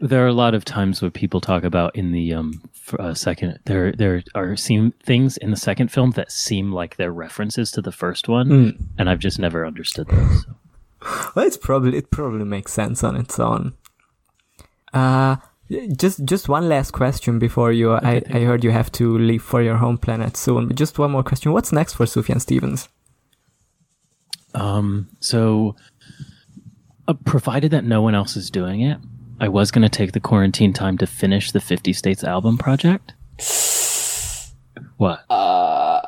There 0.00 0.24
are 0.24 0.28
a 0.28 0.32
lot 0.32 0.54
of 0.54 0.64
times 0.64 1.00
where 1.00 1.10
people 1.10 1.40
talk 1.40 1.64
about 1.64 1.96
in 1.96 2.12
the 2.12 2.34
um 2.34 2.62
uh, 2.98 3.14
second 3.14 3.58
there 3.64 3.92
there 3.92 4.22
are 4.34 4.56
seem 4.56 4.92
things 5.02 5.36
in 5.38 5.50
the 5.50 5.56
second 5.56 5.88
film 5.88 6.10
that 6.12 6.30
seem 6.30 6.72
like 6.72 6.96
they're 6.96 7.12
references 7.12 7.70
to 7.72 7.80
the 7.80 7.92
first 7.92 8.28
one, 8.28 8.50
and 8.98 9.08
I've 9.08 9.20
just 9.20 9.38
never 9.38 9.66
understood 9.66 10.08
those. 10.08 10.42
So. 10.44 10.54
Well, 11.34 11.46
it's 11.46 11.56
probably 11.56 11.96
it 11.96 12.10
probably 12.10 12.44
makes 12.44 12.72
sense 12.72 13.02
on 13.04 13.16
its 13.16 13.38
own. 13.38 13.74
Uh 14.92 15.36
just 15.96 16.24
just 16.24 16.48
one 16.48 16.68
last 16.68 16.92
question 16.92 17.38
before 17.38 17.72
you. 17.72 17.92
I 17.92 18.22
I 18.30 18.40
heard 18.40 18.64
you 18.64 18.70
have 18.70 18.90
to 18.92 19.18
leave 19.18 19.42
for 19.42 19.62
your 19.62 19.76
home 19.76 19.98
planet 19.98 20.36
soon. 20.36 20.66
But 20.68 20.76
just 20.76 20.98
one 20.98 21.10
more 21.10 21.22
question. 21.22 21.52
What's 21.52 21.72
next 21.72 21.94
for 21.94 22.06
Sufjan 22.06 22.40
Stevens? 22.40 22.88
Um, 24.54 25.08
so, 25.20 25.74
uh, 27.08 27.14
provided 27.24 27.72
that 27.72 27.84
no 27.84 28.00
one 28.02 28.14
else 28.14 28.36
is 28.36 28.50
doing 28.50 28.82
it, 28.82 28.98
I 29.40 29.48
was 29.48 29.70
going 29.72 29.82
to 29.82 29.88
take 29.88 30.12
the 30.12 30.20
quarantine 30.20 30.72
time 30.72 30.96
to 30.98 31.06
finish 31.08 31.50
the 31.50 31.60
50 31.60 31.92
States 31.92 32.24
album 32.24 32.56
project. 32.58 33.14
What? 34.96 35.24
Uh, 35.28 36.00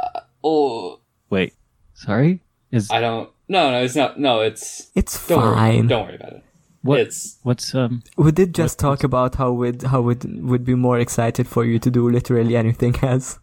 oh, 0.44 1.00
Wait, 1.28 1.54
sorry? 1.94 2.40
Is 2.70 2.88
I 2.90 3.00
don't. 3.00 3.30
No, 3.48 3.70
no, 3.72 3.82
it's 3.82 3.96
not. 3.96 4.18
No, 4.18 4.40
it's. 4.40 4.90
It's 4.94 5.26
Don't 5.26 5.40
worry. 5.42 5.54
fine. 5.54 5.86
Don't 5.88 6.06
worry 6.06 6.14
about 6.16 6.32
it. 6.34 6.44
What? 6.86 7.00
It's 7.00 7.38
What's 7.42 7.74
um? 7.74 8.02
We 8.16 8.32
did 8.32 8.54
just 8.54 8.78
talk 8.78 9.04
about 9.04 9.34
how 9.36 9.52
would 9.52 9.82
how 9.82 10.00
would 10.02 10.42
would 10.44 10.64
be 10.64 10.74
more 10.74 10.98
excited 10.98 11.46
for 11.46 11.64
you 11.64 11.78
to 11.80 11.90
do 11.90 12.08
literally 12.10 12.56
anything 12.56 12.96
else. 13.02 13.38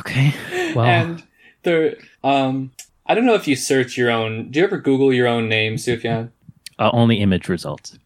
Okay. 0.00 0.34
Well, 0.74 0.84
and 0.86 1.22
there. 1.62 1.96
Um, 2.22 2.72
I 3.06 3.14
don't 3.14 3.24
know 3.24 3.34
if 3.34 3.48
you 3.48 3.56
search 3.56 3.96
your 3.96 4.10
own. 4.10 4.50
Do 4.50 4.60
you 4.60 4.66
ever 4.66 4.78
Google 4.78 5.12
your 5.12 5.26
own 5.26 5.48
name, 5.48 5.76
Sufjan? 5.76 6.30
uh, 6.78 6.90
only 6.92 7.20
image 7.20 7.48
results. 7.48 7.98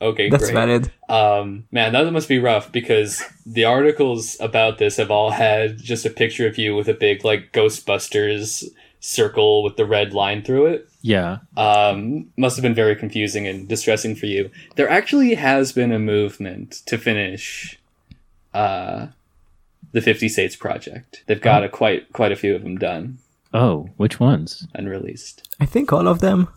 Okay, 0.00 0.30
That's 0.30 0.44
great. 0.44 0.54
valid. 0.54 0.92
Um, 1.08 1.64
man, 1.72 1.92
that 1.92 2.12
must 2.12 2.28
be 2.28 2.38
rough 2.38 2.70
because 2.70 3.20
the 3.44 3.64
articles 3.64 4.36
about 4.38 4.78
this 4.78 4.96
have 4.98 5.10
all 5.10 5.32
had 5.32 5.78
just 5.82 6.06
a 6.06 6.10
picture 6.10 6.46
of 6.46 6.56
you 6.56 6.76
with 6.76 6.88
a 6.88 6.94
big 6.94 7.24
like 7.24 7.50
Ghostbusters 7.52 8.62
circle 9.00 9.62
with 9.62 9.76
the 9.76 9.86
red 9.86 10.12
line 10.12 10.42
through 10.42 10.66
it. 10.66 10.88
Yeah. 11.02 11.38
Um, 11.56 12.30
must 12.36 12.56
have 12.56 12.62
been 12.62 12.74
very 12.74 12.96
confusing 12.96 13.46
and 13.46 13.68
distressing 13.68 14.14
for 14.16 14.26
you. 14.26 14.50
There 14.76 14.88
actually 14.88 15.34
has 15.34 15.72
been 15.72 15.92
a 15.92 15.98
movement 15.98 16.82
to 16.86 16.98
finish, 16.98 17.78
uh, 18.52 19.08
the 19.92 20.00
Fifty 20.00 20.28
States 20.28 20.56
project. 20.56 21.22
They've 21.26 21.40
got 21.40 21.64
a 21.64 21.68
quite 21.68 22.12
quite 22.12 22.32
a 22.32 22.36
few 22.36 22.54
of 22.54 22.62
them 22.62 22.76
done 22.76 23.18
Oh, 23.54 23.90
which 23.96 24.20
ones? 24.20 24.66
Unreleased. 24.74 25.48
I 25.58 25.66
think 25.66 25.92
all 25.92 26.06
of 26.06 26.20
them. 26.20 26.48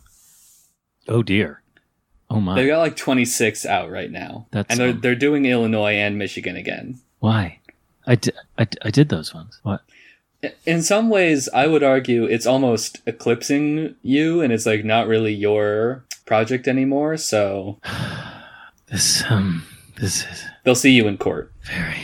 Oh 1.07 1.23
dear. 1.23 1.61
Oh 2.29 2.39
my. 2.39 2.55
They've 2.55 2.67
got 2.67 2.79
like 2.79 2.95
twenty 2.95 3.25
six 3.25 3.65
out 3.65 3.89
right 3.89 4.11
now, 4.11 4.47
That's, 4.51 4.69
and 4.69 4.79
they're 4.79 4.89
um, 4.89 4.99
they're 5.01 5.15
doing 5.15 5.45
Illinois 5.45 5.93
and 5.93 6.17
Michigan 6.17 6.55
again. 6.55 6.99
Why? 7.19 7.59
I 8.05 8.15
did. 8.15 8.35
I, 8.57 8.67
I 8.83 8.89
did 8.89 9.09
those 9.09 9.33
ones. 9.33 9.59
What? 9.63 9.81
In 10.65 10.81
some 10.81 11.09
ways 11.09 11.47
i 11.53 11.67
would 11.67 11.83
argue 11.83 12.23
it's 12.25 12.45
almost 12.47 12.99
eclipsing 13.05 13.95
you 14.01 14.41
and 14.41 14.51
it's 14.53 14.65
like 14.65 14.83
not 14.83 15.07
really 15.07 15.33
your 15.33 16.03
project 16.25 16.67
anymore 16.67 17.17
so 17.17 17.77
This 18.87 19.23
um. 19.29 19.63
This 19.99 20.25
is 20.25 20.43
they'll 20.63 20.75
see 20.75 20.91
you 20.91 21.07
in 21.07 21.17
court 21.17 21.51
very 21.63 21.95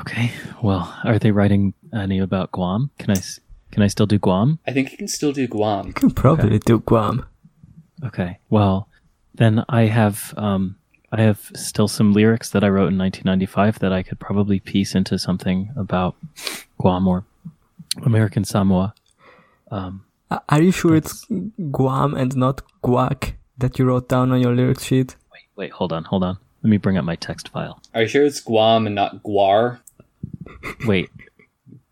okay. 0.00 0.30
Well, 0.62 0.94
are 1.04 1.18
they 1.18 1.30
writing 1.32 1.74
any 1.92 2.18
about 2.20 2.52
Guam? 2.52 2.90
Can 2.98 3.10
I? 3.10 3.14
s- 3.14 3.40
Can 3.72 3.82
I 3.82 3.88
still 3.88 4.06
do 4.06 4.18
Guam? 4.18 4.58
i 4.66 4.72
think 4.72 4.92
you 4.92 4.96
can 4.98 5.08
still 5.08 5.32
do 5.32 5.46
guam 5.48 5.86
You 5.88 5.92
can 5.92 6.10
probably 6.10 6.58
do 6.60 6.78
Guam. 6.80 7.24
Okay. 8.04 8.38
Well, 8.48 8.88
then 9.34 9.64
I 9.68 9.82
have 9.86 10.34
um 10.36 10.76
I 11.12 11.22
have 11.22 11.50
still 11.56 11.88
some 11.88 12.12
lyrics 12.12 12.50
that 12.50 12.62
I 12.62 12.68
wrote 12.68 12.92
in 12.92 12.98
1995 12.98 13.78
that 13.80 13.92
I 13.92 14.02
could 14.04 14.20
probably 14.20 14.60
piece 14.60 14.94
into 14.94 15.18
something 15.18 15.70
about 15.76 16.14
Guam 16.78 17.08
or 17.08 17.24
American 18.02 18.44
Samoa. 18.44 18.94
Um, 19.70 20.04
Are 20.48 20.62
you 20.62 20.72
sure 20.72 20.94
it's 20.94 21.26
Guam 21.70 22.14
and 22.14 22.36
not 22.36 22.62
Guac 22.82 23.34
that 23.58 23.78
you 23.78 23.84
wrote 23.84 24.08
down 24.08 24.32
on 24.32 24.40
your 24.40 24.54
lyric 24.54 24.80
sheet? 24.80 25.16
wait, 25.32 25.42
wait, 25.56 25.72
hold 25.72 25.92
on, 25.92 26.04
hold 26.04 26.22
on. 26.24 26.38
Let 26.62 26.70
me 26.70 26.76
bring 26.76 26.96
up 26.98 27.04
my 27.04 27.16
text 27.16 27.48
file. 27.48 27.80
Are 27.94 28.02
you 28.02 28.08
sure 28.08 28.24
it's 28.24 28.40
Guam 28.40 28.86
and 28.86 28.94
not 28.94 29.22
GWAR, 29.22 29.80
Wait. 30.86 31.08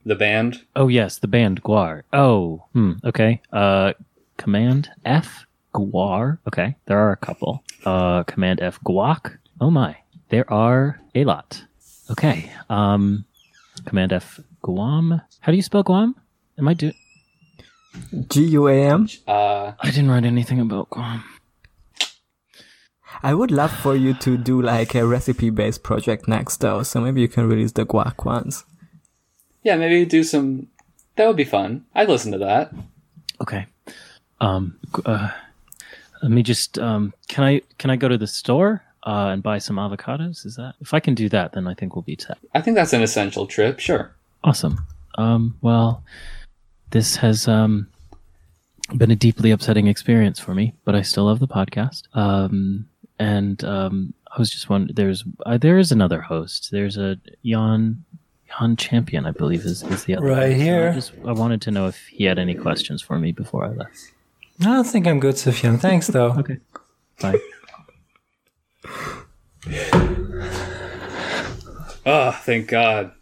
the 0.05 0.15
band? 0.15 0.65
Oh 0.77 0.89
yes, 0.89 1.19
the 1.19 1.29
band 1.29 1.63
GWAR. 1.63 2.03
Oh, 2.13 2.65
hmm. 2.73 2.93
Okay. 3.05 3.41
Uh, 3.53 3.93
Command 4.37 4.91
F 5.05 5.47
GWAR. 5.75 6.39
Okay, 6.47 6.77
there 6.87 6.99
are 6.99 7.13
a 7.13 7.17
couple. 7.17 7.63
Uh, 7.85 8.23
Command 8.25 8.61
F 8.61 8.79
Guac. 8.85 9.39
Oh 9.61 9.71
my, 9.71 9.97
there 10.29 10.51
are 10.53 11.01
a 11.15 11.25
lot. 11.25 11.65
Okay. 12.11 12.51
Um, 12.71 13.25
Command 13.87 14.13
F 14.13 14.41
Guam. 14.73 15.23
How 15.41 15.51
do 15.53 15.57
you 15.57 15.63
spell 15.63 15.83
Guam? 15.83 16.15
Am 16.59 16.69
I 16.69 16.75
do? 16.75 16.93
G 18.29 18.45
U 18.59 18.69
A 18.69 18.75
M. 18.75 19.09
Uh, 19.27 19.73
I 19.81 19.91
didn't 19.91 20.11
write 20.11 20.25
anything 20.27 20.61
about 20.61 20.91
Guam. 20.91 21.25
I 23.23 23.33
would 23.35 23.51
love 23.51 23.73
for 23.73 23.97
you 23.97 24.13
to 24.15 24.37
do 24.37 24.61
like 24.61 24.95
a 24.95 25.07
recipe 25.07 25.49
based 25.51 25.83
project 25.83 26.29
next 26.29 26.59
though, 26.59 26.83
so 26.83 27.01
maybe 27.01 27.23
you 27.23 27.29
can 27.29 27.49
release 27.49 27.73
the 27.73 27.87
guac 27.87 28.25
ones. 28.27 28.65
yeah, 29.63 29.77
maybe 29.77 30.05
do 30.05 30.23
some. 30.23 30.69
That 31.17 31.27
would 31.27 31.37
be 31.37 31.45
fun. 31.45 31.87
I'd 31.95 32.09
listen 32.11 32.33
to 32.33 32.39
that. 32.39 32.73
Okay. 33.41 33.67
Um, 34.41 34.79
uh, 35.07 35.31
let 36.23 36.31
me 36.31 36.43
just. 36.43 36.79
Um, 36.79 37.15
can 37.29 37.43
I 37.45 37.63
can 37.79 37.91
I 37.91 37.97
go 37.97 38.09
to 38.09 38.19
the 38.19 38.27
store 38.27 38.83
uh, 39.05 39.31
and 39.33 39.43
buy 39.43 39.59
some 39.59 39.77
avocados? 39.77 40.45
Is 40.45 40.57
that 40.57 40.75
if 40.81 40.93
I 40.93 41.01
can 41.01 41.15
do 41.15 41.29
that, 41.31 41.53
then 41.53 41.67
I 41.67 41.75
think 41.75 41.97
we'll 41.97 42.03
be 42.03 42.19
set. 42.21 42.37
I 42.55 42.61
think 42.61 42.77
that's 42.77 42.93
an 42.93 43.03
essential 43.03 43.47
trip. 43.47 43.81
Sure. 43.81 44.15
Awesome. 44.45 44.79
Um, 45.17 45.57
well, 45.61 46.05
this 46.91 47.17
has 47.17 47.49
um, 47.49 47.89
been 48.97 49.11
a 49.11 49.17
deeply 49.17 49.51
upsetting 49.51 49.87
experience 49.89 50.39
for 50.39 50.55
me, 50.55 50.75
but 50.85 50.95
I 50.95 51.03
still 51.03 51.25
love 51.25 51.41
the 51.41 51.49
podcast. 51.49 52.05
Um, 52.15 52.89
and 53.19 53.63
um, 53.65 54.15
I 54.35 54.39
was 54.39 54.51
just 54.51 54.71
wondering, 54.71 54.95
there's 54.95 55.25
uh, 55.45 55.59
there 55.59 55.79
is 55.79 55.93
another 55.93 56.21
host. 56.21 56.71
There's 56.71 56.97
a 56.97 57.19
Jan 57.45 58.05
Jan 58.59 58.77
Champion, 58.77 59.27
I 59.27 59.33
believe, 59.33 59.65
is, 59.65 59.83
is 59.83 60.05
the 60.05 60.17
other. 60.17 60.27
Right 60.27 60.53
host. 60.53 60.59
So 60.59 60.63
here. 60.63 60.89
I 60.89 60.95
just 60.95 61.13
I 61.27 61.33
wanted 61.33 61.61
to 61.63 61.71
know 61.71 61.89
if 61.89 62.07
he 62.07 62.25
had 62.25 62.39
any 62.39 62.55
questions 62.55 63.03
for 63.03 63.19
me 63.19 63.33
before 63.33 63.65
I 63.65 63.71
left. 63.71 64.13
I 64.61 64.65
don't 64.65 64.85
think 64.85 65.07
I'm 65.07 65.21
good, 65.21 65.35
Sufjan. 65.35 65.81
Thanks, 65.81 66.07
though. 66.09 66.33
Okay. 66.39 66.59
Bye. 67.21 67.39
Oh, 72.07 72.31
thank 72.31 72.69
God. 72.69 73.13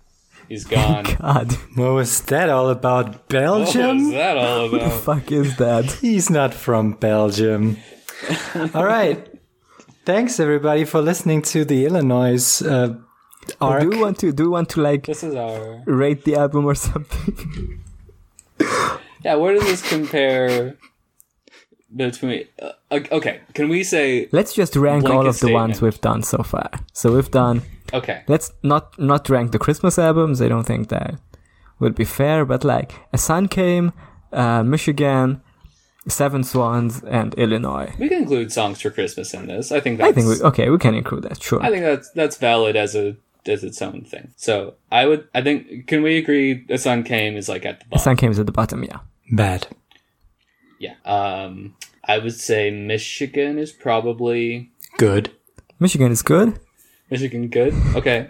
He's 0.49 0.65
gone. 0.65 1.05
God, 1.21 1.53
What 1.75 1.93
was 1.93 2.21
that 2.23 2.49
all 2.49 2.69
about? 2.71 3.29
Belgium? 3.29 3.87
What 3.87 3.97
was 3.97 4.11
that 4.13 4.37
all 4.39 4.67
about? 4.67 4.81
the 4.85 4.91
fuck 4.91 5.33
is 5.33 5.57
that? 5.57 5.85
He's 6.01 6.31
not 6.31 6.55
from 6.55 6.93
Belgium. 6.93 7.79
all 8.75 8.85
right. 8.85 9.29
Thanks, 10.05 10.39
everybody, 10.39 10.85
for 10.85 11.01
listening 11.03 11.43
to 11.43 11.65
the 11.65 11.85
Illinois 11.87 12.63
uh, 12.63 12.95
arc. 13.61 13.83
Do 13.83 13.97
you 13.97 14.01
want 14.01 14.19
to 14.21 14.33
do 14.33 14.45
you 14.45 14.51
want 14.51 14.69
to 14.71 14.81
like 14.81 15.07
This 15.07 15.25
is 15.25 15.35
our. 15.35 15.83
rate 15.87 16.25
the 16.25 16.37
album 16.37 16.65
or 16.65 16.77
something? 16.77 17.83
Yeah, 19.25 19.35
where 19.35 19.55
does 19.55 19.65
this 19.65 19.89
compare 19.89 20.77
between. 21.95 22.47
Uh, 22.63 22.73
okay, 22.93 23.41
can 23.55 23.69
we 23.69 23.83
say. 23.83 24.29
Let's 24.31 24.55
just 24.55 24.77
rank 24.77 25.05
all 25.05 25.23
Blanket 25.23 25.29
of 25.29 25.41
the 25.41 25.53
ones 25.53 25.83
we've 25.83 26.01
done 26.01 26.23
so 26.23 26.45
far. 26.45 26.71
So 26.93 27.13
we've 27.13 27.31
done. 27.31 27.63
Okay. 27.93 28.23
Let's 28.29 28.53
not 28.63 28.99
not 28.99 29.29
rank 29.29 29.53
the 29.53 29.59
Christmas 29.59 29.99
albums. 29.99 30.41
I 30.41 30.49
don't 30.49 30.65
think 30.67 30.89
that 30.89 31.15
would 31.79 31.95
be 31.95 32.05
fair. 32.05 32.45
But 32.45 32.65
like, 32.65 32.93
a 33.13 33.19
sun 33.19 33.49
came, 33.49 33.93
uh, 34.33 34.63
Michigan, 34.63 35.43
Seven 36.09 36.45
Swans, 36.45 37.03
and 37.05 37.35
Illinois. 37.35 37.93
We 37.99 38.09
can 38.09 38.23
include 38.23 38.53
songs 38.53 38.81
for 38.81 38.91
Christmas 38.91 39.35
in 39.35 39.47
this. 39.47 39.73
I 39.73 39.81
think 39.81 39.99
that's. 39.99 40.11
I 40.11 40.13
think 40.13 40.27
we 40.29 40.43
okay. 40.47 40.71
We 40.71 40.79
can 40.79 40.95
include 40.95 41.23
that. 41.25 41.43
Sure. 41.43 41.63
I 41.63 41.71
think 41.71 41.83
that's 41.85 42.11
that's 42.11 42.37
valid 42.37 42.77
as 42.77 42.95
a 42.95 43.17
as 43.49 43.63
its 43.65 43.81
own 43.83 44.05
thing. 44.05 44.33
So 44.37 44.75
I 44.91 45.07
would 45.07 45.29
I 45.35 45.43
think 45.43 45.87
can 45.87 46.03
we 46.03 46.17
agree 46.17 46.65
A 46.69 46.79
sun 46.79 47.05
came 47.05 47.37
is 47.37 47.49
like 47.49 47.65
at 47.65 47.81
the 47.81 47.87
bottom. 47.87 48.01
A 48.01 48.03
Sun 48.03 48.17
came 48.17 48.31
is 48.31 48.39
at 48.39 48.47
the 48.47 48.53
bottom. 48.53 48.83
Yeah. 48.83 48.99
Bad. 49.33 49.69
Yeah. 50.79 50.95
Um 51.05 51.75
I 52.05 52.19
would 52.19 52.35
say 52.35 52.71
Michigan 52.71 53.59
is 53.59 53.73
probably 53.73 54.71
Good. 54.99 55.31
Michigan 55.79 56.11
is 56.11 56.23
good. 56.23 56.59
Michigan 57.11 57.49
good. 57.49 57.75
Okay. 57.95 58.29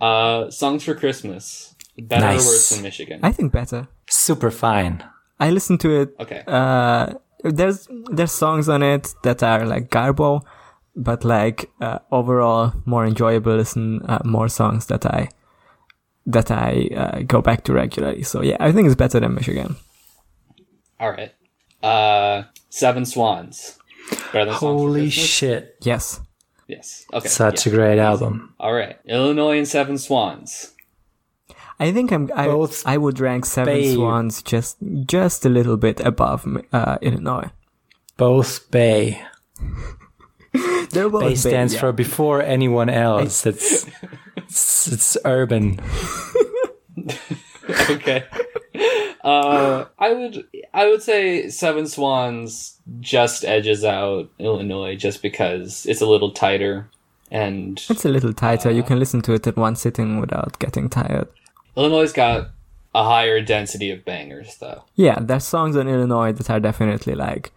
Uh 0.00 0.50
songs 0.50 0.84
for 0.84 0.94
Christmas. 0.94 1.74
Better 1.98 2.26
Nice. 2.26 2.44
or 2.44 2.48
worse 2.50 2.68
than 2.70 2.82
Michigan? 2.82 3.20
I 3.22 3.32
think 3.32 3.52
better. 3.52 3.88
Super 4.08 4.50
fine. 4.50 5.02
I 5.40 5.50
listened 5.50 5.80
to 5.80 5.90
it 6.00 6.14
okay. 6.20 6.42
uh 6.46 7.14
there's 7.44 7.88
there's 8.10 8.32
songs 8.32 8.68
on 8.68 8.82
it 8.82 9.14
that 9.22 9.42
are 9.42 9.66
like 9.66 9.90
garbo 9.90 10.40
but 10.96 11.24
like 11.24 11.70
uh, 11.80 11.98
overall 12.10 12.72
more 12.86 13.04
enjoyable 13.06 13.54
listen 13.54 14.00
uh, 14.08 14.18
more 14.24 14.48
songs 14.48 14.86
that 14.86 15.04
i 15.04 15.28
that 16.24 16.50
i 16.50 16.88
uh, 16.96 17.20
go 17.26 17.42
back 17.42 17.62
to 17.64 17.72
regularly 17.74 18.22
so 18.22 18.40
yeah 18.42 18.56
i 18.60 18.72
think 18.72 18.86
it's 18.86 18.96
better 18.96 19.20
than 19.20 19.34
michigan 19.34 19.76
All 20.98 21.10
right. 21.10 21.32
Uh 21.82 22.44
Seven 22.70 23.04
Swans. 23.04 23.78
Better 24.32 24.46
than 24.50 24.54
Songs 24.58 24.60
for 24.80 24.88
Holy 24.88 25.10
shit. 25.10 25.76
yes 25.82 26.20
Yes. 26.66 27.06
Okay. 27.12 27.28
Such 27.28 27.66
yeah. 27.66 27.72
a 27.72 27.76
great 27.76 27.98
album. 27.98 28.54
All 28.58 28.72
right. 28.72 28.98
Illinois 29.06 29.58
and 29.58 29.68
Seven 29.68 29.98
Swans. 29.98 30.72
i 31.78 31.92
think 31.92 32.10
i'm 32.10 32.30
i, 32.34 32.46
Both 32.46 32.86
I 32.86 32.96
would 32.96 33.20
rank 33.20 33.44
seven 33.44 33.74
babe. 33.74 33.94
swans 33.94 34.42
just 34.42 34.78
just 35.04 35.44
a 35.44 35.50
little 35.50 35.76
bit 35.76 36.00
above 36.00 36.46
uh, 36.72 36.96
illinois 37.02 37.50
Both 38.16 38.70
Bay. 38.70 39.20
they're 40.90 41.10
both 41.10 41.22
Bay 41.22 41.28
big, 41.36 41.38
stands 41.38 41.74
yeah. 41.74 41.80
for 41.80 41.92
before 41.92 42.40
anyone 42.42 42.88
else. 42.88 43.42
That's 43.42 43.84
it's, 44.36 44.88
it's 44.88 45.16
urban. 45.24 45.80
okay. 47.90 48.24
Uh, 49.26 49.86
I 49.98 50.12
would 50.14 50.46
I 50.72 50.86
would 50.88 51.02
say 51.02 51.48
Seven 51.50 51.88
Swans 51.88 52.78
just 53.00 53.44
edges 53.44 53.82
out 53.82 54.30
Illinois 54.38 54.94
just 54.94 55.20
because 55.20 55.84
it's 55.84 56.00
a 56.00 56.06
little 56.06 56.30
tighter, 56.30 56.88
and 57.28 57.84
it's 57.90 58.04
a 58.04 58.08
little 58.08 58.32
tighter 58.32 58.68
Uh, 58.68 58.72
you 58.72 58.84
can 58.84 59.00
listen 59.00 59.20
to 59.22 59.32
it 59.32 59.44
at 59.48 59.56
one 59.56 59.74
sitting 59.74 60.20
without 60.20 60.56
getting 60.60 60.88
tired 60.88 61.26
Illinois 61.76 62.12
got 62.12 62.50
a 62.94 63.02
higher 63.02 63.42
density 63.42 63.90
of 63.90 64.04
bangers 64.04 64.58
though. 64.58 64.84
Yeah, 64.94 65.18
there's 65.20 65.44
songs 65.44 65.74
in 65.74 65.88
Illinois 65.88 66.32
that 66.32 66.48
are 66.48 66.60
definitely 66.60 67.16
like 67.16 67.52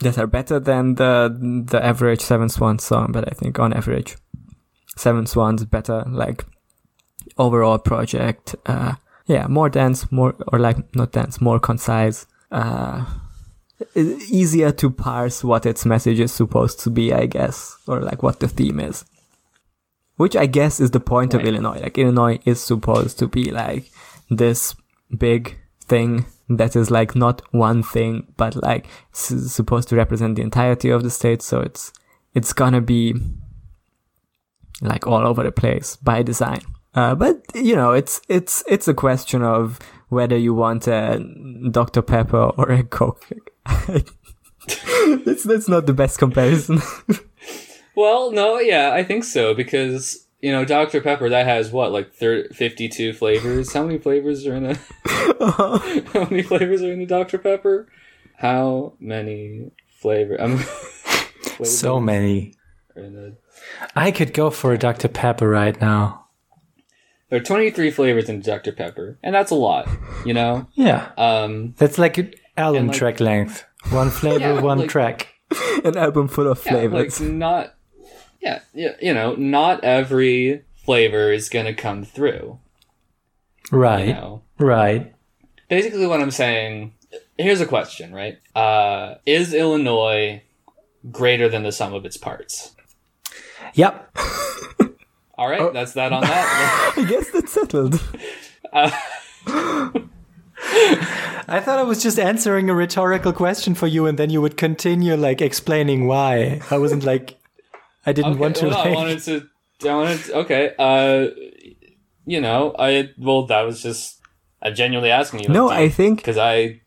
that 0.00 0.18
are 0.18 0.26
better 0.26 0.60
than 0.60 0.96
the 0.96 1.64
the 1.66 1.82
average 1.82 2.20
Seven 2.20 2.50
Swans 2.50 2.84
song, 2.84 3.10
but 3.10 3.26
I 3.26 3.34
think 3.34 3.58
on 3.58 3.72
average, 3.72 4.16
Seven 4.96 5.24
Swans 5.26 5.62
is 5.62 5.66
better 5.66 6.04
like 6.06 6.44
overall 7.38 7.78
project. 7.78 8.54
Uh, 8.66 8.96
yeah, 9.32 9.46
more 9.46 9.68
dense, 9.68 10.10
more 10.12 10.34
or 10.52 10.58
like 10.58 10.94
not 10.94 11.12
dense, 11.12 11.40
more 11.40 11.58
concise. 11.58 12.26
Uh, 12.50 13.04
easier 13.96 14.70
to 14.72 14.90
parse 14.90 15.42
what 15.42 15.66
its 15.66 15.84
message 15.84 16.20
is 16.20 16.32
supposed 16.32 16.78
to 16.80 16.90
be, 16.90 17.12
I 17.12 17.26
guess, 17.26 17.76
or 17.86 18.00
like 18.00 18.22
what 18.22 18.40
the 18.40 18.48
theme 18.48 18.80
is. 18.80 19.04
Which 20.16 20.36
I 20.36 20.46
guess 20.46 20.78
is 20.78 20.90
the 20.90 21.00
point 21.00 21.34
of 21.34 21.40
Illinois. 21.44 21.80
Like 21.80 21.98
Illinois 21.98 22.38
is 22.44 22.60
supposed 22.60 23.18
to 23.18 23.26
be 23.26 23.50
like 23.50 23.90
this 24.30 24.74
big 25.18 25.58
thing 25.80 26.26
that 26.48 26.76
is 26.76 26.90
like 26.90 27.16
not 27.16 27.42
one 27.52 27.82
thing, 27.82 28.26
but 28.36 28.54
like 28.56 28.86
s- 29.12 29.52
supposed 29.52 29.88
to 29.88 29.96
represent 29.96 30.36
the 30.36 30.42
entirety 30.42 30.90
of 30.90 31.02
the 31.02 31.10
state. 31.10 31.42
So 31.42 31.60
it's 31.60 31.92
it's 32.34 32.52
gonna 32.52 32.80
be 32.80 33.14
like 34.80 35.06
all 35.06 35.26
over 35.26 35.42
the 35.42 35.52
place 35.52 35.96
by 35.96 36.22
design. 36.22 36.60
Uh, 36.94 37.14
but 37.14 37.42
you 37.54 37.74
know, 37.76 37.92
it's 37.92 38.20
it's 38.28 38.62
it's 38.68 38.86
a 38.88 38.94
question 38.94 39.42
of 39.42 39.78
whether 40.08 40.36
you 40.36 40.52
want 40.54 40.86
a 40.86 41.24
Dr 41.70 42.02
Pepper 42.02 42.50
or 42.56 42.70
a 42.70 42.82
Coke. 42.84 43.26
that's 45.24 45.44
that's 45.44 45.68
not 45.68 45.86
the 45.86 45.94
best 45.94 46.18
comparison. 46.18 46.80
Well, 47.94 48.30
no, 48.30 48.58
yeah, 48.58 48.92
I 48.94 49.04
think 49.04 49.22
so 49.22 49.52
because 49.52 50.26
you 50.40 50.50
know 50.50 50.64
Dr 50.64 51.02
Pepper 51.02 51.28
that 51.28 51.44
has 51.44 51.70
what 51.70 51.92
like 51.92 52.14
thir- 52.14 52.48
52 52.48 53.12
flavors. 53.12 53.70
How 53.74 53.82
many 53.84 53.98
flavors 53.98 54.46
are 54.46 54.54
in 54.54 54.64
a 54.64 54.74
How 56.14 56.24
many 56.30 56.42
flavors 56.42 56.80
are 56.82 56.90
in 56.90 57.02
a 57.02 57.06
Dr 57.06 57.36
Pepper? 57.36 57.86
How 58.38 58.94
many 58.98 59.72
flavor? 60.00 60.40
Um, 60.40 60.56
flavors 60.56 61.78
So 61.78 62.00
many. 62.00 62.54
are 62.96 63.02
in 63.02 63.14
a- 63.18 63.32
I 63.94 64.10
could 64.10 64.32
go 64.32 64.48
for 64.48 64.72
a 64.72 64.78
Dr. 64.78 65.08
Pepper 65.08 65.46
right 65.50 65.78
now. 65.78 66.21
There 67.32 67.40
are 67.40 67.44
23 67.44 67.90
flavors 67.92 68.28
in 68.28 68.42
Dr 68.42 68.72
Pepper, 68.72 69.16
and 69.22 69.34
that's 69.34 69.50
a 69.50 69.54
lot, 69.54 69.88
you 70.26 70.34
know. 70.34 70.66
Yeah. 70.74 71.12
Um, 71.16 71.72
That's 71.78 71.96
like 71.96 72.18
an 72.18 72.34
album 72.58 72.88
like- 72.88 72.96
track 72.98 73.20
length. 73.20 73.64
One 73.88 74.10
flavor, 74.20 74.38
Yeah, 74.52 74.60
one 74.60 74.80
like- 74.80 74.90
track. 74.90 75.28
An 75.82 75.96
album 75.96 76.28
full 76.28 76.46
of 76.46 76.62
yeah, 76.66 76.72
flavors. 76.72 77.20
like 77.22 77.30
not, 77.30 77.74
yeah, 78.42 78.60
yeah, 78.74 78.96
you 79.00 79.14
know, 79.14 79.34
not 79.34 79.82
every 79.82 80.60
flavor 80.84 81.32
is 81.32 81.48
gonna 81.48 81.72
come 81.72 82.04
through. 82.04 82.58
Right. 83.70 84.08
You 84.08 84.12
know, 84.12 84.42
Right. 84.58 85.14
basically 85.70 86.06
what 86.06 86.20
I'm 86.20 86.30
saying. 86.30 86.92
Here's 87.38 87.62
a 87.62 87.66
question, 87.66 88.12
right? 88.14 88.40
Uh, 88.54 89.14
is 89.24 89.54
Illinois 89.54 90.42
greater 91.10 91.48
than 91.48 91.62
the 91.62 91.72
sum 91.72 91.94
of 91.94 92.04
its 92.04 92.18
parts? 92.18 92.76
Yep. 93.72 94.18
All 95.42 95.48
right, 95.50 95.72
that's 95.72 95.92
that 95.94 96.12
on 96.12 96.20
that. 96.22 96.94
I 96.96 97.04
guess 97.04 97.30
that's 97.32 97.50
settled. 97.52 98.00
I 98.72 98.90
thought 101.60 101.78
I 101.78 101.82
was 101.82 102.00
just 102.00 102.16
answering 102.18 102.70
a 102.70 102.74
rhetorical 102.74 103.32
question 103.32 103.74
for 103.74 103.88
you, 103.88 104.06
and 104.06 104.16
then 104.18 104.30
you 104.30 104.40
would 104.40 104.56
continue 104.56 105.16
like 105.16 105.42
explaining 105.42 106.06
why. 106.06 106.60
I 106.70 106.78
wasn't 106.78 107.02
like, 107.02 107.34
I 108.06 108.12
didn't 108.12 108.32
Okay, 108.34 108.40
want 108.40 108.56
to. 108.56 108.68
well, 108.68 108.78
I 108.78 108.90
wanted 108.90 109.18
to. 109.24 109.48
I 109.84 109.94
wanted. 109.96 110.20
To, 110.20 110.34
okay. 110.36 110.74
Uh, 110.78 111.26
you 112.24 112.40
know, 112.40 112.72
I 112.78 113.10
well, 113.18 113.46
that 113.46 113.62
was 113.62 113.82
just. 113.82 114.20
I'm 114.62 114.76
genuinely 114.76 115.10
asking 115.10 115.40
you. 115.40 115.48
No, 115.48 115.70
I 115.70 115.88
think 115.88 116.20
because 116.20 116.38
I 116.38 116.82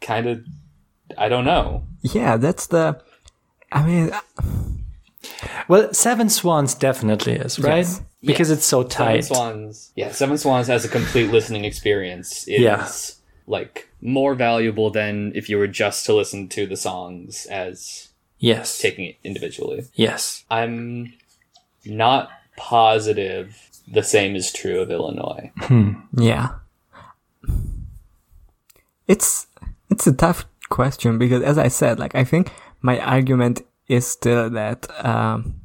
kind 0.00 0.26
of. 0.26 0.40
I 1.16 1.28
don't 1.28 1.44
know. 1.44 1.86
yeah, 2.02 2.36
that's 2.38 2.66
the. 2.66 3.00
I 3.70 3.86
mean, 3.86 4.10
Well, 5.68 5.92
Seven 5.92 6.28
Swans 6.28 6.74
definitely 6.74 7.34
is 7.34 7.58
right 7.58 7.78
Yes. 7.78 8.02
because 8.22 8.50
it's 8.50 8.64
so 8.64 8.82
tight. 8.82 9.24
Seven. 9.24 9.36
Swans. 9.36 9.92
Yeah, 9.96 10.12
Seven 10.12 10.38
Swans 10.38 10.66
has 10.68 10.84
a 10.84 10.88
complete 10.88 11.30
listening 11.30 11.64
experience. 11.64 12.44
It's 12.48 12.60
Yeah. 12.60 12.88
like 13.46 13.88
more 14.00 14.34
valuable 14.34 14.90
than 14.90 15.32
if 15.34 15.48
you 15.48 15.58
were 15.58 15.66
just 15.68 16.06
to 16.06 16.14
listen 16.14 16.48
to 16.48 16.66
the 16.66 16.76
songs 16.76 17.46
as 17.46 18.08
Yes. 18.38 18.78
taking 18.78 19.06
it 19.06 19.16
individually. 19.24 19.84
Yes. 19.94 20.44
I'm 20.50 21.12
not 21.84 22.28
positive 22.56 23.60
the 23.86 24.02
same 24.02 24.34
is 24.36 24.50
true 24.52 24.80
of 24.80 24.90
Illinois. 24.90 25.50
Hmm. 25.58 25.92
yeah. 26.16 26.48
It's 29.06 29.46
it's 29.90 30.06
a 30.06 30.12
tough 30.12 30.46
question 30.70 31.18
because, 31.18 31.42
as 31.42 31.58
I 31.58 31.68
said, 31.68 31.98
like 31.98 32.14
I 32.14 32.24
think 32.24 32.50
my 32.80 32.98
argument 32.98 33.62
is 33.88 34.06
still 34.06 34.50
that. 34.50 34.86
Um, 35.04 35.60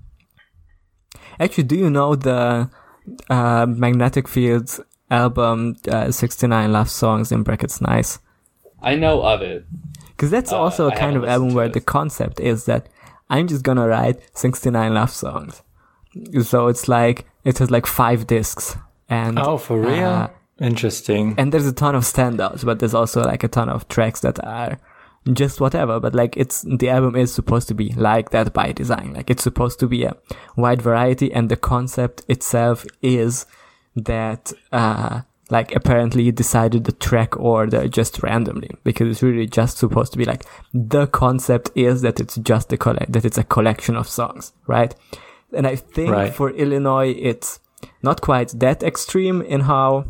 actually, 1.39 1.63
do 1.65 1.75
you 1.75 1.89
know 1.89 2.15
the 2.15 2.69
uh, 3.29 3.65
Magnetic 3.67 4.27
Fields 4.27 4.79
album, 5.09 5.75
uh, 5.89 6.11
69 6.11 6.71
Love 6.71 6.89
Songs 6.89 7.31
in 7.31 7.43
brackets 7.43 7.81
Nice? 7.81 8.19
I 8.81 8.95
know 8.95 9.21
of 9.23 9.41
it. 9.41 9.65
Because 10.09 10.31
that's 10.31 10.51
Uh, 10.51 10.59
also 10.59 10.87
a 10.87 10.91
I 10.91 10.95
kind 10.95 11.15
of 11.17 11.23
album 11.25 11.53
where 11.53 11.65
it. 11.67 11.73
the 11.73 11.81
concept 11.81 12.39
is 12.39 12.65
that 12.65 12.87
I'm 13.29 13.47
just 13.47 13.63
gonna 13.63 13.87
write 13.87 14.19
69 14.33 14.93
love 14.93 15.11
songs. 15.11 15.61
So 16.43 16.67
it's 16.67 16.87
like, 16.87 17.25
it 17.43 17.57
has 17.59 17.69
like 17.71 17.85
five 17.85 18.25
discs. 18.27 18.75
And, 19.09 19.39
Oh, 19.39 19.57
for 19.57 19.79
real? 19.79 20.05
uh, 20.05 20.27
Interesting. 20.59 21.35
and 21.37 21.51
there's 21.53 21.67
a 21.67 21.73
ton 21.73 21.95
of 21.95 22.03
standouts, 22.03 22.65
but 22.65 22.79
there's 22.79 22.93
also 22.93 23.23
like 23.23 23.43
a 23.43 23.47
ton 23.47 23.69
of 23.69 23.87
tracks 23.87 24.19
that 24.21 24.43
are 24.45 24.77
just 25.33 25.59
whatever. 25.61 25.99
But 25.99 26.15
like 26.15 26.35
it's, 26.37 26.61
the 26.61 26.89
album 26.89 27.15
is 27.15 27.33
supposed 27.33 27.67
to 27.69 27.73
be 27.73 27.93
like 27.95 28.31
that 28.31 28.53
by 28.53 28.71
design. 28.71 29.13
Like 29.13 29.29
it's 29.29 29.43
supposed 29.43 29.79
to 29.79 29.87
be 29.87 30.03
a 30.03 30.15
wide 30.55 30.81
variety 30.81 31.31
and 31.31 31.49
the 31.49 31.57
concept 31.57 32.23
itself 32.27 32.85
is 33.01 33.45
that, 33.95 34.53
uh, 34.71 35.21
like 35.51 35.73
apparently 35.75 36.21
you 36.23 36.31
decided 36.31 36.83
the 36.83 36.91
track 36.91 37.35
order 37.39 37.87
just 37.87 38.21
randomly 38.21 38.69
because 38.83 39.07
it's 39.09 39.23
really 39.23 39.47
just 39.47 39.79
supposed 39.79 40.11
to 40.11 40.17
be 40.19 40.23
like 40.23 40.45
the 40.75 41.07
concept 41.07 41.71
is 41.73 42.01
that 42.03 42.19
it's 42.19 42.35
just 42.37 42.71
a 42.71 42.77
collect 42.77 43.11
that 43.11 43.25
it's 43.25 43.37
a 43.39 43.43
collection 43.43 43.95
of 43.95 44.07
songs, 44.07 44.53
right? 44.67 44.93
And 45.51 45.65
I 45.65 45.75
think 45.75 46.11
Right. 46.11 46.31
for 46.31 46.51
Illinois 46.51 47.15
it's 47.17 47.59
not 48.03 48.21
quite 48.21 48.49
that 48.59 48.83
extreme 48.83 49.41
in 49.41 49.61
how 49.61 50.05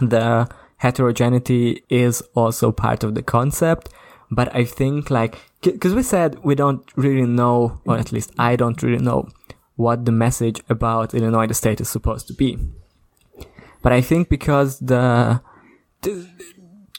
the 0.00 0.48
heterogeneity 0.76 1.82
is 1.88 2.22
also 2.34 2.70
part 2.70 3.04
of 3.04 3.14
the 3.14 3.22
concept. 3.22 3.88
But 4.34 4.54
I 4.54 4.64
think 4.64 5.10
like, 5.10 5.38
cause 5.80 5.94
we 5.94 6.02
said 6.02 6.38
we 6.42 6.54
don't 6.54 6.84
really 6.96 7.26
know, 7.26 7.80
or 7.84 7.96
at 7.96 8.12
least 8.12 8.32
I 8.38 8.56
don't 8.56 8.82
really 8.82 9.02
know 9.02 9.28
what 9.76 10.04
the 10.04 10.12
message 10.12 10.62
about 10.68 11.14
Illinois 11.14 11.46
the 11.46 11.54
state 11.54 11.80
is 11.80 11.88
supposed 11.88 12.26
to 12.28 12.34
be. 12.34 12.58
But 13.82 13.92
I 13.92 14.00
think 14.00 14.28
because 14.28 14.78
the, 14.78 15.40
the 16.02 16.28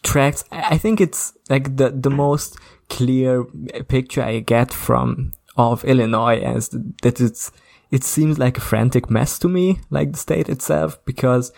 tracks, 0.03 0.43
I 0.51 0.75
I 0.75 0.77
think 0.77 1.01
it's 1.01 1.33
like 1.49 1.77
the, 1.77 1.89
the 1.89 2.09
most 2.09 2.57
clear 2.89 3.43
picture 3.87 4.21
I 4.21 4.39
get 4.39 4.73
from 4.73 5.33
of 5.57 5.83
Illinois 5.85 6.39
as 6.39 6.69
that 7.01 7.19
it's, 7.21 7.51
it 7.91 8.03
seems 8.03 8.37
like 8.37 8.57
a 8.57 8.61
frantic 8.61 9.09
mess 9.09 9.39
to 9.39 9.47
me, 9.47 9.79
like 9.89 10.11
the 10.11 10.17
state 10.17 10.49
itself, 10.49 11.03
because 11.05 11.51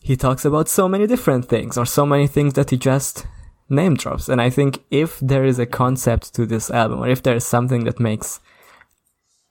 he 0.00 0.16
talks 0.16 0.44
about 0.44 0.68
so 0.68 0.88
many 0.88 1.06
different 1.06 1.48
things 1.48 1.76
or 1.78 1.86
so 1.86 2.06
many 2.06 2.26
things 2.26 2.54
that 2.54 2.70
he 2.70 2.76
just 2.76 3.26
name 3.68 3.94
drops. 3.94 4.28
And 4.28 4.40
I 4.40 4.50
think 4.50 4.84
if 4.90 5.18
there 5.20 5.44
is 5.44 5.58
a 5.58 5.66
concept 5.66 6.34
to 6.34 6.46
this 6.46 6.70
album 6.70 7.00
or 7.00 7.08
if 7.08 7.22
there 7.22 7.36
is 7.36 7.46
something 7.46 7.84
that 7.84 8.00
makes 8.00 8.40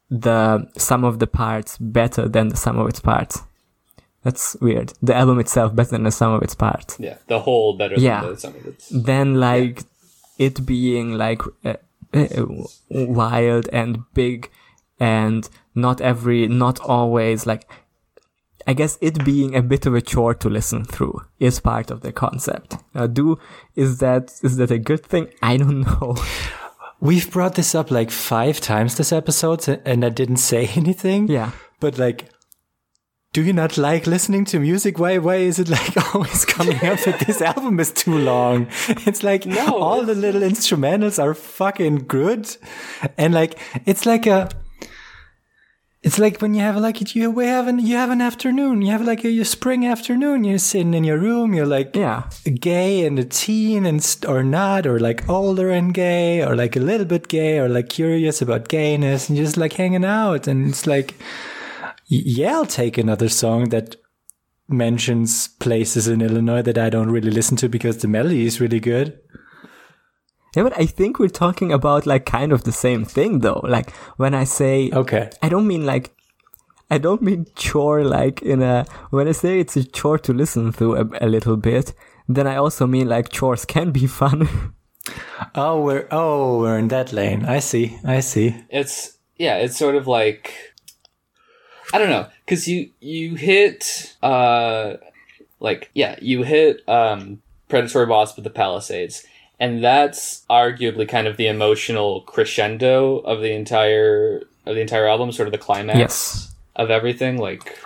the 0.10 0.70
sum 0.78 1.04
of 1.04 1.20
the 1.20 1.28
parts 1.28 1.78
better 1.78 2.28
than 2.28 2.48
the 2.50 2.58
sum 2.58 2.78
of 2.80 2.88
its 2.88 3.00
parts, 3.00 3.42
that's 4.24 4.56
weird. 4.62 4.94
The 5.02 5.16
album 5.16 5.40
itself 5.40 5.76
better 5.76 5.92
than 5.92 6.04
the 6.04 6.12
sum 6.12 6.34
of 6.34 6.42
its 6.42 6.56
parts. 6.56 6.98
Yeah, 7.00 7.18
the 7.28 7.40
whole 7.40 7.78
better 7.78 7.96
Yeah. 8.00 8.22
than 8.22 8.32
the, 8.32 8.40
some 8.40 8.56
of 8.56 8.66
it. 8.66 8.84
Then 8.92 9.36
like 9.40 9.84
it 10.38 10.66
being 10.66 11.14
like 11.18 11.42
uh, 11.66 11.76
uh, 12.14 12.46
wild 12.90 13.70
and 13.72 14.00
big 14.14 14.50
and 15.00 15.48
not 15.76 16.02
every, 16.02 16.48
not 16.48 16.80
always 16.80 17.46
like, 17.46 17.70
I 18.68 18.74
guess 18.74 18.98
it 19.00 19.24
being 19.24 19.56
a 19.56 19.62
bit 19.62 19.86
of 19.86 19.96
a 19.96 20.02
chore 20.02 20.36
to 20.36 20.50
listen 20.50 20.84
through 20.84 21.22
is 21.40 21.62
part 21.62 21.90
of 21.90 22.02
the 22.02 22.12
concept. 22.12 22.76
Uh, 22.94 23.08
do, 23.08 23.40
is 23.76 24.00
that, 24.00 24.34
is 24.44 24.58
that 24.58 24.72
a 24.72 24.78
good 24.78 25.06
thing? 25.06 25.30
I 25.42 25.56
don't 25.56 25.82
know. 26.02 26.18
We've 27.00 27.32
brought 27.32 27.56
this 27.56 27.74
up 27.74 27.92
like 27.92 28.12
five 28.12 28.60
times 28.60 28.96
this 28.96 29.14
episode, 29.14 29.68
and 29.86 30.04
I 30.04 30.10
didn't 30.10 30.38
say 30.38 30.68
anything. 30.76 31.30
Yeah. 31.30 31.52
But 31.80 31.98
like, 31.98 32.30
do 33.34 33.44
you 33.44 33.54
not 33.54 33.78
like 33.78 34.08
listening 34.08 34.46
to 34.46 34.60
music? 34.60 34.98
Why 34.98 35.20
why 35.20 35.36
is 35.36 35.60
it 35.60 35.70
like 35.70 35.96
always 36.16 36.44
coming 36.44 36.78
up 36.78 37.00
that 37.02 37.24
this 37.28 37.42
album 37.42 37.80
is 37.80 37.92
too 37.92 38.18
long? 38.18 38.68
It's 39.06 39.22
like 39.22 39.46
No, 39.46 39.78
all 39.78 40.04
the 40.04 40.16
little 40.16 40.42
instrumentals 40.42 41.22
are 41.22 41.36
fucking 41.36 42.08
good. 42.08 42.50
And 43.18 43.34
like 43.34 43.60
it's 43.86 44.08
like 44.08 44.26
a 44.26 44.50
it's 46.08 46.18
like 46.18 46.42
when 46.42 46.54
you 46.54 46.62
have 46.62 46.78
like 46.78 47.14
you 47.16 47.30
we 47.30 47.46
have 47.46 47.68
an 47.68 47.80
you 47.80 47.96
have 47.98 48.10
an 48.10 48.22
afternoon, 48.22 48.82
you 48.82 48.92
have 48.92 49.02
like 49.12 49.24
a, 49.26 49.30
your 49.30 49.46
spring 49.46 49.86
afternoon, 49.86 50.44
you're 50.44 50.58
sitting 50.58 50.94
in 50.94 51.04
your 51.04 51.18
room, 51.18 51.54
you're 51.54 51.66
like 51.78 51.96
Yeah. 51.96 52.30
gay 52.60 53.06
and 53.06 53.20
a 53.20 53.26
teen 53.26 53.86
and 53.86 54.02
st- 54.04 54.30
or 54.32 54.42
not 54.44 54.88
or 54.88 55.00
like 55.00 55.28
older 55.30 55.70
and 55.70 55.94
gay 55.94 56.44
or 56.44 56.56
like 56.56 56.76
a 56.76 56.80
little 56.92 57.06
bit 57.06 57.28
gay 57.28 57.60
or 57.60 57.68
like 57.70 57.90
curious 57.90 58.42
about 58.42 58.68
gayness 58.70 59.28
and 59.30 59.38
just 59.38 59.58
like 59.58 59.74
hanging 59.74 60.06
out. 60.06 60.48
And 60.48 60.70
it's 60.70 60.88
like 60.88 61.16
yeah 62.10 62.54
i'll 62.56 62.66
take 62.66 62.98
another 62.98 63.28
song 63.28 63.68
that 63.70 63.98
mentions 64.70 65.50
places 65.60 66.08
in 66.08 66.22
illinois 66.22 66.62
that 66.62 66.78
i 66.78 66.90
don't 66.90 67.12
really 67.12 67.32
listen 67.32 67.58
to 67.58 67.68
because 67.70 67.98
the 67.98 68.08
melody 68.08 68.46
is 68.46 68.62
really 68.62 68.80
good 68.80 69.20
Yeah, 70.58 70.64
but 70.64 70.76
I 70.76 70.88
think 70.88 71.20
we're 71.20 71.30
talking 71.30 71.72
about 71.72 72.08
like 72.08 72.26
kind 72.26 72.52
of 72.52 72.64
the 72.64 72.72
same 72.72 73.06
thing 73.06 73.42
though. 73.42 73.62
Like 73.64 73.92
when 74.16 74.34
I 74.34 74.44
say, 74.44 74.90
okay. 74.92 75.30
I 75.40 75.50
don't 75.50 75.68
mean 75.68 75.86
like, 75.86 76.16
I 76.90 76.98
don't 76.98 77.22
mean 77.22 77.46
chore 77.56 78.04
like 78.04 78.42
in 78.42 78.64
a, 78.64 78.88
when 79.12 79.28
I 79.28 79.34
say 79.34 79.60
it's 79.60 79.78
a 79.78 79.84
chore 79.84 80.18
to 80.18 80.34
listen 80.34 80.72
through 80.72 80.96
a, 80.96 81.06
a 81.22 81.28
little 81.28 81.58
bit, 81.58 81.94
then 82.28 82.48
I 82.48 82.56
also 82.56 82.88
mean 82.88 83.08
like 83.08 83.30
chores 83.30 83.66
can 83.66 83.92
be 83.92 84.08
fun. 84.08 84.74
oh 85.54 85.80
we're 85.80 86.08
oh 86.10 86.58
we're 86.58 86.80
in 86.80 86.88
that 86.88 87.14
lane. 87.14 87.46
I 87.46 87.60
see. 87.60 88.00
I 88.04 88.22
see. 88.22 88.56
It's 88.72 89.16
yeah, 89.36 89.58
it's 89.58 89.78
sort 89.78 89.94
of 89.94 90.08
like 90.08 90.56
I 91.94 92.00
don't 92.00 92.10
know, 92.10 92.30
because 92.44 92.68
you 92.68 92.90
you 93.00 93.36
hit 93.36 94.16
uh 94.24 94.94
like 95.60 95.92
yeah, 95.94 96.18
you 96.20 96.42
hit 96.42 96.82
um 96.90 97.44
predatory 97.70 98.08
wasp 98.08 98.38
with 98.38 98.44
the 98.44 98.50
Palisades, 98.50 99.24
and 99.60 99.84
that's 99.84 100.46
arguably 100.50 101.08
kind 101.08 101.28
of 101.28 101.38
the 101.38 101.48
emotional 101.48 102.22
crescendo 102.22 103.18
of 103.20 103.42
the 103.42 103.54
entire 103.54 104.44
of 104.66 104.76
the 104.76 104.82
entire 104.82 105.08
album, 105.08 105.32
sort 105.32 105.48
of 105.48 105.52
the 105.52 105.58
climax 105.58 105.98
yes. 105.98 106.56
of 106.76 106.92
everything, 106.92 107.38
like 107.38 107.80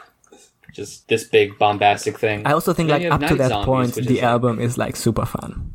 just 0.74 1.08
this 1.08 1.24
big 1.24 1.58
bombastic 1.58 2.18
thing. 2.18 2.46
I 2.46 2.54
also 2.54 2.74
think 2.74 2.90
like 2.90 3.06
up 3.06 3.22
to 3.22 3.36
that 3.36 3.50
Zombies, 3.50 3.66
point, 3.66 4.08
the 4.08 4.18
is, 4.18 4.24
album 4.24 4.60
is 4.60 4.78
like 4.78 4.96
super 4.96 5.26
fun. 5.26 5.74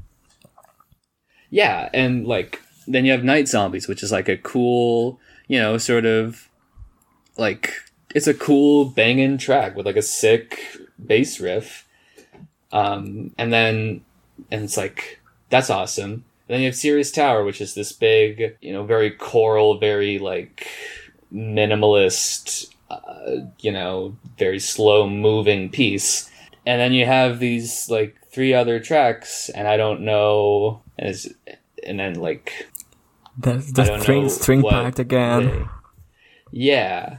Yeah, 1.51 1.89
and 1.95 2.27
like 2.27 2.61
then 2.87 3.05
you 3.05 3.13
have 3.13 3.25
Night 3.25 3.49
Zombies, 3.49 3.89
which 3.89 4.03
is 4.03 4.13
like 4.13 4.29
a 4.29 4.37
cool, 4.37 5.19
you 5.49 5.59
know, 5.59 5.79
sort 5.79 6.05
of 6.05 6.49
like 7.37 7.73
it's 8.15 8.27
a 8.27 8.35
cool 8.35 8.87
banging 8.87 9.39
track 9.39 9.77
with 9.77 9.87
like 9.87 9.97
a 9.97 10.03
sick 10.03 10.61
bass 11.05 11.41
riff. 11.41 11.87
Um 12.73 13.33
and 13.39 13.53
then 13.53 14.05
and 14.51 14.65
it's 14.65 14.77
like 14.77 15.21
that's 15.51 15.71
awesome. 15.71 16.25
And 16.49 16.55
then 16.55 16.61
you 16.61 16.67
have 16.67 16.77
Seer's 16.77 17.11
Tower, 17.11 17.45
which 17.45 17.61
is 17.61 17.75
this 17.75 17.93
big, 17.93 18.57
you 18.61 18.73
know, 18.73 18.85
very 18.85 19.11
choral, 19.11 19.79
very 19.79 20.19
like 20.19 20.67
minimalist, 21.33 22.73
uh, 22.91 23.47
you 23.61 23.73
know, 23.73 24.17
very 24.39 24.59
slow 24.59 25.09
moving 25.09 25.71
piece. 25.71 26.31
And 26.65 26.81
then 26.81 26.93
you 26.93 27.07
have 27.07 27.39
these 27.39 27.89
like 27.89 28.17
three 28.31 28.55
other 28.55 28.81
tracks, 28.81 29.49
and 29.51 29.67
I 29.69 29.77
don't 29.77 30.01
know, 30.03 30.83
and, 30.99 31.17
and 31.85 31.99
then 31.99 32.15
like 32.15 32.69
I 33.43 33.57
the 33.73 34.01
string 34.01 34.29
string 34.29 34.63
part 34.63 34.99
again. 34.99 35.47
they- 35.47 35.65
yeah, 36.53 37.19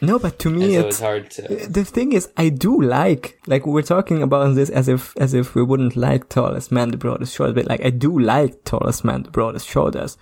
No, 0.00 0.18
but 0.18 0.38
to 0.40 0.48
and 0.48 0.58
me, 0.58 0.74
so 0.74 0.80
it's 0.80 0.88
it's 0.88 1.00
hard 1.00 1.30
to. 1.32 1.42
the 1.68 1.84
thing 1.84 2.12
is, 2.12 2.28
I 2.36 2.50
do 2.50 2.80
like 2.80 3.40
like 3.46 3.66
we're 3.66 3.82
talking 3.82 4.22
about 4.22 4.54
this 4.54 4.70
as 4.70 4.88
if 4.88 5.16
as 5.16 5.34
if 5.34 5.54
we 5.54 5.62
wouldn't 5.62 5.96
like 5.96 6.28
tallest 6.28 6.70
man, 6.70 6.90
the 6.90 6.96
broadest 6.96 7.34
shoulders, 7.34 7.54
but 7.54 7.66
like 7.66 7.84
I 7.84 7.90
do 7.90 8.16
like 8.18 8.64
tallest 8.64 9.04
man, 9.04 9.24
the 9.24 9.30
broadest 9.30 9.66
shoulders, 9.66 10.16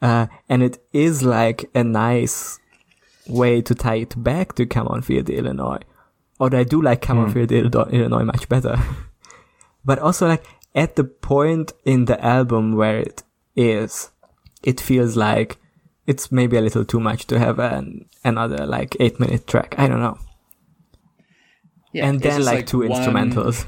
uh, 0.00 0.28
and 0.48 0.62
it 0.62 0.78
is 0.92 1.24
like 1.24 1.68
a 1.74 1.82
nice 1.82 2.60
way 3.26 3.60
to 3.62 3.74
tie 3.74 3.96
it 3.96 4.22
back 4.22 4.54
to 4.54 4.66
Come 4.66 4.86
on 4.88 5.02
Field, 5.02 5.28
Illinois. 5.28 5.80
Although 6.38 6.58
I 6.60 6.64
do 6.64 6.80
like 6.80 7.02
Come 7.02 7.18
on 7.18 7.32
Field, 7.32 7.50
Illi- 7.50 7.92
Illinois 7.92 8.24
much 8.24 8.48
better, 8.48 8.78
but 9.84 9.98
also 9.98 10.28
like 10.28 10.44
at 10.74 10.94
the 10.94 11.04
point 11.04 11.72
in 11.84 12.04
the 12.04 12.24
album 12.24 12.76
where 12.76 12.98
it 12.98 13.24
is, 13.56 14.10
it 14.62 14.80
feels 14.80 15.16
like 15.16 15.58
it's 16.10 16.24
maybe 16.32 16.56
a 16.56 16.60
little 16.60 16.84
too 16.84 17.00
much 17.00 17.20
to 17.30 17.38
have 17.38 17.58
an 17.58 17.84
another 18.24 18.66
like 18.76 18.96
eight 19.00 19.16
minute 19.20 19.46
track. 19.46 19.74
I 19.78 19.86
don't 19.88 20.00
know 20.06 20.18
Yeah, 21.92 22.06
and 22.08 22.20
then 22.20 22.38
just 22.40 22.52
like, 22.52 22.66
two 22.66 22.80
one- 22.80 22.90
instrumentals. 22.90 23.66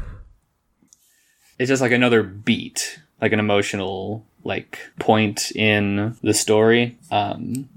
It's 1.59 1.69
just 1.69 1.83
like 1.83 1.93
another 1.93 2.23
beat, 2.23 3.01
like 3.21 3.33
an 3.33 3.39
emotional 3.41 4.25
like 4.45 4.79
point 4.99 5.53
in 5.55 6.17
the 6.23 6.35
story. 6.35 6.99
Um, 7.11 7.69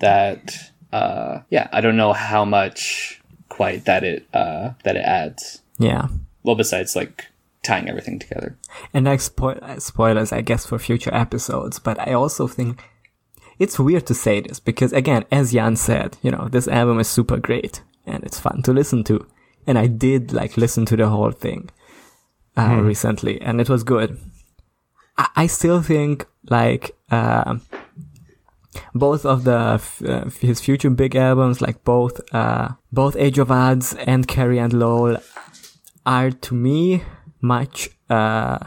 that 0.00 0.54
uh, 0.92 1.40
yeah, 1.50 1.68
I 1.72 1.80
don't 1.80 1.96
know 1.96 2.12
how 2.12 2.44
much 2.44 3.20
quite 3.48 3.84
that 3.86 4.04
it 4.04 4.26
uh, 4.34 4.72
that 4.84 4.96
it 4.96 5.04
adds. 5.04 5.62
Yeah, 5.78 6.08
Well, 6.42 6.56
besides 6.56 6.96
like 6.96 7.26
tying 7.62 7.88
everything 7.88 8.18
together. 8.18 8.56
and 8.94 9.06
like 9.06 9.20
spoil- 9.20 9.58
uh, 9.62 9.78
spoilers, 9.78 10.32
I 10.32 10.40
guess 10.42 10.66
for 10.66 10.78
future 10.78 11.14
episodes. 11.14 11.78
But 11.78 11.98
I 12.00 12.12
also 12.14 12.46
think 12.48 12.82
it's 13.58 13.78
weird 13.78 14.06
to 14.06 14.14
say 14.14 14.40
this 14.40 14.60
because 14.60 14.92
again, 14.92 15.24
as 15.30 15.52
Jan 15.52 15.76
said, 15.76 16.16
you 16.22 16.30
know, 16.30 16.48
this 16.48 16.68
album 16.68 17.00
is 17.00 17.08
super 17.08 17.38
great 17.38 17.82
and 18.06 18.24
it's 18.24 18.40
fun 18.40 18.62
to 18.62 18.72
listen 18.72 19.04
to. 19.04 19.26
And 19.66 19.78
I 19.78 19.86
did 19.86 20.32
like 20.32 20.56
listen 20.56 20.86
to 20.86 20.96
the 20.96 21.08
whole 21.08 21.32
thing 21.32 21.70
uh, 22.56 22.80
recently, 22.82 23.40
and 23.40 23.60
it 23.60 23.68
was 23.68 23.84
good. 23.84 24.18
I, 25.16 25.28
I 25.36 25.46
still 25.46 25.82
think 25.82 26.26
like. 26.48 26.96
Uh, 27.10 27.58
both 28.94 29.24
of 29.24 29.44
the 29.44 29.74
f- 29.74 30.02
uh, 30.04 30.24
his 30.40 30.60
future 30.60 30.90
big 30.90 31.16
albums, 31.16 31.60
like 31.60 31.82
both 31.84 32.20
uh, 32.32 32.68
both 32.92 33.16
Age 33.16 33.38
of 33.38 33.50
Adz 33.50 33.94
and 34.06 34.28
Carrie 34.28 34.58
and 34.58 34.72
Lowell, 34.72 35.18
are 36.06 36.30
to 36.30 36.54
me 36.54 37.02
much 37.40 37.90
uh, 38.10 38.58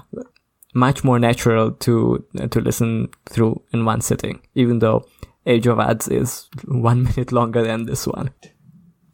much 0.74 1.04
more 1.04 1.20
natural 1.20 1.72
to 1.72 2.24
to 2.50 2.60
listen 2.62 3.10
through 3.30 3.62
in 3.74 3.86
one 3.86 4.02
sitting. 4.02 4.42
Even 4.56 4.80
though 4.80 5.06
Age 5.46 5.68
of 5.68 5.78
Adz 5.78 6.08
is 6.12 6.48
one 6.66 7.04
minute 7.04 7.32
longer 7.32 7.64
than 7.64 7.86
this 7.86 8.08
one. 8.08 8.32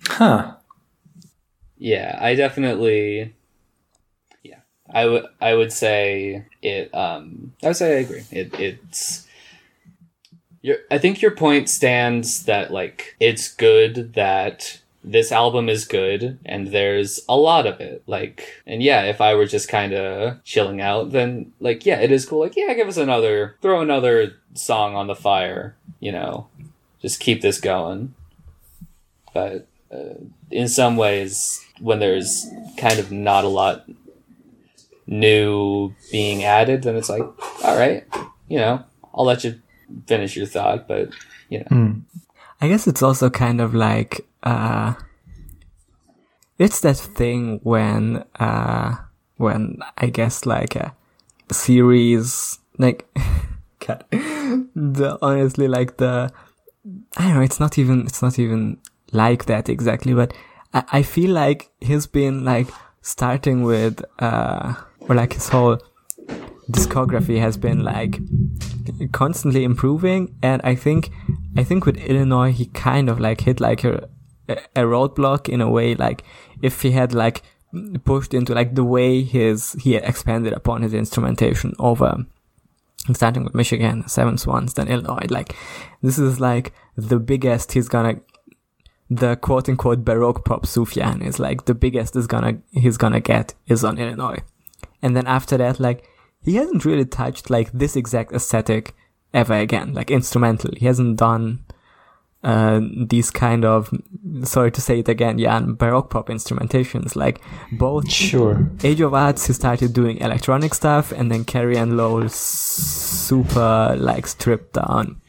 Huh. 0.06 0.56
Yeah, 1.78 2.18
I 2.20 2.36
definitely. 2.36 3.36
Yeah, 4.44 4.60
I 4.90 5.06
would. 5.06 5.26
I 5.40 5.54
would 5.54 5.72
say 5.72 6.46
it. 6.62 6.94
Um, 6.94 7.54
I 7.64 7.68
would 7.68 7.78
say 7.78 7.98
I 7.98 8.00
agree. 8.02 8.26
It. 8.32 8.60
It's. 8.60 9.28
Your. 10.62 10.78
I 10.90 10.98
think 10.98 11.22
your 11.22 11.32
point 11.32 11.70
stands 11.70 12.46
that 12.46 12.72
like 12.72 13.16
it's 13.20 13.54
good 13.54 14.14
that 14.14 14.80
this 15.12 15.32
album 15.32 15.70
is 15.70 15.86
good 15.86 16.38
and 16.46 16.68
there's 16.68 17.22
a 17.30 17.38
lot 17.38 17.66
of 17.66 17.80
it. 17.80 18.04
Like, 18.08 18.62
and 18.66 18.84
yeah, 18.84 19.04
if 19.04 19.22
I 19.22 19.36
were 19.36 19.46
just 19.46 19.70
kind 19.70 19.94
of 19.94 20.44
chilling 20.44 20.82
out, 20.82 21.12
then 21.12 21.54
like 21.60 21.86
yeah, 21.86 22.00
it 22.00 22.12
is 22.12 22.26
cool. 22.26 22.42
Like 22.42 22.56
yeah, 22.56 22.74
give 22.74 22.88
us 22.88 22.98
another. 22.98 23.56
Throw 23.62 23.82
another 23.82 24.36
song 24.54 24.96
on 24.96 25.08
the 25.08 25.16
fire. 25.16 25.76
You 26.00 26.12
know, 26.12 26.48
just 27.02 27.20
keep 27.20 27.42
this 27.42 27.60
going. 27.60 28.14
But 29.34 29.68
uh, 29.92 30.16
in 30.52 30.68
some 30.68 30.98
ways, 30.98 31.64
when 31.80 32.00
there's 32.00 32.48
kind 32.78 33.00
of 33.00 33.12
not 33.12 33.46
a 33.46 33.50
lot 33.50 33.90
new 35.06 35.94
being 36.12 36.44
added, 36.44 36.84
then 36.84 36.96
it's 36.98 37.10
like, 37.10 37.24
all 37.64 37.78
right, 37.78 38.06
you 38.48 38.58
know, 38.58 38.84
I'll 39.14 39.26
let 39.26 39.44
you 39.44 39.62
finish 40.06 40.36
your 40.36 40.48
thought, 40.48 40.88
but 40.88 41.10
you 41.50 41.60
know, 41.60 41.66
I 42.60 42.68
guess 42.68 42.88
it's 42.88 43.02
also 43.02 43.30
kind 43.30 43.62
of 43.62 43.74
like 43.74 44.27
uh 44.48 44.94
it's 46.58 46.80
that 46.80 46.98
thing 46.98 47.60
when 47.64 48.24
uh 48.40 48.96
when 49.38 49.80
I 49.98 50.08
guess 50.08 50.46
like 50.46 50.76
a 50.76 50.96
series 51.52 52.60
like 52.78 53.08
God, 53.86 54.06
the 54.12 55.18
honestly 55.22 55.68
like 55.68 55.98
the 55.98 56.32
I 57.18 57.24
don't 57.24 57.36
know 57.36 57.42
it's 57.42 57.60
not 57.60 57.78
even 57.78 58.06
it's 58.08 58.22
not 58.22 58.40
even 58.40 58.78
like 59.12 59.46
that 59.46 59.68
exactly 59.70 60.14
but 60.14 60.34
I, 60.74 60.84
I 61.00 61.02
feel 61.04 61.32
like 61.32 61.70
he's 61.82 62.08
been 62.08 62.46
like 62.46 62.70
starting 63.02 63.64
with 63.64 64.04
uh 64.20 64.76
or 65.02 65.16
like 65.16 65.34
his 65.34 65.50
whole 65.50 65.78
discography 66.72 67.40
has 67.40 67.58
been 67.58 67.84
like 67.84 68.20
constantly 69.12 69.64
improving 69.64 70.36
and 70.44 70.62
i 70.66 70.76
think 70.76 71.10
i 71.56 71.64
think 71.64 71.86
with 71.86 71.96
illinois 71.98 72.52
he 72.52 72.66
kind 72.66 73.10
of 73.10 73.20
like 73.20 73.42
hit 73.42 73.62
like 73.62 73.86
a, 73.86 74.10
a 74.50 74.82
roadblock 74.82 75.50
in 75.50 75.62
a 75.62 75.70
way 75.70 75.96
like 75.96 76.24
if 76.62 76.82
he 76.82 76.92
had 76.92 77.14
like 77.14 77.44
pushed 78.04 78.34
into 78.34 78.54
like 78.54 78.76
the 78.76 78.84
way 78.84 79.22
his 79.22 79.74
he 79.74 79.94
had 79.94 80.04
expanded 80.04 80.54
upon 80.54 80.82
his 80.82 80.94
instrumentation 80.94 81.74
over 81.80 82.26
starting 83.14 83.44
with 83.44 83.54
michigan 83.54 84.08
seven 84.08 84.38
swans 84.38 84.74
then 84.74 84.88
illinois 84.88 85.26
like 85.30 85.54
this 86.02 86.18
is 86.18 86.40
like 86.40 86.74
the 86.96 87.20
biggest 87.20 87.74
he's 87.74 87.90
gonna 87.90 88.16
the 89.10 89.36
quote 89.38 89.70
unquote 89.70 90.04
baroque 90.04 90.46
pop 90.46 90.66
sufjan 90.66 91.26
is 91.26 91.40
like 91.40 91.66
the 91.66 91.76
biggest 91.76 92.16
is 92.16 92.28
gonna 92.28 92.58
he's 92.72 92.98
gonna 92.98 93.20
get 93.20 93.54
is 93.68 93.84
on 93.84 93.98
illinois 93.98 94.40
and 95.02 95.16
then 95.16 95.28
after 95.28 95.58
that 95.58 95.80
like 95.80 96.06
he 96.42 96.56
hasn't 96.56 96.86
really 96.86 97.06
touched 97.06 97.50
like 97.50 97.72
this 97.74 97.96
exact 97.96 98.32
aesthetic 98.32 98.96
ever 99.34 99.54
again, 99.54 99.94
like 99.94 100.12
instrumental. 100.12 100.72
He 100.76 100.86
hasn't 100.86 101.18
done 101.18 101.66
uh, 102.48 102.80
these 103.10 103.30
kind 103.30 103.66
of, 103.66 103.90
sorry 104.44 104.72
to 104.72 104.80
say 104.80 105.00
it 105.00 105.10
again, 105.10 105.38
yeah, 105.38 105.60
baroque 105.60 106.10
pop 106.10 106.30
instrumentations. 106.30 107.14
Like 107.16 107.42
both 107.74 108.10
Sure. 108.10 108.70
Age 108.84 109.02
of 109.02 109.12
Adz, 109.12 109.48
he 109.48 109.54
started 109.54 109.92
doing 109.92 110.18
electronic 110.20 110.74
stuff, 110.74 111.12
and 111.12 111.30
then 111.30 111.44
Carrie 111.44 111.76
and 111.78 111.98
Lowell 111.98 112.30
super 112.30 113.96
like 114.00 114.28
stripped 114.28 114.74
down. 114.74 115.22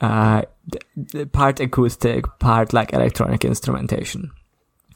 Uh, 0.00 0.42
th- 0.70 0.84
th- 1.12 1.32
part 1.32 1.60
acoustic, 1.60 2.24
part 2.38 2.72
like 2.72 2.92
electronic 2.94 3.44
instrumentation. 3.44 4.30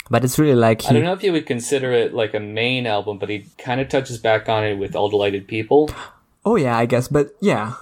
But 0.08 0.24
it's 0.24 0.38
really 0.38 0.54
like 0.54 0.86
I 0.86 0.92
don't 0.92 1.04
know 1.04 1.12
if 1.12 1.22
you 1.22 1.32
would 1.32 1.46
consider 1.46 1.92
it 1.92 2.14
like 2.14 2.32
a 2.32 2.40
main 2.40 2.86
album, 2.86 3.18
but 3.18 3.28
he 3.28 3.44
kind 3.58 3.80
of 3.80 3.88
touches 3.88 4.18
back 4.18 4.48
on 4.48 4.64
it 4.64 4.76
with 4.78 4.96
All 4.96 5.10
Delighted 5.10 5.46
People. 5.48 5.90
Oh 6.44 6.56
yeah, 6.56 6.78
I 6.78 6.86
guess, 6.86 7.08
but 7.08 7.34
yeah, 7.40 7.74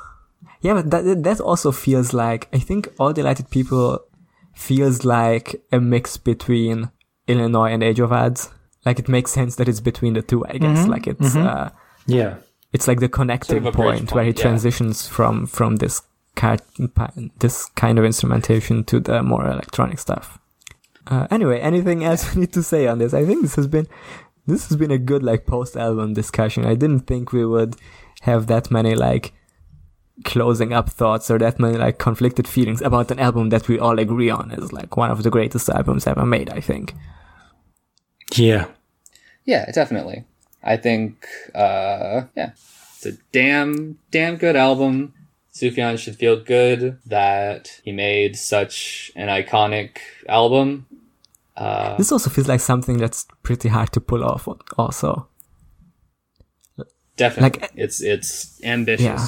yeah, 0.65 0.75
but 0.75 0.91
that 0.91 1.23
that 1.23 1.41
also 1.41 1.71
feels 1.71 2.13
like 2.13 2.49
I 2.53 2.59
think 2.59 2.89
All 2.99 3.13
Delighted 3.13 3.51
People 3.51 4.01
feels 4.55 5.05
like 5.05 5.63
a 5.71 5.79
mix 5.81 6.17
between 6.17 6.91
Illinois 7.29 7.71
and 7.73 7.83
Age 7.83 8.01
of 8.01 8.11
Adz. 8.11 8.51
Like 8.87 8.99
it 8.99 9.09
makes 9.09 9.31
sense 9.31 9.57
that 9.57 9.69
it's 9.69 9.81
between 9.81 10.15
the 10.15 10.23
two. 10.23 10.45
I 10.47 10.59
guess 10.59 10.87
like 10.89 11.07
it's 11.07 11.37
uh, 11.37 11.71
Yeah. 12.07 12.37
it's 12.73 12.89
like 12.89 13.01
the 13.01 13.09
connecting 13.09 13.63
Sort 13.63 13.67
of 13.67 13.75
point 13.75 14.13
where 14.13 14.25
he 14.25 14.31
yeah. 14.31 14.43
transitions 14.43 15.07
from 15.07 15.47
from 15.47 15.77
this 15.77 16.03
car- 16.35 16.59
this 17.41 17.67
kind 17.77 17.99
of 17.99 18.05
instrumentation 18.05 18.85
to 18.85 19.01
the 19.01 19.23
more 19.23 19.47
electronic 19.47 19.99
stuff. 19.99 20.39
Uh, 21.07 21.27
anyway, 21.31 21.61
anything 21.61 22.03
else 22.05 22.35
we 22.35 22.41
need 22.41 22.53
to 22.55 22.63
say 22.63 22.87
on 22.87 22.99
this? 22.99 23.13
I 23.13 23.25
think 23.27 23.43
this 23.43 23.57
has 23.57 23.67
been 23.67 23.87
this 24.47 24.69
has 24.69 24.77
been 24.77 24.91
a 24.91 24.99
good 24.99 25.23
like 25.23 25.47
post 25.47 25.77
album 25.77 26.15
discussion. 26.15 26.65
I 26.65 26.75
didn't 26.75 27.07
think 27.07 27.33
we 27.33 27.45
would 27.45 27.77
have 28.23 28.47
that 28.47 28.71
many 28.71 28.95
like 28.95 29.33
closing 30.23 30.73
up 30.73 30.89
thoughts 30.91 31.31
or 31.31 31.39
that 31.39 31.59
many 31.59 31.77
like 31.77 31.99
conflicted 31.99 32.47
feelings 32.47 32.81
about 32.81 33.11
an 33.11 33.19
album 33.19 33.49
that 33.49 33.67
we 33.69 33.79
all 33.79 33.99
agree 33.99 34.31
on 34.31 34.53
is 34.53 34.73
like 34.73 34.97
one 34.97 35.11
of 35.11 35.23
the 35.25 35.31
greatest 35.31 35.69
albums 35.69 36.07
ever 36.07 36.25
made. 36.25 36.51
I 36.51 36.61
think. 36.61 36.95
Yeah. 38.37 38.67
Yeah, 39.45 39.71
definitely. 39.73 40.25
I 40.63 40.77
think, 40.79 41.27
uh, 41.55 42.23
yeah, 42.35 42.53
it's 42.97 43.05
a 43.07 43.13
damn, 43.33 43.99
damn 44.11 44.37
good 44.37 44.57
album. 44.57 45.13
Sufjan 45.53 45.99
should 45.99 46.17
feel 46.17 46.43
good 46.43 46.99
that 47.07 47.81
he 47.85 47.93
made 47.93 48.35
such 48.37 49.13
an 49.15 49.29
iconic 49.29 49.99
album. 50.29 50.87
Uh, 51.57 51.97
This 51.99 52.11
also 52.11 52.31
feels 52.31 52.49
like 52.49 52.61
something 52.61 52.97
that's 52.97 53.27
pretty 53.43 53.69
hard 53.69 53.93
to 53.93 54.01
pull 54.01 54.25
off. 54.25 54.49
Also, 54.79 55.29
definitely, 57.17 57.61
like- 57.61 57.71
it's 57.75 58.01
it's 58.01 58.61
ambitious. 58.65 59.05
Yeah. 59.05 59.27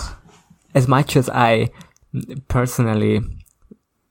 As 0.76 0.86
much 0.86 1.16
as 1.16 1.28
I 1.30 1.70
personally 2.48 3.20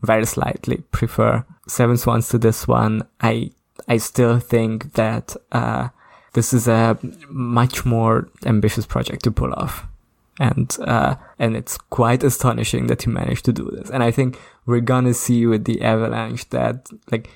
very 0.01 0.25
slightly 0.25 0.77
prefer 0.91 1.45
Seven 1.67 1.97
Swans 1.97 2.27
to 2.29 2.37
this 2.37 2.67
one, 2.67 3.03
I 3.21 3.51
I 3.87 3.97
still 3.97 4.39
think 4.39 4.93
that 4.93 5.35
uh, 5.51 5.89
this 6.33 6.53
is 6.53 6.67
a 6.67 6.97
much 7.29 7.85
more 7.85 8.27
ambitious 8.45 8.85
project 8.85 9.23
to 9.23 9.31
pull 9.31 9.53
off. 9.53 9.87
and 10.39 10.77
uh, 10.81 11.15
and 11.39 11.55
it's 11.55 11.77
quite 11.77 12.23
astonishing 12.23 12.87
that 12.87 13.03
he 13.03 13.09
managed 13.09 13.45
to 13.45 13.53
do 13.53 13.69
this. 13.71 13.89
And 13.89 14.03
I 14.03 14.11
think 14.11 14.39
we're 14.65 14.81
gonna 14.81 15.13
see 15.13 15.45
with 15.45 15.65
the 15.65 15.81
Avalanche 15.81 16.49
that 16.49 16.89
like 17.11 17.29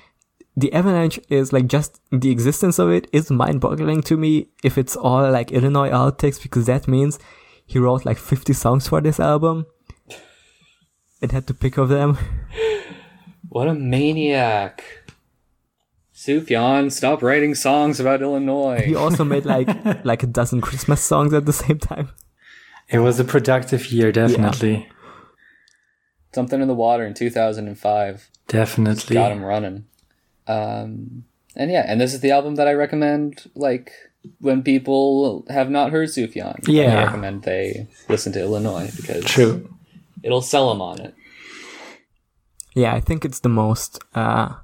the 0.56 0.72
Avalanche 0.72 1.18
is 1.28 1.52
like 1.52 1.66
just 1.66 2.00
the 2.10 2.30
existence 2.30 2.78
of 2.78 2.90
it 2.90 3.08
is 3.12 3.30
mind-boggling 3.30 4.02
to 4.02 4.16
me. 4.16 4.48
If 4.62 4.76
it's 4.76 4.96
all 4.96 5.30
like 5.30 5.52
Illinois 5.52 5.90
outtakes, 5.90 6.42
because 6.42 6.66
that 6.66 6.88
means 6.88 7.18
he 7.70 7.78
wrote 7.78 8.04
like 8.04 8.18
50 8.18 8.52
songs 8.52 8.88
for 8.88 9.00
this 9.00 9.20
album. 9.20 9.64
It 11.22 11.30
had 11.30 11.46
to 11.46 11.54
pick 11.54 11.78
of 11.78 11.88
them. 11.88 12.18
What 13.48 13.66
a 13.66 13.74
maniac. 13.74 14.84
Sufjan, 16.14 16.92
stop 16.92 17.20
writing 17.20 17.56
songs 17.56 17.98
about 17.98 18.22
Illinois. 18.22 18.82
He 18.86 18.94
also 18.94 19.24
made 19.24 19.44
like 19.44 19.68
like 20.04 20.22
a 20.22 20.28
dozen 20.28 20.60
Christmas 20.60 21.00
songs 21.00 21.32
at 21.34 21.46
the 21.46 21.52
same 21.52 21.78
time. 21.80 22.10
It 22.88 23.00
was 23.00 23.18
a 23.18 23.24
productive 23.24 23.90
year, 23.90 24.12
definitely. 24.12 24.88
Something 26.32 26.60
in 26.60 26.68
the 26.68 26.74
water 26.74 27.04
in 27.04 27.14
2005. 27.14 28.30
Definitely. 28.46 29.14
Got 29.14 29.32
him 29.32 29.42
running. 29.42 29.86
Um, 30.46 31.24
and 31.56 31.72
yeah, 31.72 31.84
and 31.88 32.00
this 32.00 32.14
is 32.14 32.20
the 32.20 32.30
album 32.30 32.54
that 32.54 32.68
I 32.68 32.74
recommend, 32.74 33.50
like, 33.56 33.90
when 34.40 34.62
people 34.62 35.44
have 35.48 35.70
not 35.70 35.90
heard 35.90 36.08
Sufjan. 36.08 36.66
Yeah. 36.66 37.00
I 37.00 37.04
recommend 37.04 37.42
they 37.42 37.88
listen 38.08 38.32
to 38.34 38.40
Illinois 38.40 38.90
because 38.96 39.24
True. 39.24 39.68
it'll 40.22 40.42
sell 40.42 40.68
them 40.68 40.82
on 40.82 41.00
it. 41.00 41.14
Yeah, 42.74 42.94
I 42.94 43.00
think 43.00 43.24
it's 43.24 43.40
the 43.40 43.48
most. 43.48 43.98
Uh, 44.14 44.54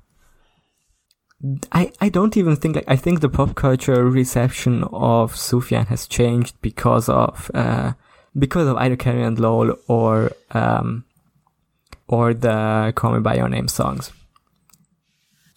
I 1.73 1.93
I 2.01 2.09
don't 2.09 2.37
even 2.37 2.57
think 2.57 2.77
like 2.77 2.89
I 2.89 2.97
think 2.97 3.21
the 3.21 3.29
pop 3.29 3.55
culture 3.55 4.05
reception 4.05 4.85
of 4.85 5.35
Sufjan 5.35 5.87
has 5.89 6.07
changed 6.07 6.55
because 6.63 7.09
of 7.09 7.51
uh, 7.55 7.93
because 8.39 8.69
of 8.69 8.77
either 8.77 8.97
Carrie 8.97 9.23
and 9.23 9.39
Lowell 9.39 9.77
or 9.89 10.33
um, 10.53 11.05
or 12.09 12.33
the 12.33 12.93
Call 12.95 13.13
Me 13.15 13.21
by 13.21 13.37
Your 13.37 13.49
Name 13.49 13.69
songs. 13.69 14.13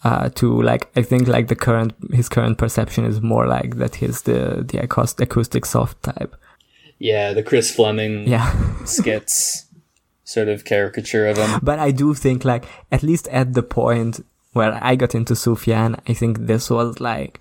Uh, 0.02 0.30
to 0.30 0.62
like 0.62 0.90
I 0.96 1.02
think 1.02 1.28
like 1.28 1.48
the 1.48 1.54
current 1.56 1.92
his 2.10 2.28
current 2.28 2.56
perception 2.56 3.04
is 3.04 3.20
more 3.20 3.46
like 3.46 3.76
that 3.76 3.96
he's 3.96 4.22
the 4.22 4.64
the 4.66 4.78
acoustic 4.78 5.66
soft 5.66 6.02
type. 6.02 6.34
Yeah, 6.98 7.34
the 7.34 7.42
Chris 7.42 7.74
Fleming 7.74 8.26
Yeah. 8.26 8.50
skits 8.86 9.66
sort 10.24 10.48
of 10.48 10.64
caricature 10.64 11.26
of 11.26 11.36
him. 11.36 11.60
But 11.62 11.78
I 11.78 11.90
do 11.90 12.14
think 12.14 12.44
like 12.46 12.64
at 12.90 13.02
least 13.02 13.28
at 13.28 13.52
the 13.52 13.62
point 13.62 14.24
where 14.54 14.78
I 14.82 14.96
got 14.96 15.14
into 15.14 15.34
Sufjan, 15.34 15.98
I 16.08 16.14
think 16.14 16.46
this 16.46 16.70
was 16.70 16.98
like 17.00 17.38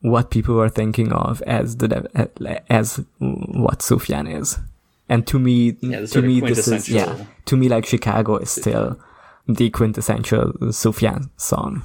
what 0.00 0.30
people 0.30 0.54
were 0.54 0.70
thinking 0.70 1.12
of 1.12 1.42
as 1.42 1.76
the 1.76 1.88
dev- 1.88 2.06
as 2.70 3.04
what 3.18 3.80
Sufjan 3.80 4.26
is. 4.40 4.58
And 5.08 5.26
to 5.26 5.38
me, 5.38 5.76
Yeah, 5.80 6.06
to 6.06 6.22
me, 6.22 6.40
this 6.40 6.68
is 6.68 6.88
yeah. 6.88 7.26
To 7.46 7.56
me, 7.56 7.68
like 7.68 7.84
Chicago 7.86 8.36
is 8.38 8.50
still 8.50 8.98
the 9.48 9.70
quintessential 9.70 10.52
Sufjan 10.70 11.30
song. 11.36 11.82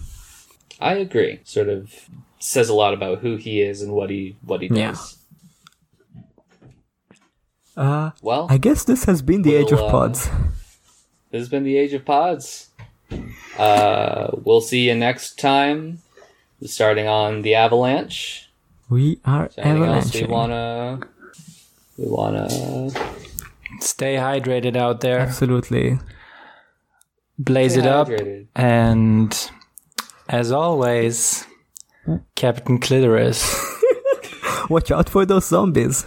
I 0.80 0.94
agree. 0.96 1.40
Sort 1.44 1.70
of 1.70 2.10
says 2.40 2.70
a 2.70 2.74
lot 2.74 2.94
about 2.94 3.20
who 3.20 3.36
he 3.36 3.62
is 3.62 3.82
and 3.82 3.94
what 3.94 4.10
he 4.10 4.36
what 4.44 4.62
he 4.62 4.68
does. 4.68 5.18
Yeah. 7.76 7.84
Uh, 7.84 8.12
Well, 8.22 8.48
I 8.50 8.58
guess 8.58 8.84
this 8.84 9.06
has 9.06 9.22
been 9.22 9.44
the 9.44 9.56
age 9.56 9.72
of 9.72 9.80
We'll, 9.80 9.88
uh, 9.88 9.92
pods. 9.92 10.30
this 11.32 11.40
has 11.42 11.50
been 11.50 11.64
the 11.64 11.78
age 11.78 11.94
of 11.94 12.06
pods. 12.06 12.70
Uh, 13.58 14.30
we'll 14.44 14.62
see 14.62 14.88
you 14.88 14.96
next 14.96 15.40
time. 15.40 16.00
Starting 16.64 17.08
on 17.08 17.44
the 17.44 17.54
Avalanche. 17.54 18.50
We 18.90 19.20
are 19.26 19.46
Is 19.46 19.56
there 19.56 19.66
anything 19.66 19.90
else 19.94 20.14
we 20.16 20.24
wanna? 20.24 21.00
We 21.98 22.06
wanna 22.08 22.50
Stay 23.80 24.16
hydrated 24.16 24.76
out 24.76 25.02
there. 25.02 25.20
Absolutely. 25.20 26.00
Blaze 27.38 27.74
stay 27.74 27.82
it 27.82 27.88
up. 27.88 28.10
And 28.56 29.52
as 30.28 30.52
always, 30.52 31.46
Captain 32.36 32.80
Clitoris. 32.80 33.46
Watch 34.70 34.92
out 34.92 35.10
for 35.10 35.26
those 35.26 35.48
zombies. 35.48 36.06